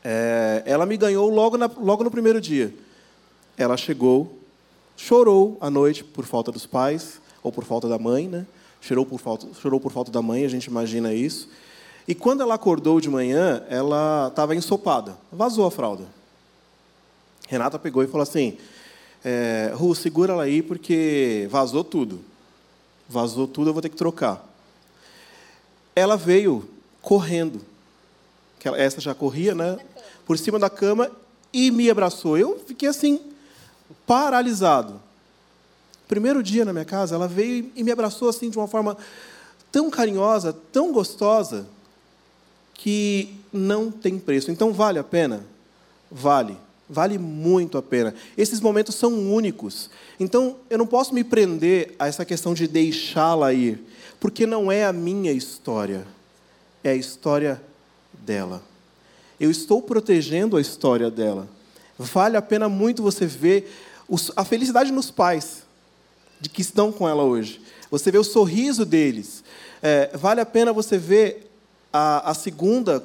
é, 0.04 0.64
ela 0.66 0.86
me 0.86 0.96
ganhou 0.96 1.30
logo, 1.30 1.58
na, 1.58 1.66
logo 1.66 2.04
no 2.04 2.12
primeiro 2.12 2.40
dia. 2.40 2.74
Ela 3.58 3.76
chegou, 3.76 4.37
chorou 4.98 5.58
à 5.62 5.70
noite 5.70 6.04
por 6.04 6.26
falta 6.26 6.52
dos 6.52 6.66
pais, 6.66 7.22
ou 7.42 7.54
por 7.54 7.64
falta 7.64 7.88
da 7.88 7.98
mãe, 7.98 8.28
né? 8.28 8.46
Chorou 8.82 9.06
por 9.06 9.20
falta, 9.20 9.48
chorou 9.62 9.80
por 9.80 9.94
falta 9.94 10.12
da 10.12 10.22
mãe, 10.22 10.44
a 10.44 10.50
gente 10.50 10.66
imagina 10.66 11.14
isso. 11.14 11.48
E 12.06 12.14
quando 12.14 12.42
ela 12.42 12.56
acordou 12.56 13.00
de 13.00 13.10
manhã, 13.10 13.64
ela 13.70 14.28
estava 14.28 14.54
ensopada, 14.54 15.18
vazou 15.32 15.66
a 15.66 15.72
fralda. 15.72 16.06
Renata 17.48 17.80
pegou 17.80 18.04
e 18.04 18.08
falou 18.08 18.24
assim: 18.24 18.58
é, 19.24 19.72
Ru, 19.74 19.96
segura 19.96 20.34
ela 20.34 20.44
aí 20.44 20.62
porque 20.62 21.48
vazou 21.50 21.86
tudo. 21.86 22.20
Vazou 23.08 23.48
tudo, 23.48 23.70
eu 23.70 23.74
vou 23.74 23.82
ter 23.82 23.88
que 23.88 23.96
trocar 23.96 24.48
ela 25.98 26.16
veio 26.16 26.70
correndo. 27.02 27.60
Essa 28.76 29.02
já 29.02 29.16
corria, 29.16 29.56
né? 29.56 29.80
Por 30.28 30.38
cima 30.38 30.60
da 30.60 30.70
cama 30.70 31.10
e 31.52 31.72
me 31.72 31.90
abraçou. 31.90 32.38
Eu 32.38 32.60
fiquei 32.68 32.88
assim, 32.88 33.20
paralisado. 34.06 35.02
Primeiro 36.08 36.42
dia 36.42 36.64
na 36.64 36.72
minha 36.72 36.86
casa, 36.86 37.16
ela 37.16 37.28
veio 37.28 37.72
e 37.76 37.84
me 37.84 37.92
abraçou 37.92 38.30
assim 38.30 38.50
de 38.50 38.58
uma 38.58 38.68
forma 38.68 38.98
tão 39.72 39.90
carinhosa, 39.90 40.56
tão 40.72 40.92
gostosa, 40.92 41.68
que 42.74 43.36
não 43.52 43.92
tem 43.92 44.20
preço. 44.20 44.52
Então 44.52 44.72
vale 44.72 45.00
a 45.00 45.04
pena? 45.04 45.44
Vale. 46.12 46.58
Vale 46.90 47.18
muito 47.18 47.78
a 47.78 47.82
pena. 47.82 48.16
Esses 48.38 48.62
momentos 48.62 48.96
são 48.96 49.34
únicos. 49.34 49.90
Então 50.18 50.56
eu 50.70 50.78
não 50.78 50.88
posso 50.88 51.14
me 51.14 51.24
prender 51.24 51.94
a 52.00 52.08
essa 52.08 52.24
questão 52.24 52.54
de 52.54 52.66
deixá-la 52.66 53.52
ir 53.52 53.84
porque 54.20 54.46
não 54.46 54.72
é 54.72 54.86
a 54.86 54.94
minha 54.94 55.32
história, 55.32 56.08
é 56.84 56.92
a 56.92 56.96
história 56.96 57.62
dela. 58.14 58.64
Eu 59.40 59.52
estou 59.52 59.82
protegendo 59.82 60.58
a 60.58 60.62
história 60.62 61.12
dela. 61.12 61.48
Vale 61.98 62.38
a 62.38 62.42
pena 62.42 62.70
muito 62.70 63.02
você 63.02 63.26
ver 63.26 63.72
a 64.36 64.46
felicidade 64.46 64.92
nos 64.92 65.12
pais 65.12 65.64
de 66.40 66.50
que 66.50 66.62
estão 66.62 66.92
com 66.92 67.08
ela 67.08 67.24
hoje. 67.24 67.62
Você 67.90 68.12
vê 68.12 68.18
o 68.18 68.24
sorriso 68.24 68.86
deles. 68.86 69.44
É, 69.82 70.12
vale 70.16 70.42
a 70.42 70.46
pena 70.46 70.72
você 70.72 70.98
ver 70.98 71.52
a, 71.92 72.32
a 72.32 72.34
segunda 72.34 73.04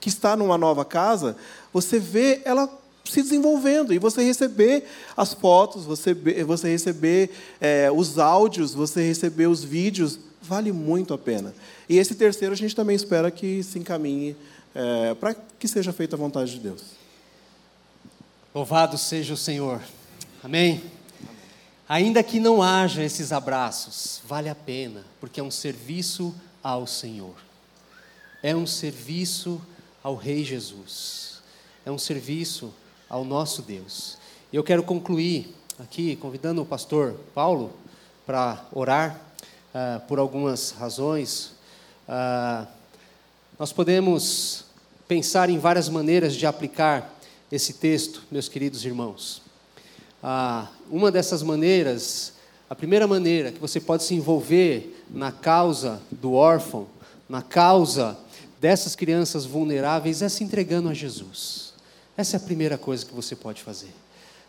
que 0.00 0.08
está 0.08 0.36
numa 0.36 0.58
nova 0.58 0.84
casa. 0.84 1.36
Você 1.72 1.98
vê 1.98 2.42
ela 2.44 2.68
se 3.04 3.22
desenvolvendo 3.22 3.92
e 3.92 3.98
você 3.98 4.22
receber 4.22 4.84
as 5.16 5.32
fotos, 5.32 5.84
você, 5.84 6.14
você 6.44 6.68
receber 6.68 7.30
é, 7.60 7.90
os 7.90 8.18
áudios, 8.18 8.74
você 8.74 9.02
receber 9.02 9.46
os 9.46 9.64
vídeos, 9.64 10.18
vale 10.40 10.72
muito 10.72 11.12
a 11.14 11.18
pena. 11.18 11.54
E 11.88 11.98
esse 11.98 12.14
terceiro 12.14 12.54
a 12.54 12.56
gente 12.56 12.76
também 12.76 12.96
espera 12.96 13.30
que 13.30 13.62
se 13.62 13.78
encaminhe 13.78 14.36
é, 14.74 15.14
para 15.14 15.34
que 15.58 15.68
seja 15.68 15.92
feita 15.92 16.16
a 16.16 16.18
vontade 16.18 16.52
de 16.52 16.60
Deus. 16.60 17.01
Louvado 18.54 18.98
seja 18.98 19.32
o 19.32 19.36
Senhor. 19.36 19.80
Amém? 20.44 20.84
Ainda 21.88 22.22
que 22.22 22.38
não 22.38 22.62
haja 22.62 23.02
esses 23.02 23.32
abraços, 23.32 24.20
vale 24.26 24.50
a 24.50 24.54
pena, 24.54 25.06
porque 25.18 25.40
é 25.40 25.42
um 25.42 25.50
serviço 25.50 26.34
ao 26.62 26.86
Senhor. 26.86 27.34
É 28.42 28.54
um 28.54 28.66
serviço 28.66 29.58
ao 30.04 30.14
Rei 30.14 30.44
Jesus. 30.44 31.40
É 31.86 31.90
um 31.90 31.96
serviço 31.96 32.74
ao 33.08 33.24
nosso 33.24 33.62
Deus. 33.62 34.18
E 34.52 34.56
eu 34.56 34.62
quero 34.62 34.82
concluir 34.82 35.56
aqui 35.78 36.14
convidando 36.16 36.60
o 36.60 36.66
pastor 36.66 37.18
Paulo 37.34 37.72
para 38.26 38.66
orar 38.70 39.18
uh, 39.74 40.00
por 40.06 40.18
algumas 40.18 40.72
razões. 40.72 41.54
Uh, 42.06 42.66
nós 43.58 43.72
podemos 43.72 44.66
pensar 45.08 45.48
em 45.48 45.58
várias 45.58 45.88
maneiras 45.88 46.34
de 46.34 46.44
aplicar 46.46 47.18
esse 47.52 47.74
texto, 47.74 48.22
meus 48.30 48.48
queridos 48.48 48.82
irmãos. 48.82 49.42
Uh, 50.24 50.66
uma 50.90 51.12
dessas 51.12 51.42
maneiras 51.42 52.32
A 52.70 52.74
primeira 52.74 53.06
maneira 53.06 53.52
que 53.52 53.60
você 53.60 53.78
pode 53.78 54.04
se 54.04 54.14
envolver 54.14 55.04
na 55.10 55.30
causa 55.30 56.00
do 56.10 56.32
órfão, 56.32 56.86
na 57.28 57.42
causa 57.42 58.16
dessas 58.58 58.96
crianças 58.96 59.44
vulneráveis, 59.44 60.22
é 60.22 60.28
se 60.30 60.42
entregando 60.42 60.88
a 60.88 60.94
Jesus. 60.94 61.74
Essa 62.16 62.36
é 62.36 62.38
a 62.38 62.40
primeira 62.40 62.78
coisa 62.78 63.04
que 63.04 63.14
você 63.14 63.36
pode 63.36 63.62
fazer. 63.62 63.92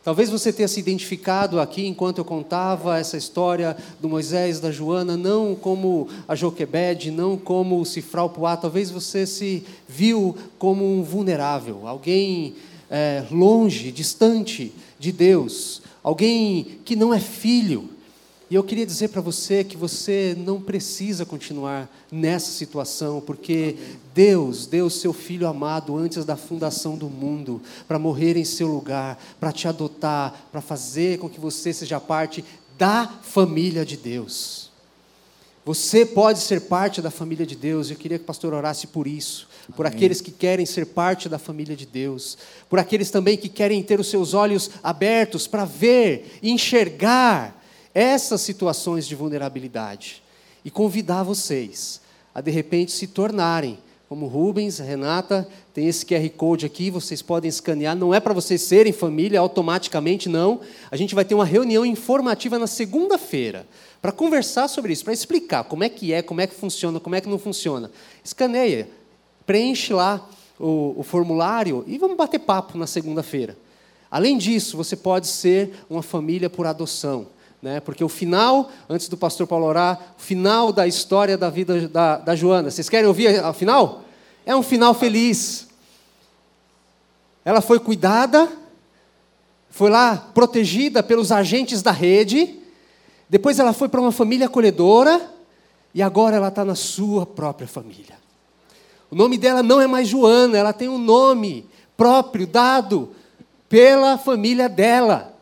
Talvez 0.05 0.29
você 0.29 0.53
tenha 0.53 0.69
se 0.69 0.79
identificado 0.79 1.59
aqui 1.59 1.85
enquanto 1.85 2.19
eu 2.19 2.25
contava 2.25 2.97
essa 2.97 3.17
história 3.17 3.75
do 3.99 4.07
Moisés, 4.07 4.61
da 4.61 4.71
Joana, 4.71 5.17
não 5.17 5.53
como 5.53 6.07
a 6.25 6.35
Joquebede, 6.35 7.11
não 7.11 7.37
como 7.37 7.81
o 7.81 7.85
Cifral 7.85 8.29
Puá, 8.29 8.55
talvez 8.55 8.89
você 8.89 9.25
se 9.25 9.65
viu 9.85 10.37
como 10.57 10.85
um 10.85 11.03
vulnerável, 11.03 11.85
alguém 11.85 12.55
é, 12.95 13.25
longe, 13.31 13.91
distante 13.91 14.71
de 14.99 15.11
Deus, 15.11 15.81
alguém 16.03 16.77
que 16.85 16.95
não 16.95 17.11
é 17.11 17.19
filho, 17.19 17.89
e 18.51 18.55
eu 18.55 18.63
queria 18.63 18.85
dizer 18.85 19.07
para 19.07 19.19
você 19.19 19.63
que 19.63 19.75
você 19.75 20.35
não 20.37 20.61
precisa 20.61 21.25
continuar 21.25 21.89
nessa 22.11 22.51
situação, 22.51 23.19
porque 23.19 23.77
Deus 24.13 24.67
deu 24.67 24.91
seu 24.91 25.11
filho 25.11 25.47
amado 25.47 25.97
antes 25.97 26.23
da 26.23 26.37
fundação 26.37 26.95
do 26.95 27.09
mundo, 27.09 27.59
para 27.87 27.97
morrer 27.97 28.37
em 28.37 28.45
seu 28.45 28.67
lugar, 28.67 29.19
para 29.39 29.51
te 29.51 29.67
adotar, 29.67 30.49
para 30.51 30.61
fazer 30.61 31.17
com 31.17 31.27
que 31.27 31.39
você 31.39 31.73
seja 31.73 31.99
parte 31.99 32.45
da 32.77 33.07
família 33.23 33.83
de 33.83 33.97
Deus. 33.97 34.69
Você 35.65 36.05
pode 36.05 36.37
ser 36.37 36.61
parte 36.61 37.01
da 37.01 37.09
família 37.09 37.47
de 37.47 37.55
Deus, 37.55 37.89
eu 37.89 37.95
queria 37.95 38.19
que 38.19 38.23
o 38.23 38.27
pastor 38.27 38.53
orasse 38.53 38.85
por 38.85 39.07
isso, 39.07 39.47
por 39.75 39.85
Amém. 39.85 39.95
aqueles 39.95 40.21
que 40.21 40.31
querem 40.31 40.65
ser 40.65 40.85
parte 40.85 41.29
da 41.29 41.39
família 41.39 41.75
de 41.75 41.85
Deus, 41.85 42.37
por 42.69 42.79
aqueles 42.79 43.09
também 43.09 43.37
que 43.37 43.49
querem 43.49 43.81
ter 43.81 43.99
os 43.99 44.09
seus 44.09 44.33
olhos 44.33 44.69
abertos 44.83 45.47
para 45.47 45.65
ver, 45.65 46.39
enxergar 46.43 47.61
essas 47.93 48.41
situações 48.41 49.07
de 49.07 49.15
vulnerabilidade 49.15 50.21
e 50.65 50.71
convidar 50.71 51.23
vocês 51.23 52.01
a 52.33 52.41
de 52.41 52.51
repente 52.51 52.91
se 52.91 53.07
tornarem 53.07 53.77
como 54.09 54.27
Rubens, 54.27 54.77
Renata, 54.77 55.47
tem 55.73 55.87
esse 55.87 56.05
QR 56.05 56.29
Code 56.37 56.67
aqui, 56.67 56.91
vocês 56.91 57.23
podem 57.23 57.49
escanear. 57.49 57.95
Não 57.95 58.13
é 58.13 58.19
para 58.19 58.31
vocês 58.31 58.61
serem 58.61 58.93
família 58.93 59.39
automaticamente, 59.39 60.29
não. 60.29 60.59
A 60.91 60.95
gente 60.95 61.15
vai 61.15 61.25
ter 61.25 61.33
uma 61.33 61.45
reunião 61.45 61.83
informativa 61.83 62.59
na 62.59 62.67
segunda-feira 62.67 63.65
para 63.99 64.11
conversar 64.11 64.67
sobre 64.67 64.93
isso, 64.93 65.03
para 65.03 65.13
explicar 65.13 65.63
como 65.63 65.83
é 65.83 65.89
que 65.89 66.13
é, 66.13 66.21
como 66.21 66.41
é 66.41 66.45
que 66.45 66.53
funciona, 66.53 66.99
como 66.99 67.15
é 67.15 67.21
que 67.21 67.29
não 67.29 67.39
funciona. 67.39 67.89
Escaneia, 68.23 68.87
preenche 69.45 69.93
lá 69.93 70.27
o, 70.59 70.95
o 70.97 71.03
formulário 71.03 71.83
e 71.87 71.97
vamos 71.97 72.17
bater 72.17 72.39
papo 72.39 72.77
na 72.77 72.87
segunda-feira. 72.87 73.57
Além 74.09 74.37
disso, 74.37 74.77
você 74.77 74.95
pode 74.95 75.27
ser 75.27 75.73
uma 75.89 76.03
família 76.03 76.49
por 76.49 76.67
adoção. 76.67 77.27
Né? 77.61 77.79
Porque 77.79 78.03
o 78.03 78.09
final, 78.09 78.69
antes 78.89 79.07
do 79.07 79.17
pastor 79.17 79.47
Paulo 79.47 79.65
orar, 79.65 80.13
o 80.19 80.21
final 80.21 80.71
da 80.71 80.85
história 80.85 81.37
da 81.37 81.49
vida 81.49 81.87
da, 81.87 82.17
da 82.17 82.35
Joana. 82.35 82.69
Vocês 82.69 82.89
querem 82.89 83.07
ouvir 83.07 83.43
o 83.43 83.53
final? 83.53 84.03
É 84.45 84.55
um 84.55 84.61
final 84.61 84.93
feliz. 84.93 85.67
Ela 87.45 87.61
foi 87.61 87.79
cuidada, 87.79 88.49
foi 89.69 89.89
lá 89.89 90.15
protegida 90.15 91.01
pelos 91.01 91.31
agentes 91.31 91.81
da 91.81 91.91
rede, 91.91 92.59
depois 93.29 93.57
ela 93.57 93.73
foi 93.73 93.89
para 93.89 93.99
uma 93.99 94.11
família 94.11 94.45
acolhedora, 94.45 95.29
e 95.93 96.01
agora 96.01 96.35
ela 96.35 96.49
está 96.49 96.63
na 96.63 96.75
sua 96.75 97.25
própria 97.25 97.67
família. 97.67 98.22
O 99.13 99.15
nome 99.15 99.37
dela 99.37 99.61
não 99.61 99.79
é 99.79 99.85
mais 99.85 100.07
Joana, 100.07 100.57
ela 100.57 100.73
tem 100.73 100.89
um 100.89 100.97
nome 100.97 101.69
próprio 101.95 102.47
dado 102.47 103.13
pela 103.69 104.17
família 104.17 104.67
dela. 104.67 105.37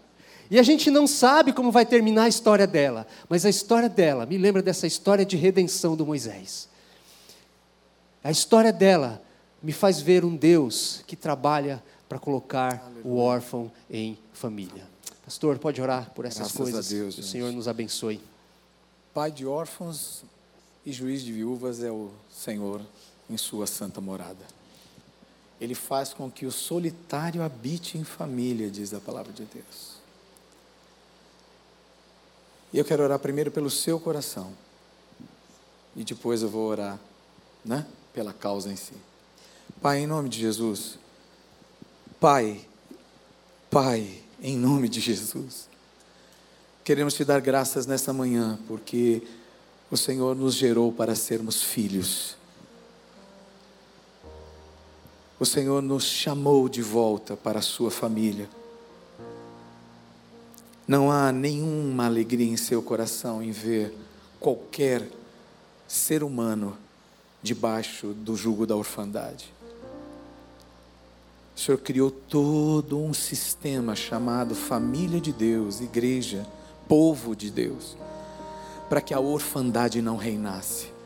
E 0.49 0.59
a 0.59 0.63
gente 0.63 0.91
não 0.91 1.07
sabe 1.07 1.53
como 1.53 1.71
vai 1.71 1.85
terminar 1.85 2.23
a 2.23 2.27
história 2.27 2.67
dela, 2.67 3.07
mas 3.29 3.45
a 3.45 3.49
história 3.49 3.87
dela 3.87 4.25
me 4.25 4.37
lembra 4.37 4.61
dessa 4.61 4.85
história 4.85 5.25
de 5.25 5.37
redenção 5.37 5.95
do 5.95 6.05
Moisés. 6.05 6.67
A 8.21 8.29
história 8.29 8.73
dela 8.73 9.23
me 9.63 9.71
faz 9.71 10.01
ver 10.01 10.25
um 10.25 10.35
Deus 10.35 11.01
que 11.07 11.15
trabalha 11.15 11.81
para 12.09 12.19
colocar 12.19 12.83
Aleluia. 12.83 13.05
o 13.05 13.17
órfão 13.19 13.71
em 13.89 14.17
família. 14.33 14.83
Pastor, 15.23 15.57
pode 15.59 15.81
orar 15.81 16.11
por 16.13 16.25
essas 16.25 16.39
Graças 16.39 16.57
coisas. 16.57 16.89
Deus, 16.89 17.17
o 17.17 17.23
Senhor 17.23 17.53
nos 17.53 17.69
abençoe. 17.69 18.19
Pai 19.13 19.31
de 19.31 19.45
órfãos 19.45 20.25
e 20.85 20.91
juiz 20.91 21.21
de 21.21 21.31
viúvas 21.31 21.81
é 21.81 21.89
o 21.89 22.09
Senhor 22.29 22.81
em 23.31 23.37
sua 23.37 23.65
santa 23.65 24.01
morada. 24.01 24.45
Ele 25.59 25.75
faz 25.75 26.13
com 26.13 26.29
que 26.29 26.45
o 26.45 26.51
solitário 26.51 27.43
habite 27.43 27.97
em 27.97 28.03
família, 28.03 28.69
diz 28.69 28.93
a 28.93 28.99
palavra 28.99 29.31
de 29.31 29.45
Deus. 29.45 30.01
E 32.73 32.77
eu 32.77 32.85
quero 32.85 33.03
orar 33.03 33.19
primeiro 33.19 33.51
pelo 33.51 33.69
seu 33.69 33.99
coração. 33.99 34.53
E 35.95 36.03
depois 36.03 36.41
eu 36.41 36.49
vou 36.49 36.67
orar, 36.67 36.99
né? 37.63 37.85
Pela 38.13 38.33
causa 38.33 38.71
em 38.71 38.75
si. 38.75 38.93
Pai, 39.81 39.99
em 39.99 40.07
nome 40.07 40.29
de 40.29 40.39
Jesus. 40.39 40.97
Pai, 42.19 42.65
Pai, 43.69 44.21
em 44.41 44.57
nome 44.57 44.89
de 44.89 44.99
Jesus. 44.99 45.69
Queremos 46.83 47.13
te 47.13 47.23
dar 47.23 47.39
graças 47.39 47.85
nessa 47.85 48.11
manhã, 48.11 48.57
porque 48.67 49.21
o 49.91 49.97
Senhor 49.97 50.35
nos 50.35 50.55
gerou 50.55 50.91
para 50.91 51.13
sermos 51.13 51.61
filhos. 51.61 52.35
O 55.41 55.45
Senhor 55.45 55.81
nos 55.81 56.03
chamou 56.03 56.69
de 56.69 56.83
volta 56.83 57.35
para 57.35 57.57
a 57.57 57.63
sua 57.63 57.89
família. 57.89 58.47
Não 60.87 61.11
há 61.11 61.31
nenhuma 61.31 62.05
alegria 62.05 62.45
em 62.45 62.55
seu 62.55 62.79
coração 62.79 63.41
em 63.41 63.49
ver 63.49 63.91
qualquer 64.39 65.09
ser 65.87 66.21
humano 66.21 66.77
debaixo 67.41 68.13
do 68.13 68.35
jugo 68.35 68.67
da 68.67 68.75
orfandade. 68.75 69.51
O 71.55 71.59
Senhor 71.59 71.79
criou 71.79 72.11
todo 72.11 72.99
um 72.99 73.11
sistema 73.11 73.95
chamado 73.95 74.53
família 74.53 75.19
de 75.19 75.33
Deus, 75.33 75.81
igreja, 75.81 76.45
povo 76.87 77.35
de 77.35 77.49
Deus, 77.49 77.97
para 78.87 79.01
que 79.01 79.11
a 79.11 79.19
orfandade 79.19 80.03
não 80.03 80.17
reinasse. 80.17 81.00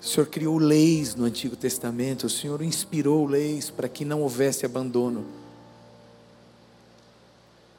O 0.00 0.04
Senhor 0.04 0.26
criou 0.26 0.56
leis 0.56 1.14
no 1.14 1.24
Antigo 1.24 1.54
Testamento, 1.54 2.26
o 2.26 2.30
Senhor 2.30 2.62
inspirou 2.62 3.26
leis 3.26 3.68
para 3.68 3.88
que 3.88 4.04
não 4.04 4.22
houvesse 4.22 4.64
abandono. 4.64 5.26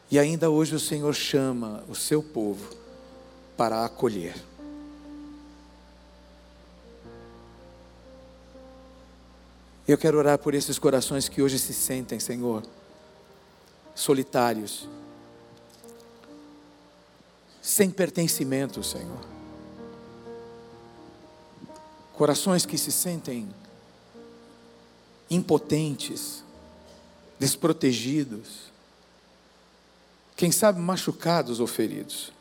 E 0.09 0.19
ainda 0.19 0.49
hoje 0.49 0.75
o 0.75 0.79
Senhor 0.79 1.13
chama 1.15 1.83
o 1.89 1.95
seu 1.95 2.21
povo 2.21 2.75
para 3.57 3.83
acolher. 3.83 4.35
Eu 9.87 9.97
quero 9.97 10.17
orar 10.17 10.37
por 10.37 10.53
esses 10.53 10.77
corações 10.77 11.27
que 11.27 11.41
hoje 11.41 11.57
se 11.57 11.73
sentem, 11.73 12.19
Senhor, 12.19 12.63
solitários, 13.95 14.87
sem 17.61 17.89
pertencimento, 17.89 18.83
Senhor. 18.83 19.30
Corações 22.21 22.67
que 22.67 22.77
se 22.77 22.91
sentem 22.91 23.49
impotentes, 25.27 26.43
desprotegidos 27.39 28.71
quem 30.35 30.51
sabe 30.51 30.79
machucados 30.79 31.59
ou 31.59 31.65
feridos. 31.65 32.31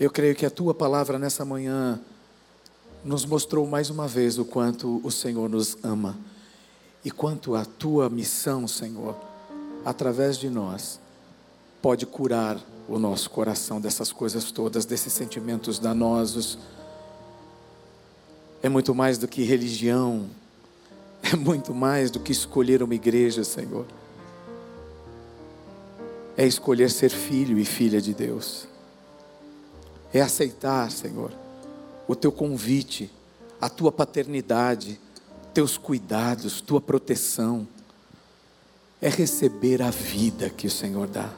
Eu 0.00 0.10
creio 0.10 0.34
que 0.34 0.46
a 0.46 0.50
tua 0.50 0.72
palavra 0.72 1.18
nessa 1.18 1.44
manhã 1.44 2.00
nos 3.04 3.26
mostrou 3.26 3.66
mais 3.66 3.90
uma 3.90 4.08
vez 4.08 4.38
o 4.38 4.46
quanto 4.46 4.98
o 5.04 5.10
Senhor 5.10 5.46
nos 5.50 5.76
ama 5.82 6.16
e 7.04 7.10
quanto 7.10 7.54
a 7.54 7.66
tua 7.66 8.08
missão, 8.08 8.66
Senhor, 8.66 9.14
através 9.84 10.38
de 10.38 10.48
nós, 10.48 10.98
pode 11.82 12.06
curar 12.06 12.58
o 12.88 12.98
nosso 12.98 13.28
coração 13.28 13.80
dessas 13.80 14.10
coisas 14.10 14.50
todas, 14.50 14.86
desses 14.86 15.12
sentimentos 15.12 15.78
danosos. 15.78 16.58
É 18.62 18.68
muito 18.68 18.94
mais 18.94 19.18
do 19.18 19.28
que 19.28 19.42
religião, 19.42 20.26
é 21.22 21.36
muito 21.36 21.74
mais 21.74 22.10
do 22.10 22.18
que 22.18 22.32
escolher 22.32 22.82
uma 22.82 22.94
igreja, 22.94 23.44
Senhor. 23.44 23.86
É 26.36 26.46
escolher 26.46 26.90
ser 26.90 27.10
filho 27.10 27.58
e 27.58 27.64
filha 27.64 28.00
de 28.00 28.14
Deus. 28.14 28.66
É 30.12 30.22
aceitar, 30.22 30.90
Senhor, 30.90 31.30
o 32.06 32.14
teu 32.14 32.32
convite, 32.32 33.10
a 33.60 33.68
tua 33.68 33.92
paternidade, 33.92 34.98
teus 35.52 35.76
cuidados, 35.76 36.60
tua 36.62 36.80
proteção. 36.80 37.68
É 39.00 39.08
receber 39.08 39.82
a 39.82 39.90
vida 39.90 40.48
que 40.48 40.66
o 40.66 40.70
Senhor 40.70 41.06
dá. 41.06 41.30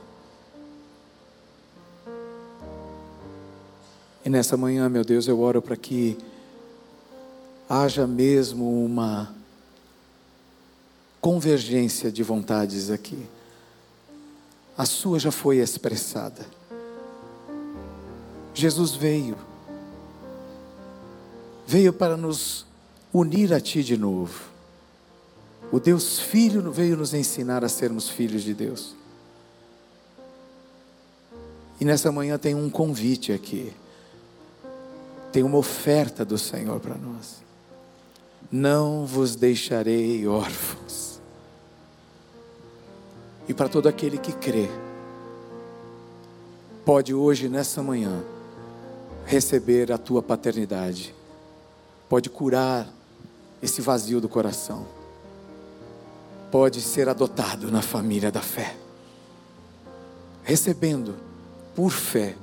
E 4.30 4.32
nessa 4.32 4.56
manhã, 4.56 4.88
meu 4.88 5.04
Deus, 5.04 5.26
eu 5.26 5.40
oro 5.40 5.60
para 5.60 5.74
que 5.74 6.16
haja 7.68 8.06
mesmo 8.06 8.84
uma 8.84 9.34
convergência 11.20 12.12
de 12.12 12.22
vontades 12.22 12.92
aqui. 12.92 13.26
a 14.78 14.86
sua 14.86 15.18
já 15.18 15.32
foi 15.32 15.56
expressada. 15.56 16.46
Jesus 18.54 18.92
veio, 18.94 19.36
veio 21.66 21.92
para 21.92 22.16
nos 22.16 22.64
unir 23.12 23.52
a 23.52 23.60
Ti 23.60 23.82
de 23.82 23.96
novo. 23.96 24.44
O 25.72 25.80
Deus 25.80 26.20
Filho 26.20 26.70
veio 26.70 26.96
nos 26.96 27.12
ensinar 27.14 27.64
a 27.64 27.68
sermos 27.68 28.08
filhos 28.08 28.44
de 28.44 28.54
Deus. 28.54 28.94
E 31.80 31.84
nessa 31.84 32.12
manhã 32.12 32.38
tem 32.38 32.54
um 32.54 32.70
convite 32.70 33.32
aqui, 33.32 33.74
tem 35.32 35.42
uma 35.42 35.58
oferta 35.58 36.24
do 36.24 36.36
Senhor 36.36 36.80
para 36.80 36.94
nós. 36.96 37.42
Não 38.50 39.06
vos 39.06 39.36
deixarei 39.36 40.26
órfãos. 40.26 41.20
E 43.48 43.54
para 43.54 43.68
todo 43.68 43.88
aquele 43.88 44.18
que 44.18 44.32
crê, 44.32 44.68
pode 46.84 47.14
hoje, 47.14 47.48
nessa 47.48 47.82
manhã, 47.82 48.22
receber 49.24 49.92
a 49.92 49.98
tua 49.98 50.22
paternidade, 50.22 51.14
pode 52.08 52.28
curar 52.28 52.88
esse 53.62 53.80
vazio 53.80 54.20
do 54.20 54.28
coração, 54.28 54.86
pode 56.50 56.80
ser 56.80 57.08
adotado 57.08 57.70
na 57.70 57.82
família 57.82 58.32
da 58.32 58.40
fé, 58.40 58.76
recebendo 60.42 61.14
por 61.74 61.90
fé 61.90 62.34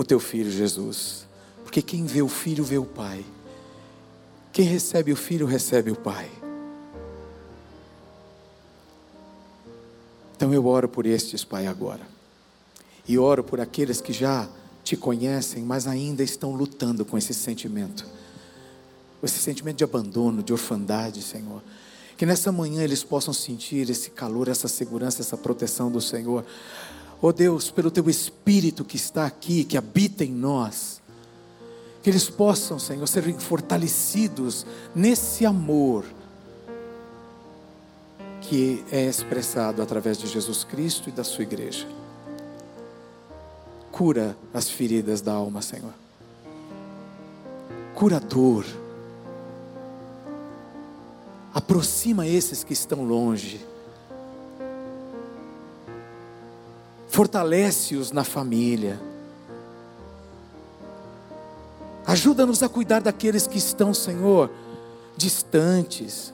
o 0.00 0.04
teu 0.04 0.18
filho 0.18 0.50
Jesus, 0.50 1.26
porque 1.62 1.82
quem 1.82 2.06
vê 2.06 2.22
o 2.22 2.28
filho 2.28 2.64
vê 2.64 2.78
o 2.78 2.86
Pai, 2.86 3.22
quem 4.50 4.64
recebe 4.64 5.12
o 5.12 5.16
filho 5.16 5.46
recebe 5.46 5.90
o 5.90 5.94
Pai. 5.94 6.30
Então 10.34 10.54
eu 10.54 10.66
oro 10.66 10.88
por 10.88 11.04
estes, 11.04 11.44
Pai, 11.44 11.66
agora. 11.66 12.00
E 13.06 13.18
oro 13.18 13.44
por 13.44 13.60
aqueles 13.60 14.00
que 14.00 14.10
já 14.10 14.48
te 14.82 14.96
conhecem, 14.96 15.62
mas 15.64 15.86
ainda 15.86 16.22
estão 16.22 16.54
lutando 16.54 17.04
com 17.04 17.18
esse 17.18 17.34
sentimento. 17.34 18.06
Esse 19.22 19.38
sentimento 19.38 19.76
de 19.76 19.84
abandono, 19.84 20.42
de 20.42 20.50
orfandade, 20.50 21.20
Senhor. 21.20 21.62
Que 22.16 22.24
nessa 22.24 22.50
manhã 22.50 22.82
eles 22.82 23.04
possam 23.04 23.34
sentir 23.34 23.90
esse 23.90 24.08
calor, 24.08 24.48
essa 24.48 24.66
segurança, 24.66 25.20
essa 25.20 25.36
proteção 25.36 25.90
do 25.90 26.00
Senhor. 26.00 26.42
Oh 27.22 27.32
Deus, 27.32 27.70
pelo 27.70 27.90
teu 27.90 28.08
Espírito 28.08 28.84
que 28.84 28.96
está 28.96 29.26
aqui, 29.26 29.62
que 29.64 29.76
habita 29.76 30.24
em 30.24 30.32
nós, 30.32 31.02
que 32.02 32.08
eles 32.08 32.30
possam, 32.30 32.78
Senhor, 32.78 33.06
serem 33.06 33.38
fortalecidos 33.38 34.64
nesse 34.94 35.44
amor 35.44 36.04
que 38.40 38.82
é 38.90 39.04
expressado 39.04 39.82
através 39.82 40.16
de 40.18 40.26
Jesus 40.26 40.64
Cristo 40.64 41.10
e 41.10 41.12
da 41.12 41.22
sua 41.22 41.42
igreja. 41.42 41.86
Cura 43.92 44.36
as 44.54 44.70
feridas 44.70 45.20
da 45.20 45.32
alma, 45.32 45.60
Senhor. 45.60 45.92
Cura 47.94 48.16
a 48.16 48.20
dor. 48.20 48.64
Aproxima 51.52 52.26
esses 52.26 52.64
que 52.64 52.72
estão 52.72 53.04
longe. 53.04 53.60
Fortalece-os 57.10 58.12
na 58.12 58.22
família. 58.22 59.00
Ajuda-nos 62.06 62.62
a 62.62 62.68
cuidar 62.68 63.00
daqueles 63.00 63.46
que 63.46 63.58
estão, 63.58 63.92
Senhor, 63.92 64.48
distantes, 65.16 66.32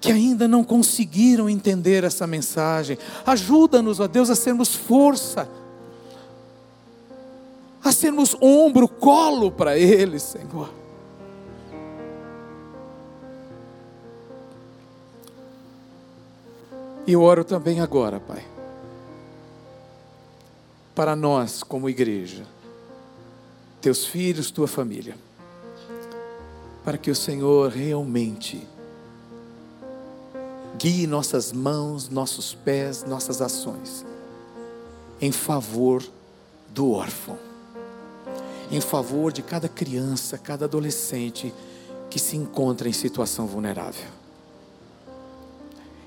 que 0.00 0.10
ainda 0.10 0.46
não 0.48 0.64
conseguiram 0.64 1.50
entender 1.50 2.04
essa 2.04 2.26
mensagem. 2.26 2.96
Ajuda-nos, 3.26 4.00
ó 4.00 4.06
Deus, 4.06 4.30
a 4.30 4.36
sermos 4.36 4.74
força, 4.74 5.48
a 7.82 7.90
sermos 7.90 8.36
ombro, 8.40 8.86
colo 8.88 9.50
para 9.50 9.76
eles, 9.76 10.22
Senhor. 10.22 10.70
E 17.06 17.16
oro 17.16 17.42
também 17.42 17.80
agora, 17.80 18.20
Pai, 18.20 18.44
para 21.00 21.16
nós 21.16 21.62
como 21.62 21.88
igreja, 21.88 22.44
teus 23.80 24.04
filhos, 24.04 24.50
tua 24.50 24.68
família, 24.68 25.16
para 26.84 26.98
que 26.98 27.10
o 27.10 27.14
Senhor 27.14 27.70
realmente 27.70 28.68
guie 30.76 31.06
nossas 31.06 31.52
mãos, 31.52 32.10
nossos 32.10 32.52
pés, 32.52 33.02
nossas 33.04 33.40
ações 33.40 34.04
em 35.22 35.32
favor 35.32 36.02
do 36.68 36.92
órfão, 36.92 37.38
em 38.70 38.82
favor 38.82 39.32
de 39.32 39.40
cada 39.40 39.70
criança, 39.70 40.36
cada 40.36 40.66
adolescente 40.66 41.50
que 42.10 42.18
se 42.18 42.36
encontra 42.36 42.86
em 42.86 42.92
situação 42.92 43.46
vulnerável. 43.46 44.04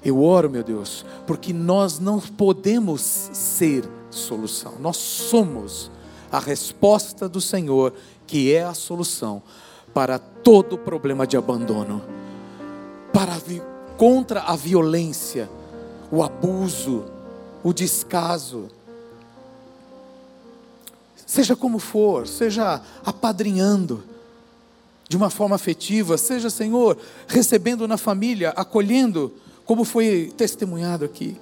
Eu 0.05 0.21
oro, 0.21 0.51
meu 0.51 0.63
Deus, 0.63 1.03
porque 1.25 1.51
nós 1.51 1.97
não 1.97 2.19
podemos 2.19 3.01
ser 3.01 3.89
solução, 4.13 4.73
nós 4.79 4.97
somos 4.97 5.91
a 6.31 6.39
resposta 6.39 7.29
do 7.29 7.39
Senhor, 7.39 7.93
que 8.25 8.53
é 8.53 8.63
a 8.63 8.73
solução 8.73 9.41
para 9.93 10.17
todo 10.17 10.77
problema 10.77 11.27
de 11.27 11.37
abandono, 11.37 12.01
para 13.13 13.39
contra 13.97 14.41
a 14.41 14.55
violência, 14.55 15.49
o 16.11 16.23
abuso, 16.23 17.05
o 17.63 17.71
descaso. 17.71 18.67
Seja 21.25 21.55
como 21.55 21.79
for, 21.79 22.27
seja 22.27 22.81
apadrinhando 23.05 24.03
de 25.07 25.15
uma 25.15 25.29
forma 25.29 25.55
afetiva, 25.55 26.17
seja, 26.17 26.49
Senhor, 26.49 26.97
recebendo 27.27 27.87
na 27.87 27.97
família, 27.97 28.49
acolhendo, 28.55 29.31
como 29.65 29.83
foi 29.83 30.33
testemunhado 30.35 31.05
aqui, 31.05 31.37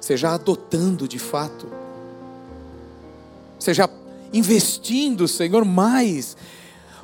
seja 0.00 0.30
adotando 0.30 1.06
de 1.06 1.18
fato, 1.18 1.66
seja 3.66 3.90
investindo, 4.32 5.28
Senhor, 5.28 5.64
mais 5.64 6.36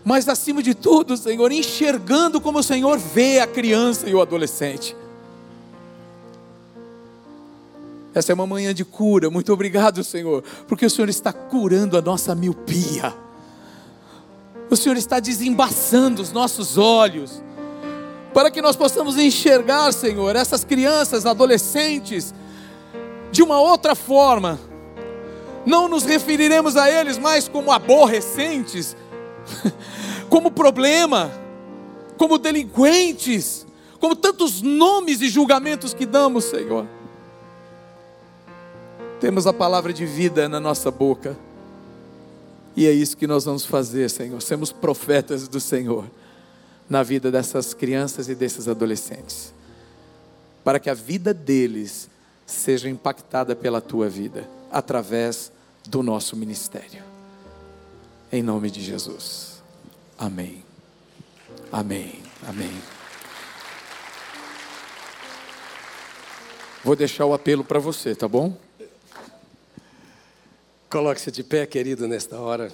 mas 0.05 0.29
acima 0.29 0.63
de 0.63 0.75
tudo, 0.75 1.17
Senhor, 1.17 1.53
enxergando 1.53 2.41
como 2.41 2.59
o 2.59 2.63
Senhor 2.63 2.99
vê 2.99 3.39
a 3.39 3.47
criança 3.47 4.09
e 4.09 4.15
o 4.15 4.21
adolescente. 4.21 4.97
Essa 8.15 8.33
é 8.33 8.35
uma 8.35 8.47
manhã 8.47 8.75
de 8.75 8.85
cura. 8.85 9.31
Muito 9.31 9.53
obrigado, 9.53 10.03
Senhor, 10.03 10.43
porque 10.67 10.85
o 10.85 10.91
Senhor 10.91 11.09
está 11.09 11.33
curando 11.33 11.97
a 11.97 12.03
nossa 12.03 12.35
miopia. 12.35 13.15
O 14.69 14.77
Senhor 14.77 14.97
está 14.97 15.21
desembaçando 15.21 16.21
os 16.21 16.33
nossos 16.33 16.77
olhos, 16.77 17.43
para 18.35 18.51
que 18.51 18.61
nós 18.61 18.75
possamos 18.75 19.17
enxergar, 19.17 19.93
Senhor, 19.93 20.35
essas 20.35 20.65
crianças, 20.65 21.27
adolescentes, 21.27 22.35
de 23.31 23.43
uma 23.43 23.61
outra 23.61 23.95
forma. 23.95 24.59
Não 25.65 25.89
nos 25.89 26.05
referiremos 26.05 26.77
a 26.77 26.91
eles 26.91 27.19
mais 27.19 27.49
como 27.49 27.71
aborrecentes, 27.71 28.97
como 30.29 30.51
problema, 30.51 31.31
como 32.17 32.39
delinquentes, 32.39 33.67
como 34.01 34.17
tantos 34.17 34.63
nomes 34.63 35.21
e 35.21 35.29
julgamentos 35.29 35.95
que 35.95 36.05
damos, 36.05 36.45
Senhor. 36.45 36.87
Temos 39.21 39.47
a 39.47 39.53
palavra 39.53 39.93
de 39.93 40.05
vida 40.05 40.49
na 40.49 40.59
nossa 40.59 40.91
boca. 40.91 41.37
E 42.75 42.87
é 42.87 42.91
isso 42.91 43.17
que 43.17 43.27
nós 43.27 43.45
vamos 43.45 43.65
fazer, 43.65 44.11
Senhor. 44.11 44.43
Sermos 44.43 44.73
profetas 44.73 45.47
do 45.47 45.61
Senhor 45.61 46.07
na 46.89 47.03
vida 47.03 47.31
dessas 47.31 47.73
crianças 47.73 48.29
e 48.29 48.35
desses 48.35 48.67
adolescentes. 48.67 49.55
Para 50.65 50.81
que 50.81 50.91
a 50.91 50.95
vida 50.95 51.33
deles 51.33 52.09
seja 52.45 52.89
impactada 52.89 53.55
pela 53.55 53.81
tua 53.81 54.09
vida, 54.09 54.49
através 54.73 55.53
do 55.87 56.03
nosso 56.03 56.37
ministério. 56.37 57.05
Em 58.33 58.43
nome 58.43 58.71
de 58.71 58.83
Jesus. 58.83 59.63
Amém. 60.19 60.65
Amém. 61.71 62.23
Amém. 62.49 62.83
Vou 66.83 66.97
deixar 66.97 67.27
o 67.27 67.35
apelo 67.35 67.63
para 67.63 67.79
você, 67.79 68.15
tá 68.15 68.27
bom? 68.27 68.57
Coloque-se 70.91 71.31
de 71.31 71.45
pé, 71.45 71.65
querido, 71.65 72.09
nesta 72.09 72.39
hora. 72.41 72.73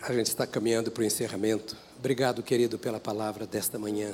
A 0.00 0.12
gente 0.12 0.26
está 0.26 0.46
caminhando 0.46 0.90
para 0.90 1.02
o 1.02 1.04
encerramento. 1.04 1.76
Obrigado, 1.98 2.42
querido, 2.42 2.78
pela 2.78 2.98
palavra 2.98 3.46
desta 3.46 3.78
manhã. 3.78 4.12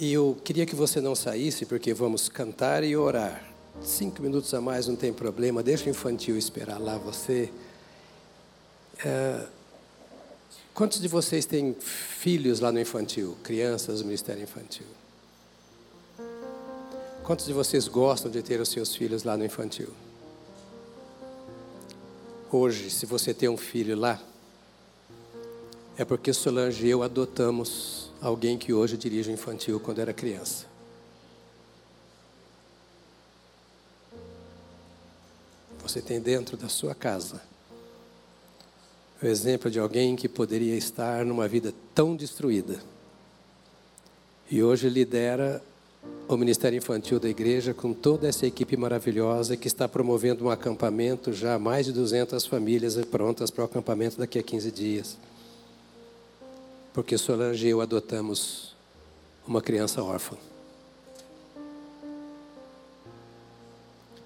E 0.00 0.14
eu 0.14 0.34
queria 0.42 0.64
que 0.64 0.74
você 0.74 0.98
não 0.98 1.14
saísse, 1.14 1.66
porque 1.66 1.92
vamos 1.92 2.26
cantar 2.26 2.82
e 2.82 2.96
orar. 2.96 3.44
Cinco 3.82 4.22
minutos 4.22 4.54
a 4.54 4.58
mais 4.58 4.88
não 4.88 4.96
tem 4.96 5.12
problema, 5.12 5.62
deixa 5.62 5.84
o 5.84 5.90
infantil 5.90 6.38
esperar 6.38 6.80
lá 6.80 6.96
você. 6.96 7.52
É, 9.04 9.46
quantos 10.72 11.02
de 11.02 11.06
vocês 11.06 11.44
têm 11.44 11.76
filhos 11.78 12.60
lá 12.60 12.72
no 12.72 12.80
infantil? 12.80 13.36
Crianças 13.42 13.98
do 13.98 14.06
Ministério 14.06 14.42
Infantil? 14.42 14.86
Quantos 17.22 17.44
de 17.44 17.52
vocês 17.52 17.86
gostam 17.86 18.30
de 18.30 18.40
ter 18.40 18.58
os 18.58 18.70
seus 18.70 18.96
filhos 18.96 19.22
lá 19.22 19.36
no 19.36 19.44
infantil? 19.44 19.90
Hoje, 22.50 22.88
se 22.90 23.04
você 23.04 23.34
tem 23.34 23.50
um 23.50 23.56
filho 23.58 23.94
lá, 23.94 24.18
é 25.98 26.06
porque 26.06 26.32
Solange 26.32 26.86
e 26.86 26.88
eu 26.88 27.02
adotamos 27.02 28.09
alguém 28.20 28.58
que 28.58 28.72
hoje 28.72 28.96
dirige 28.96 29.30
o 29.30 29.32
infantil 29.32 29.80
quando 29.80 30.00
era 30.00 30.12
criança. 30.12 30.66
Você 35.82 36.00
tem 36.00 36.20
dentro 36.20 36.56
da 36.56 36.68
sua 36.68 36.94
casa 36.94 37.42
o 39.22 39.26
exemplo 39.26 39.70
de 39.70 39.78
alguém 39.78 40.16
que 40.16 40.28
poderia 40.28 40.76
estar 40.76 41.24
numa 41.24 41.46
vida 41.46 41.74
tão 41.94 42.16
destruída 42.16 42.80
e 44.50 44.62
hoje 44.62 44.88
lidera 44.88 45.62
o 46.26 46.36
Ministério 46.36 46.76
Infantil 46.76 47.20
da 47.20 47.28
Igreja 47.28 47.72
com 47.72 47.92
toda 47.92 48.26
essa 48.28 48.46
equipe 48.46 48.76
maravilhosa 48.76 49.56
que 49.56 49.68
está 49.68 49.88
promovendo 49.88 50.44
um 50.44 50.50
acampamento 50.50 51.32
já 51.32 51.58
mais 51.58 51.86
de 51.86 51.92
200 51.92 52.46
famílias 52.46 52.96
prontas 53.04 53.50
para 53.50 53.62
o 53.62 53.64
acampamento 53.66 54.18
daqui 54.18 54.38
a 54.38 54.42
15 54.42 54.70
dias. 54.72 55.18
Porque 56.92 57.16
Solange 57.16 57.66
e 57.66 57.70
eu 57.70 57.80
adotamos 57.80 58.74
uma 59.46 59.60
criança 59.60 60.02
órfã. 60.02 60.36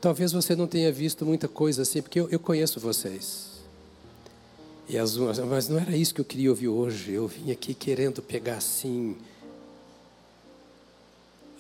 Talvez 0.01 0.33
você 0.33 0.55
não 0.55 0.67
tenha 0.67 0.93
visto 0.93 1.25
muita 1.25 1.49
coisa 1.49 1.83
assim, 1.83 2.03
porque 2.03 2.21
eu, 2.21 2.29
eu 2.31 2.39
conheço 2.39 2.79
vocês. 2.79 3.55
E 4.89 4.99
as, 4.99 5.17
mas 5.17 5.69
não 5.69 5.79
era 5.79 5.97
isso 5.97 6.15
que 6.15 6.21
eu 6.21 6.25
queria 6.25 6.51
ouvir 6.51 6.69
hoje. 6.69 7.13
Eu 7.13 7.27
vim 7.27 7.51
aqui 7.51 7.73
querendo 7.73 8.21
pegar 8.21 8.57
assim. 8.57 9.17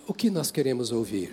O 0.07 0.13
que 0.13 0.29
nós 0.29 0.51
queremos 0.51 0.93
ouvir? 0.93 1.33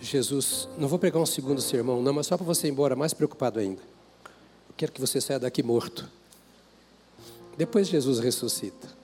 Jesus, 0.00 0.68
não 0.76 0.88
vou 0.88 0.98
pregar 0.98 1.22
um 1.22 1.26
segundo 1.26 1.60
sermão, 1.60 2.02
não, 2.02 2.12
mas 2.12 2.26
só 2.26 2.36
para 2.36 2.44
você 2.44 2.66
ir 2.66 2.70
embora 2.70 2.96
mais 2.96 3.14
preocupado 3.14 3.60
ainda. 3.60 3.80
Eu 4.68 4.74
quero 4.76 4.92
que 4.92 5.00
você 5.00 5.20
saia 5.20 5.38
daqui 5.38 5.62
morto. 5.62 6.10
Depois 7.56 7.88
Jesus 7.88 8.18
ressuscita. 8.18 9.02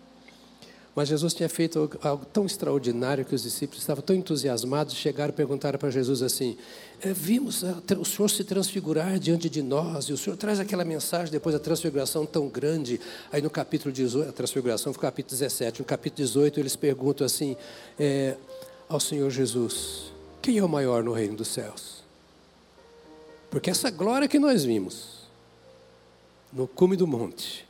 Mas 0.98 1.06
Jesus 1.06 1.32
tinha 1.32 1.48
feito 1.48 1.88
algo 2.02 2.24
tão 2.24 2.44
extraordinário 2.44 3.24
que 3.24 3.32
os 3.32 3.44
discípulos 3.44 3.82
estavam 3.82 4.02
tão 4.02 4.16
entusiasmados, 4.16 4.96
chegaram 4.96 5.32
e 5.32 5.32
perguntaram 5.32 5.78
para 5.78 5.90
Jesus 5.90 6.22
assim: 6.22 6.58
é, 7.00 7.12
Vimos 7.12 7.62
o 7.96 8.04
Senhor 8.04 8.28
se 8.28 8.42
transfigurar 8.42 9.16
diante 9.20 9.48
de 9.48 9.62
nós, 9.62 10.06
e 10.06 10.12
o 10.12 10.18
Senhor 10.18 10.36
traz 10.36 10.58
aquela 10.58 10.84
mensagem 10.84 11.30
depois 11.30 11.52
da 11.52 11.60
transfiguração 11.60 12.26
tão 12.26 12.48
grande. 12.48 13.00
Aí 13.30 13.40
no 13.40 13.48
capítulo 13.48 13.92
18, 13.92 14.28
a 14.28 14.32
transfiguração 14.32 14.92
foi 14.92 15.00
capítulo 15.00 15.38
17, 15.38 15.78
no 15.78 15.84
capítulo 15.84 16.16
18 16.26 16.58
eles 16.58 16.74
perguntam 16.74 17.24
assim 17.24 17.56
é, 17.96 18.36
ao 18.88 18.98
Senhor 18.98 19.30
Jesus: 19.30 20.10
Quem 20.42 20.58
é 20.58 20.64
o 20.64 20.68
maior 20.68 21.04
no 21.04 21.12
reino 21.12 21.36
dos 21.36 21.46
céus? 21.46 22.02
Porque 23.50 23.70
essa 23.70 23.88
glória 23.88 24.26
que 24.26 24.40
nós 24.40 24.64
vimos 24.64 25.28
no 26.52 26.66
cume 26.66 26.96
do 26.96 27.06
monte, 27.06 27.67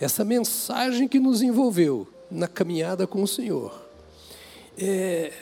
essa 0.00 0.24
mensagem 0.24 1.06
que 1.06 1.18
nos 1.18 1.42
envolveu, 1.42 2.08
na 2.30 2.48
caminhada 2.48 3.06
com 3.06 3.22
o 3.22 3.28
Senhor. 3.28 3.84
É, 4.76 5.32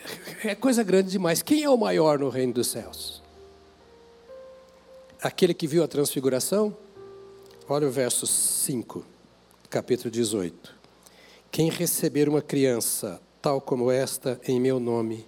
é 0.45 0.55
coisa 0.55 0.83
grande 0.83 1.11
demais. 1.11 1.43
Quem 1.43 1.63
é 1.63 1.71
o 1.71 1.77
maior 1.77 2.19
no 2.19 2.29
reino 2.29 2.53
dos 2.53 2.69
céus? 2.69 3.23
Aquele 5.23 5.55
que 5.55 5.67
viu 5.67 5.83
a 5.83 5.89
transfiguração? 5.89 6.77
Olha 7.69 7.87
o 7.87 7.91
verso 7.91 8.27
5, 8.27 9.05
capítulo 9.71 10.11
18. 10.11 10.75
Quem 11.51 11.71
receber 11.71 12.29
uma 12.29 12.43
criança 12.43 13.21
tal 13.41 13.61
como 13.61 13.91
esta 13.91 14.41
em 14.47 14.61
meu 14.61 14.79
nome, 14.79 15.27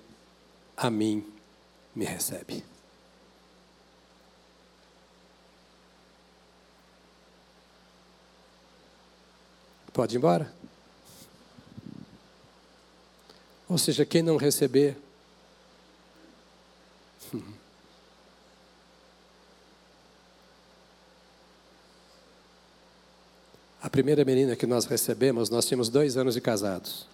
a 0.76 0.90
mim 0.90 1.24
me 1.94 2.04
recebe. 2.04 2.73
Pode 9.94 10.14
ir 10.16 10.18
embora? 10.18 10.52
Ou 13.68 13.78
seja, 13.78 14.04
quem 14.04 14.22
não 14.22 14.36
receber. 14.36 14.96
A 23.80 23.88
primeira 23.88 24.24
menina 24.24 24.56
que 24.56 24.66
nós 24.66 24.84
recebemos, 24.86 25.48
nós 25.48 25.64
tínhamos 25.66 25.88
dois 25.88 26.16
anos 26.16 26.34
de 26.34 26.40
casados. 26.40 27.06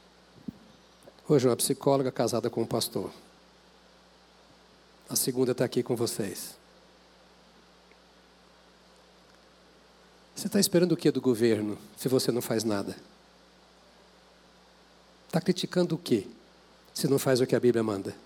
Hoje, 1.28 1.46
uma 1.46 1.56
psicóloga 1.56 2.10
casada 2.10 2.48
com 2.48 2.62
um 2.62 2.66
pastor. 2.66 3.10
A 5.08 5.16
segunda 5.16 5.52
está 5.52 5.66
aqui 5.66 5.82
com 5.82 5.94
vocês. 5.94 6.59
Você 10.40 10.46
está 10.46 10.58
esperando 10.58 10.92
o 10.92 10.96
que 10.96 11.10
do 11.10 11.20
governo 11.20 11.76
se 11.98 12.08
você 12.08 12.32
não 12.32 12.40
faz 12.40 12.64
nada? 12.64 12.96
Está 15.26 15.38
criticando 15.38 15.96
o 15.96 15.98
quê? 15.98 16.26
se 16.94 17.06
não 17.06 17.18
faz 17.18 17.42
o 17.42 17.46
que 17.46 17.54
a 17.54 17.60
Bíblia 17.60 17.82
manda? 17.82 18.16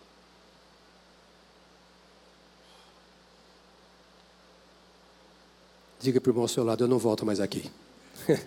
Diga 5.99 6.21
para 6.21 6.29
o 6.29 6.31
irmão 6.31 6.45
ao 6.45 6.49
seu 6.49 6.63
lado: 6.63 6.85
eu 6.85 6.89
não 6.89 7.01
volto 7.01 7.27
mais 7.27 7.41
aqui. 7.41 7.69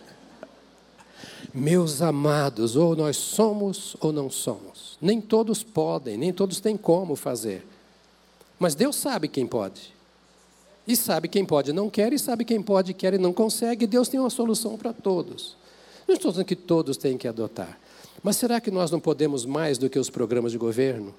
Meus 1.53 2.01
amados, 2.01 2.77
ou 2.77 2.95
nós 2.95 3.17
somos 3.17 3.97
ou 3.99 4.13
não 4.13 4.29
somos. 4.29 4.97
Nem 5.01 5.19
todos 5.19 5.61
podem, 5.61 6.17
nem 6.17 6.31
todos 6.31 6.61
têm 6.61 6.77
como 6.77 7.17
fazer. 7.17 7.67
Mas 8.57 8.75
Deus 8.75 8.95
sabe 8.95 9.27
quem 9.27 9.45
pode. 9.45 9.96
E 10.87 10.95
sabe 10.95 11.27
quem 11.27 11.43
pode 11.43 11.73
não 11.73 11.89
quer, 11.89 12.13
e 12.13 12.19
sabe 12.19 12.45
quem 12.45 12.61
pode 12.61 12.93
quer 12.93 13.13
e 13.13 13.17
não 13.17 13.33
consegue. 13.33 13.85
Deus 13.85 14.07
tem 14.07 14.19
uma 14.19 14.29
solução 14.29 14.77
para 14.77 14.93
todos. 14.93 15.57
Não 16.07 16.15
estou 16.15 16.31
dizendo 16.31 16.45
que 16.45 16.55
todos 16.55 16.95
têm 16.95 17.17
que 17.17 17.27
adotar. 17.27 17.77
Mas 18.23 18.37
será 18.37 18.61
que 18.61 18.71
nós 18.71 18.89
não 18.89 18.99
podemos 18.99 19.45
mais 19.45 19.77
do 19.77 19.89
que 19.89 19.99
os 19.99 20.09
programas 20.09 20.53
de 20.53 20.57
governo? 20.57 21.13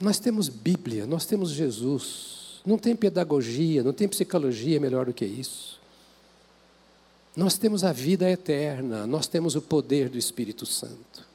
Nós 0.00 0.18
temos 0.18 0.48
Bíblia, 0.48 1.06
nós 1.06 1.24
temos 1.24 1.50
Jesus. 1.50 2.60
Não 2.66 2.76
tem 2.76 2.96
pedagogia, 2.96 3.82
não 3.82 3.92
tem 3.92 4.08
psicologia 4.08 4.80
melhor 4.80 5.06
do 5.06 5.12
que 5.12 5.24
isso. 5.24 5.80
Nós 7.36 7.56
temos 7.56 7.84
a 7.84 7.92
vida 7.92 8.28
eterna, 8.28 9.06
nós 9.06 9.26
temos 9.26 9.54
o 9.54 9.62
poder 9.62 10.08
do 10.08 10.18
Espírito 10.18 10.66
Santo. 10.66 11.31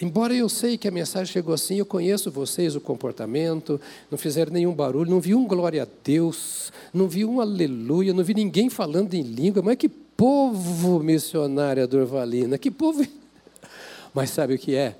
Embora 0.00 0.34
eu 0.34 0.48
sei 0.48 0.76
que 0.76 0.86
a 0.86 0.90
mensagem 0.90 1.32
chegou 1.32 1.54
assim, 1.54 1.76
eu 1.76 1.86
conheço 1.86 2.30
vocês, 2.30 2.76
o 2.76 2.80
comportamento, 2.80 3.80
não 4.10 4.18
fizeram 4.18 4.52
nenhum 4.52 4.74
barulho, 4.74 5.10
não 5.10 5.20
vi 5.20 5.34
um 5.34 5.46
glória 5.46 5.84
a 5.84 5.86
Deus, 6.04 6.70
não 6.92 7.08
vi 7.08 7.24
um 7.24 7.40
aleluia, 7.40 8.12
não 8.12 8.22
vi 8.22 8.34
ninguém 8.34 8.68
falando 8.68 9.14
em 9.14 9.22
língua, 9.22 9.62
mas 9.62 9.76
que 9.76 9.88
povo 9.88 11.02
missionário 11.02 11.88
Durvalina, 11.88 12.58
que 12.58 12.70
povo. 12.70 13.06
Mas 14.14 14.30
sabe 14.30 14.54
o 14.54 14.58
que 14.58 14.74
é? 14.74 14.96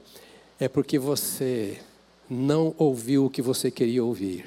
É 0.61 0.68
porque 0.68 0.99
você 0.99 1.78
não 2.28 2.74
ouviu 2.76 3.24
o 3.24 3.30
que 3.30 3.40
você 3.40 3.70
queria 3.70 4.05
ouvir. 4.05 4.44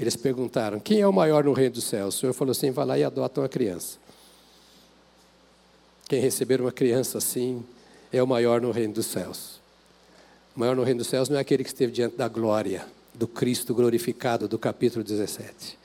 Eles 0.00 0.16
perguntaram: 0.16 0.80
quem 0.80 1.00
é 1.00 1.06
o 1.06 1.12
maior 1.12 1.44
no 1.44 1.52
reino 1.52 1.74
dos 1.74 1.84
céus? 1.84 2.16
O 2.16 2.18
Senhor 2.20 2.32
falou 2.32 2.52
assim: 2.52 2.70
vai 2.70 2.86
lá 2.86 2.98
e 2.98 3.04
adota 3.04 3.42
uma 3.42 3.50
criança. 3.50 3.98
Quem 6.08 6.20
receber 6.20 6.58
uma 6.58 6.72
criança 6.72 7.18
assim 7.18 7.62
é 8.18 8.22
o 8.22 8.26
maior 8.26 8.60
no 8.60 8.70
reino 8.70 8.94
dos 8.94 9.06
céus. 9.06 9.60
O 10.54 10.60
maior 10.60 10.74
no 10.74 10.82
reino 10.82 10.98
dos 10.98 11.06
céus 11.06 11.28
não 11.28 11.36
é 11.36 11.40
aquele 11.40 11.62
que 11.62 11.68
esteve 11.68 11.92
diante 11.92 12.16
da 12.16 12.28
glória, 12.28 12.86
do 13.14 13.28
Cristo 13.28 13.74
glorificado, 13.74 14.48
do 14.48 14.58
capítulo 14.58 15.04
17. 15.04 15.78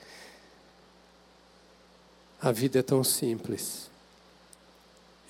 A 2.40 2.50
vida 2.50 2.78
é 2.78 2.82
tão 2.82 3.04
simples. 3.04 3.90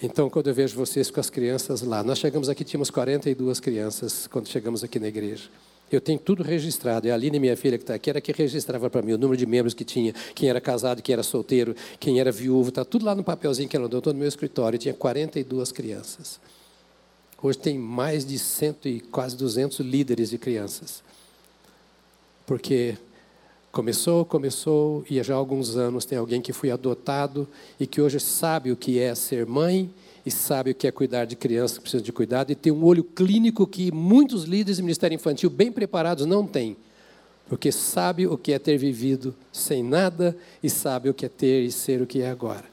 Então, 0.01 0.31
quando 0.31 0.49
eu 0.49 0.55
vejo 0.55 0.77
vocês 0.77 1.11
com 1.11 1.21
as 1.21 1.31
crianças 1.31 1.83
lá, 1.83 2.03
nós 2.03 2.19
chegamos 2.19 2.49
aqui, 2.49 2.65
tínhamos 2.65 2.91
42 2.91 3.61
crianças 3.61 4.27
quando 4.27 4.49
chegamos 4.49 4.83
aqui 4.83 4.99
na 4.99 5.09
igreja. 5.09 5.49
Eu 5.91 6.01
tenho 6.01 6.19
tudo 6.19 6.43
registrado. 6.43 7.07
E 7.07 7.11
a 7.11 7.15
Aline, 7.15 7.39
minha 7.39 7.57
filha, 7.57 7.77
que 7.77 7.85
está 7.85 7.95
aqui, 7.95 8.09
era 8.09 8.21
que 8.21 8.33
registrava 8.33 8.89
para 8.89 9.03
mim 9.03 9.13
o 9.13 9.19
número 9.19 9.37
de 9.37 9.45
membros 9.45 9.75
que 9.75 9.85
tinha, 9.85 10.15
quem 10.35 10.49
era 10.49 10.61
casado, 10.61 11.03
quem 11.03 11.13
era 11.13 11.23
solteiro, 11.23 11.77
quem 12.01 12.19
era 12.19 12.33
viúvo, 12.33 12.71
está 12.71 12.85
tudo 12.85 13.05
lá 13.05 13.15
no 13.15 13.23
papelzinho 13.23 13.69
que 13.69 13.77
ela 13.77 13.87
andou, 13.87 14.01
todo 14.01 14.15
no 14.15 14.21
meu 14.21 14.29
escritório. 14.29 14.79
tinha 14.79 14.95
42 14.95 15.71
crianças. 15.71 16.41
Hoje 17.43 17.59
tem 17.59 17.79
mais 17.79 18.25
de 18.25 18.39
cento 18.39 18.89
e 18.89 19.01
quase 19.01 19.37
200 19.37 19.81
líderes 19.81 20.31
de 20.31 20.39
crianças. 20.39 21.03
Porque 22.47 22.97
Começou, 23.73 24.27
começou, 24.27 25.03
e 25.09 25.23
já 25.23 25.33
há 25.33 25.37
alguns 25.39 25.79
anos 25.79 26.05
tem 26.05 26.19
alguém 26.19 26.43
que 26.43 26.53
foi 26.53 26.71
adotado 26.71 27.49
e 27.81 27.87
que 27.87 28.03
hoje 28.03 28.21
sabe 28.21 28.71
o 28.71 28.77
que 28.77 28.99
é 28.99 29.15
ser 29.15 29.47
mãe 29.47 29.91
e 30.27 30.31
sabe 30.31 30.73
o 30.73 30.75
que 30.75 30.87
é 30.87 30.91
cuidar 30.91 31.25
de 31.25 31.35
crianças 31.35 31.79
que 31.79 31.85
precisam 31.85 32.05
de 32.05 32.13
cuidado 32.13 32.53
e 32.53 32.55
tem 32.55 32.71
um 32.71 32.85
olho 32.85 33.03
clínico 33.03 33.67
que 33.67 33.91
muitos 33.91 34.45
líderes 34.45 34.77
do 34.77 34.83
Ministério 34.83 35.15
Infantil 35.15 35.49
bem 35.49 35.73
preparados 35.73 36.27
não 36.27 36.47
têm. 36.47 36.77
Porque 37.49 37.73
sabe 37.73 38.27
o 38.27 38.37
que 38.37 38.53
é 38.53 38.59
ter 38.59 38.77
vivido 38.77 39.35
sem 39.51 39.83
nada 39.83 40.37
e 40.63 40.69
sabe 40.69 41.09
o 41.09 41.15
que 41.15 41.25
é 41.25 41.31
ter 41.31 41.63
e 41.63 41.73
ser 41.73 42.03
o 42.03 42.07
que 42.07 42.21
é 42.21 42.29
agora. 42.29 42.72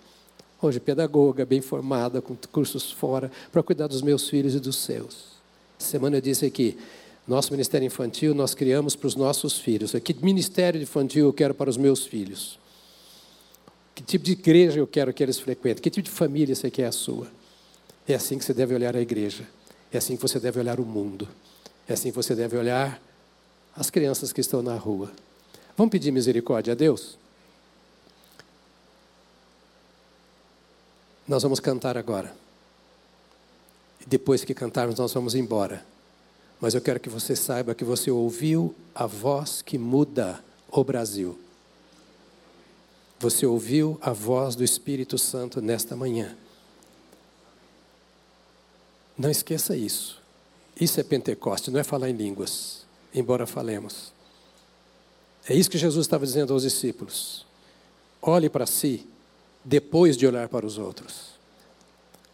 Hoje, 0.61 0.79
pedagoga, 0.79 1.45
bem 1.45 1.61
formada, 1.61 2.21
com 2.21 2.35
cursos 2.51 2.91
fora, 2.91 3.31
para 3.51 3.63
cuidar 3.63 3.87
dos 3.87 4.01
meus 4.01 4.29
filhos 4.29 4.55
e 4.55 4.59
dos 4.59 4.75
seus. 4.75 5.39
Semana 5.77 6.17
eu 6.17 6.21
disse 6.21 6.45
aqui, 6.45 6.77
nosso 7.25 7.51
ministério 7.51 7.85
infantil 7.85 8.33
nós 8.33 8.53
criamos 8.53 8.95
para 8.95 9.07
os 9.07 9.15
nossos 9.15 9.57
filhos. 9.57 9.93
Que 10.03 10.13
ministério 10.13 10.81
infantil 10.81 11.27
eu 11.27 11.33
quero 11.33 11.53
para 11.53 11.69
os 11.69 11.77
meus 11.77 12.05
filhos? 12.05 12.59
Que 13.95 14.03
tipo 14.03 14.25
de 14.25 14.33
igreja 14.33 14.79
eu 14.79 14.87
quero 14.87 15.13
que 15.13 15.23
eles 15.23 15.39
frequentem? 15.39 15.81
Que 15.81 15.89
tipo 15.89 16.03
de 16.03 16.11
família 16.11 16.53
você 16.53 16.69
quer 16.69 16.87
a 16.87 16.91
sua? 16.91 17.27
É 18.07 18.15
assim 18.15 18.37
que 18.37 18.43
você 18.43 18.53
deve 18.53 18.73
olhar 18.73 18.95
a 18.95 19.01
igreja. 19.01 19.47
É 19.93 19.97
assim 19.97 20.15
que 20.15 20.21
você 20.21 20.39
deve 20.39 20.59
olhar 20.59 20.79
o 20.79 20.85
mundo. 20.85 21.27
É 21.87 21.93
assim 21.93 22.09
que 22.09 22.15
você 22.15 22.35
deve 22.35 22.57
olhar 22.57 23.01
as 23.75 23.89
crianças 23.89 24.33
que 24.33 24.41
estão 24.41 24.61
na 24.61 24.75
rua. 24.75 25.11
Vamos 25.77 25.91
pedir 25.91 26.11
misericórdia 26.11 26.73
a 26.73 26.75
Deus? 26.75 27.17
Nós 31.29 31.43
vamos 31.43 31.59
cantar 31.59 31.95
agora. 31.95 32.35
E 34.01 34.05
depois 34.07 34.43
que 34.43 34.51
cantarmos, 34.55 34.97
nós 34.97 35.13
vamos 35.13 35.35
embora. 35.35 35.85
Mas 36.59 36.73
eu 36.73 36.81
quero 36.81 36.99
que 36.99 37.07
você 37.07 37.35
saiba 37.35 37.75
que 37.75 37.83
você 37.83 38.09
ouviu 38.09 38.73
a 38.95 39.05
voz 39.05 39.61
que 39.61 39.77
muda 39.77 40.43
o 40.71 40.83
Brasil. 40.83 41.39
Você 43.19 43.45
ouviu 43.45 43.99
a 44.01 44.11
voz 44.11 44.55
do 44.55 44.63
Espírito 44.63 45.19
Santo 45.19 45.61
nesta 45.61 45.95
manhã. 45.95 46.35
Não 49.15 49.29
esqueça 49.29 49.77
isso. 49.77 50.19
Isso 50.81 50.99
é 50.99 51.03
Pentecoste, 51.03 51.69
não 51.69 51.79
é 51.79 51.83
falar 51.83 52.09
em 52.09 52.13
línguas, 52.13 52.87
embora 53.13 53.45
falemos. 53.45 54.11
É 55.47 55.53
isso 55.53 55.69
que 55.69 55.77
Jesus 55.77 56.07
estava 56.07 56.25
dizendo 56.25 56.53
aos 56.53 56.63
discípulos. 56.63 57.45
Olhe 58.19 58.49
para 58.49 58.65
si 58.65 59.05
depois 59.63 60.17
de 60.17 60.25
olhar 60.25 60.47
para 60.47 60.65
os 60.65 60.77
outros. 60.77 61.29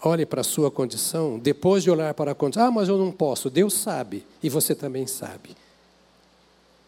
Olhe 0.04 0.26
para 0.26 0.42
a 0.42 0.44
sua 0.44 0.70
condição 0.70 1.40
depois 1.40 1.84
de 1.84 1.90
olhar 1.90 2.14
para 2.14 2.32
a 2.32 2.36
condição. 2.36 2.66
Ah, 2.68 2.72
mas 2.72 2.88
eu 2.88 2.98
não 2.98 3.12
posso. 3.12 3.50
Deus 3.50 3.74
sabe 3.74 4.26
e 4.42 4.50
você 4.50 4.76
também 4.76 5.08
sabe. 5.08 5.56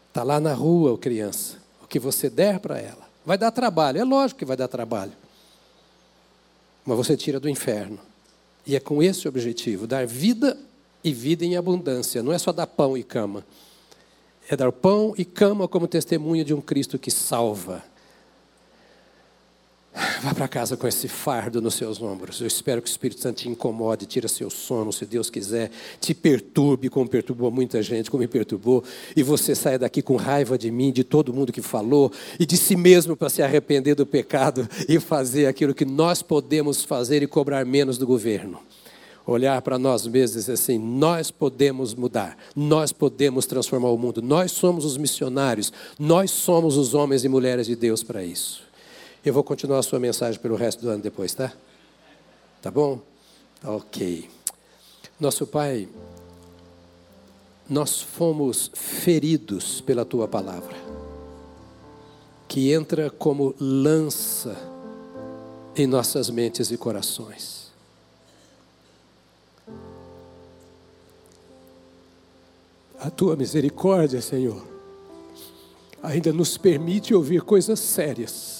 Está 0.08 0.22
lá 0.22 0.38
na 0.38 0.54
rua, 0.54 0.96
criança. 0.96 1.56
O 1.82 1.86
que 1.86 1.98
você 1.98 2.30
der 2.30 2.60
para 2.60 2.78
ela. 2.78 3.08
Vai 3.26 3.36
dar 3.36 3.50
trabalho, 3.50 3.98
é 4.00 4.04
lógico 4.04 4.38
que 4.38 4.44
vai 4.44 4.56
dar 4.56 4.68
trabalho. 4.68 5.12
Mas 6.84 6.96
você 6.96 7.16
tira 7.16 7.38
do 7.38 7.48
inferno. 7.48 7.98
E 8.66 8.76
é 8.76 8.80
com 8.80 9.02
esse 9.02 9.28
objetivo: 9.28 9.86
dar 9.86 10.06
vida 10.06 10.56
e 11.02 11.12
vida 11.12 11.44
em 11.44 11.56
abundância. 11.56 12.22
Não 12.22 12.32
é 12.32 12.38
só 12.38 12.52
dar 12.52 12.66
pão 12.66 12.96
e 12.96 13.02
cama. 13.02 13.44
É 14.48 14.56
dar 14.56 14.72
pão 14.72 15.14
e 15.18 15.24
cama 15.24 15.68
como 15.68 15.86
testemunho 15.86 16.44
de 16.44 16.54
um 16.54 16.60
Cristo 16.60 16.98
que 16.98 17.10
salva 17.10 17.84
Vá 20.22 20.34
para 20.34 20.48
casa 20.48 20.76
com 20.76 20.86
esse 20.86 21.08
fardo 21.08 21.62
nos 21.62 21.74
seus 21.74 22.00
ombros. 22.02 22.40
Eu 22.40 22.46
espero 22.46 22.82
que 22.82 22.88
o 22.88 22.90
Espírito 22.90 23.20
Santo 23.20 23.38
te 23.38 23.48
incomode, 23.48 24.06
tire 24.06 24.28
seu 24.28 24.50
sono, 24.50 24.92
se 24.92 25.06
Deus 25.06 25.30
quiser, 25.30 25.70
te 26.00 26.12
perturbe, 26.12 26.88
como 26.88 27.08
perturbou 27.08 27.50
muita 27.50 27.82
gente, 27.82 28.10
como 28.10 28.20
me 28.20 28.28
perturbou, 28.28 28.82
e 29.16 29.22
você 29.22 29.54
saia 29.54 29.78
daqui 29.78 30.02
com 30.02 30.16
raiva 30.16 30.58
de 30.58 30.70
mim, 30.70 30.92
de 30.92 31.04
todo 31.04 31.32
mundo 31.32 31.52
que 31.52 31.62
falou, 31.62 32.12
e 32.38 32.44
de 32.44 32.56
si 32.56 32.76
mesmo 32.76 33.16
para 33.16 33.28
se 33.28 33.42
arrepender 33.42 33.94
do 33.94 34.04
pecado 34.04 34.68
e 34.88 35.00
fazer 35.00 35.46
aquilo 35.46 35.74
que 35.74 35.84
nós 35.84 36.22
podemos 36.22 36.84
fazer 36.84 37.22
e 37.22 37.26
cobrar 37.26 37.64
menos 37.64 37.96
do 37.96 38.06
governo. 38.06 38.60
Olhar 39.24 39.60
para 39.62 39.78
nós 39.78 40.06
mesmos 40.06 40.36
e 40.36 40.38
dizer 40.38 40.52
assim: 40.52 40.78
nós 40.78 41.30
podemos 41.30 41.94
mudar, 41.94 42.36
nós 42.56 42.92
podemos 42.92 43.44
transformar 43.44 43.90
o 43.90 43.98
mundo, 43.98 44.22
nós 44.22 44.52
somos 44.52 44.86
os 44.86 44.96
missionários, 44.96 45.70
nós 45.98 46.30
somos 46.30 46.78
os 46.78 46.94
homens 46.94 47.24
e 47.24 47.28
mulheres 47.28 47.66
de 47.66 47.76
Deus 47.76 48.02
para 48.02 48.24
isso. 48.24 48.67
Eu 49.28 49.34
vou 49.34 49.44
continuar 49.44 49.80
a 49.80 49.82
sua 49.82 50.00
mensagem 50.00 50.40
pelo 50.40 50.56
resto 50.56 50.80
do 50.80 50.88
ano 50.88 51.02
depois, 51.02 51.34
tá? 51.34 51.52
Tá 52.62 52.70
bom? 52.70 52.98
Ok. 53.62 54.26
Nosso 55.20 55.46
Pai, 55.46 55.86
nós 57.68 58.00
fomos 58.00 58.70
feridos 58.72 59.82
pela 59.82 60.02
tua 60.02 60.26
palavra, 60.26 60.74
que 62.48 62.72
entra 62.72 63.10
como 63.10 63.54
lança 63.60 64.56
em 65.76 65.86
nossas 65.86 66.30
mentes 66.30 66.70
e 66.70 66.78
corações. 66.78 67.70
A 72.98 73.10
tua 73.10 73.36
misericórdia, 73.36 74.22
Senhor, 74.22 74.66
ainda 76.02 76.32
nos 76.32 76.56
permite 76.56 77.14
ouvir 77.14 77.42
coisas 77.42 77.78
sérias 77.78 78.57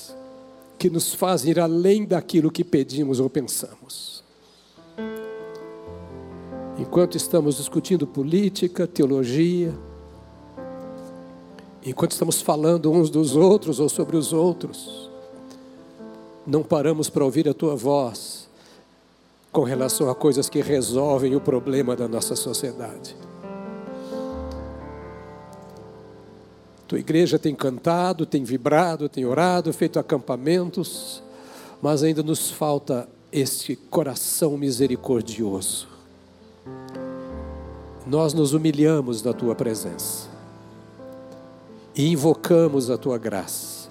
que 0.79 0.89
nos 0.89 1.12
fazem 1.12 1.51
ir 1.51 1.61
além 1.61 2.07
daquilo 2.07 2.51
que 2.51 2.62
pedimos 2.62 3.18
ou 3.18 3.29
pensamos. 3.29 4.22
Enquanto 6.79 7.16
estamos 7.16 7.57
discutindo 7.57 8.07
política, 8.07 8.87
teologia, 8.87 9.74
enquanto 11.85 12.12
estamos 12.12 12.41
falando 12.41 12.93
uns 12.93 13.11
dos 13.11 13.35
outros 13.35 13.81
ou 13.81 13.89
sobre 13.89 14.16
os 14.16 14.33
outros, 14.33 15.11
não 16.47 16.62
paramos 16.62 17.11
para 17.11 17.24
ouvir 17.24 17.49
a 17.49 17.55
tua 17.55 17.74
voz 17.74 18.49
com 19.51 19.64
relação 19.64 20.09
a 20.09 20.14
coisas 20.14 20.49
que 20.49 20.61
resolvem 20.61 21.35
o 21.35 21.41
problema 21.41 21.97
da 21.97 22.07
nossa 22.07 22.37
sociedade. 22.37 23.16
Tua 26.89 26.99
igreja 26.99 27.39
tem 27.39 27.55
cantado, 27.55 28.24
tem 28.24 28.43
vibrado, 28.43 29.11
tem 29.11 29.26
orado, 29.26 29.70
feito 29.74 29.99
acampamentos, 29.99 31.22
mas 31.82 32.03
ainda 32.03 32.22
nos 32.22 32.51
falta 32.51 33.07
este 33.30 33.76
coração 33.76 34.57
misericordioso. 34.57 35.86
Nós 38.07 38.32
nos 38.32 38.55
humilhamos 38.55 39.22
na 39.22 39.34
tua 39.34 39.55
presença 39.55 40.28
e 41.95 42.11
invocamos 42.11 42.89
a 42.89 42.97
tua 42.97 43.18
graça. 43.18 43.91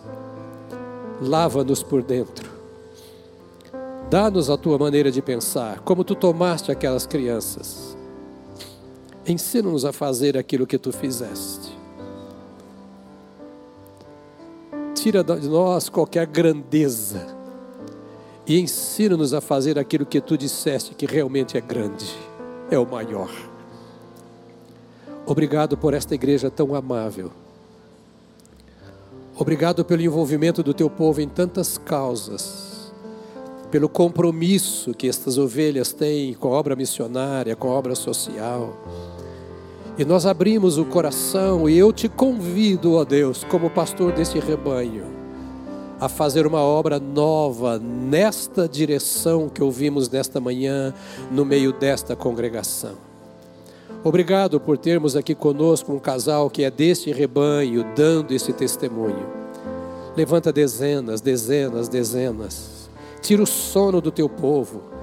Lava-nos 1.21 1.83
por 1.83 2.01
dentro. 2.01 2.49
Dá-nos 4.09 4.49
a 4.49 4.57
tua 4.57 4.79
maneira 4.79 5.11
de 5.11 5.21
pensar, 5.21 5.81
como 5.81 6.03
tu 6.03 6.15
tomaste 6.15 6.71
aquelas 6.71 7.05
crianças. 7.05 7.95
Ensina-nos 9.27 9.85
a 9.85 9.93
fazer 9.93 10.35
aquilo 10.35 10.65
que 10.65 10.79
tu 10.79 10.91
fizeste. 10.91 11.66
Tira 15.01 15.23
de 15.23 15.47
nós 15.47 15.89
qualquer 15.89 16.25
grandeza 16.25 17.35
e 18.45 18.59
ensina-nos 18.59 19.33
a 19.33 19.41
fazer 19.41 19.77
aquilo 19.77 20.05
que 20.05 20.19
tu 20.19 20.37
disseste 20.37 20.95
que 20.95 21.05
realmente 21.05 21.57
é 21.57 21.61
grande, 21.61 22.05
é 22.71 22.79
o 22.79 22.85
maior. 22.85 23.29
Obrigado 25.25 25.77
por 25.77 25.93
esta 25.93 26.15
igreja 26.15 26.49
tão 26.49 26.73
amável. 26.73 27.31
Obrigado 29.37 29.85
pelo 29.85 30.01
envolvimento 30.01 30.63
do 30.63 30.73
teu 30.73 30.89
povo 30.89 31.21
em 31.21 31.29
tantas 31.29 31.77
causas, 31.77 32.91
pelo 33.69 33.87
compromisso 33.87 34.93
que 34.93 35.07
estas 35.07 35.37
ovelhas 35.37 35.93
têm 35.93 36.33
com 36.33 36.47
a 36.47 36.57
obra 36.57 36.75
missionária, 36.75 37.55
com 37.55 37.69
a 37.69 37.73
obra 37.73 37.93
social 37.93 38.75
e 39.97 40.05
nós 40.05 40.25
abrimos 40.27 40.77
o 40.77 40.85
coração 40.85 41.67
e 41.67 41.75
eu 41.75 41.91
te 41.91 42.07
convido, 42.07 42.93
ó 42.93 43.03
Deus, 43.03 43.43
como 43.43 43.69
pastor 43.69 44.11
desse 44.11 44.37
rebanho, 44.37 45.05
a 45.99 46.07
fazer 46.07 46.45
uma 46.45 46.61
obra 46.61 46.99
nova 46.99 47.79
nesta 47.79 48.67
direção 48.67 49.49
que 49.49 49.63
ouvimos 49.63 50.07
nesta 50.07 50.39
manhã, 50.39 50.93
no 51.31 51.43
meio 51.43 51.73
desta 51.73 52.15
congregação. 52.15 52.93
Obrigado 54.03 54.59
por 54.59 54.77
termos 54.77 55.15
aqui 55.15 55.33
conosco 55.33 55.91
um 55.91 55.99
casal 55.99 56.47
que 56.49 56.63
é 56.63 56.69
deste 56.69 57.11
rebanho, 57.11 57.83
dando 57.95 58.31
esse 58.33 58.53
testemunho. 58.53 59.25
Levanta 60.15 60.53
dezenas, 60.53 61.21
dezenas, 61.21 61.89
dezenas. 61.89 62.89
Tira 63.19 63.41
o 63.41 63.47
sono 63.47 63.99
do 63.99 64.11
teu 64.11 64.29
povo 64.29 64.96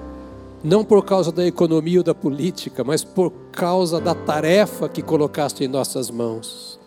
não 0.65 0.83
por 0.83 1.05
causa 1.05 1.31
da 1.31 1.45
economia 1.45 1.99
ou 1.99 2.03
da 2.03 2.15
política, 2.15 2.83
mas 2.83 3.03
por 3.03 3.31
causa 3.51 4.01
da 4.01 4.15
tarefa 4.15 4.89
que 4.89 5.03
colocaste 5.03 5.63
em 5.63 5.67
nossas 5.67 6.09
mãos. 6.09 6.79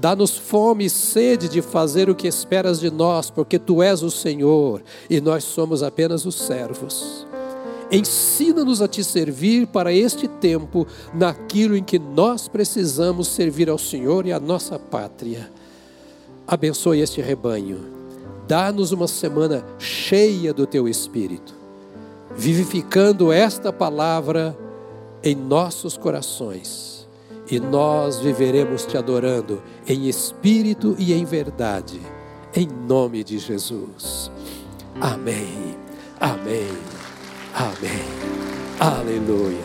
Dá-nos 0.00 0.38
fome 0.38 0.86
e 0.86 0.90
sede 0.90 1.46
de 1.46 1.60
fazer 1.60 2.08
o 2.08 2.14
que 2.14 2.26
esperas 2.26 2.80
de 2.80 2.90
nós, 2.90 3.28
porque 3.28 3.58
tu 3.58 3.82
és 3.82 4.02
o 4.02 4.10
Senhor 4.10 4.82
e 5.10 5.20
nós 5.20 5.44
somos 5.44 5.82
apenas 5.82 6.24
os 6.24 6.36
servos. 6.36 7.26
Ensina-nos 7.90 8.80
a 8.80 8.88
te 8.88 9.04
servir 9.04 9.66
para 9.66 9.92
este 9.92 10.26
tempo, 10.26 10.86
naquilo 11.12 11.76
em 11.76 11.84
que 11.84 11.98
nós 11.98 12.48
precisamos 12.48 13.28
servir 13.28 13.68
ao 13.68 13.76
Senhor 13.76 14.26
e 14.26 14.32
à 14.32 14.40
nossa 14.40 14.78
pátria. 14.78 15.52
Abençoe 16.46 17.00
este 17.00 17.20
rebanho. 17.20 17.92
Dá-nos 18.48 18.90
uma 18.90 19.06
semana 19.06 19.62
cheia 19.78 20.54
do 20.54 20.66
teu 20.66 20.88
espírito 20.88 21.61
vivificando 22.36 23.32
esta 23.32 23.72
palavra 23.72 24.56
em 25.22 25.34
nossos 25.34 25.96
corações. 25.96 27.08
E 27.50 27.60
nós 27.60 28.18
viveremos 28.20 28.86
te 28.86 28.96
adorando 28.96 29.62
em 29.86 30.08
espírito 30.08 30.94
e 30.98 31.12
em 31.12 31.24
verdade, 31.24 32.00
em 32.54 32.66
nome 32.66 33.22
de 33.22 33.38
Jesus. 33.38 34.30
Amém, 35.00 35.76
amém, 36.20 36.68
amém. 37.54 38.22
Aleluia. 38.80 39.64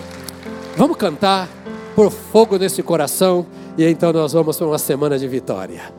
Vamos 0.76 0.98
cantar. 0.98 1.48
por 1.96 2.12
fogo 2.12 2.60
nesse 2.60 2.84
coração 2.84 3.44
e 3.76 3.84
então 3.84 4.14
nós 4.14 4.32
vamos 4.32 4.56
para 4.56 4.68
uma 4.68 4.78
semana 4.78 5.18
de 5.18 5.28
vitória. 5.28 5.98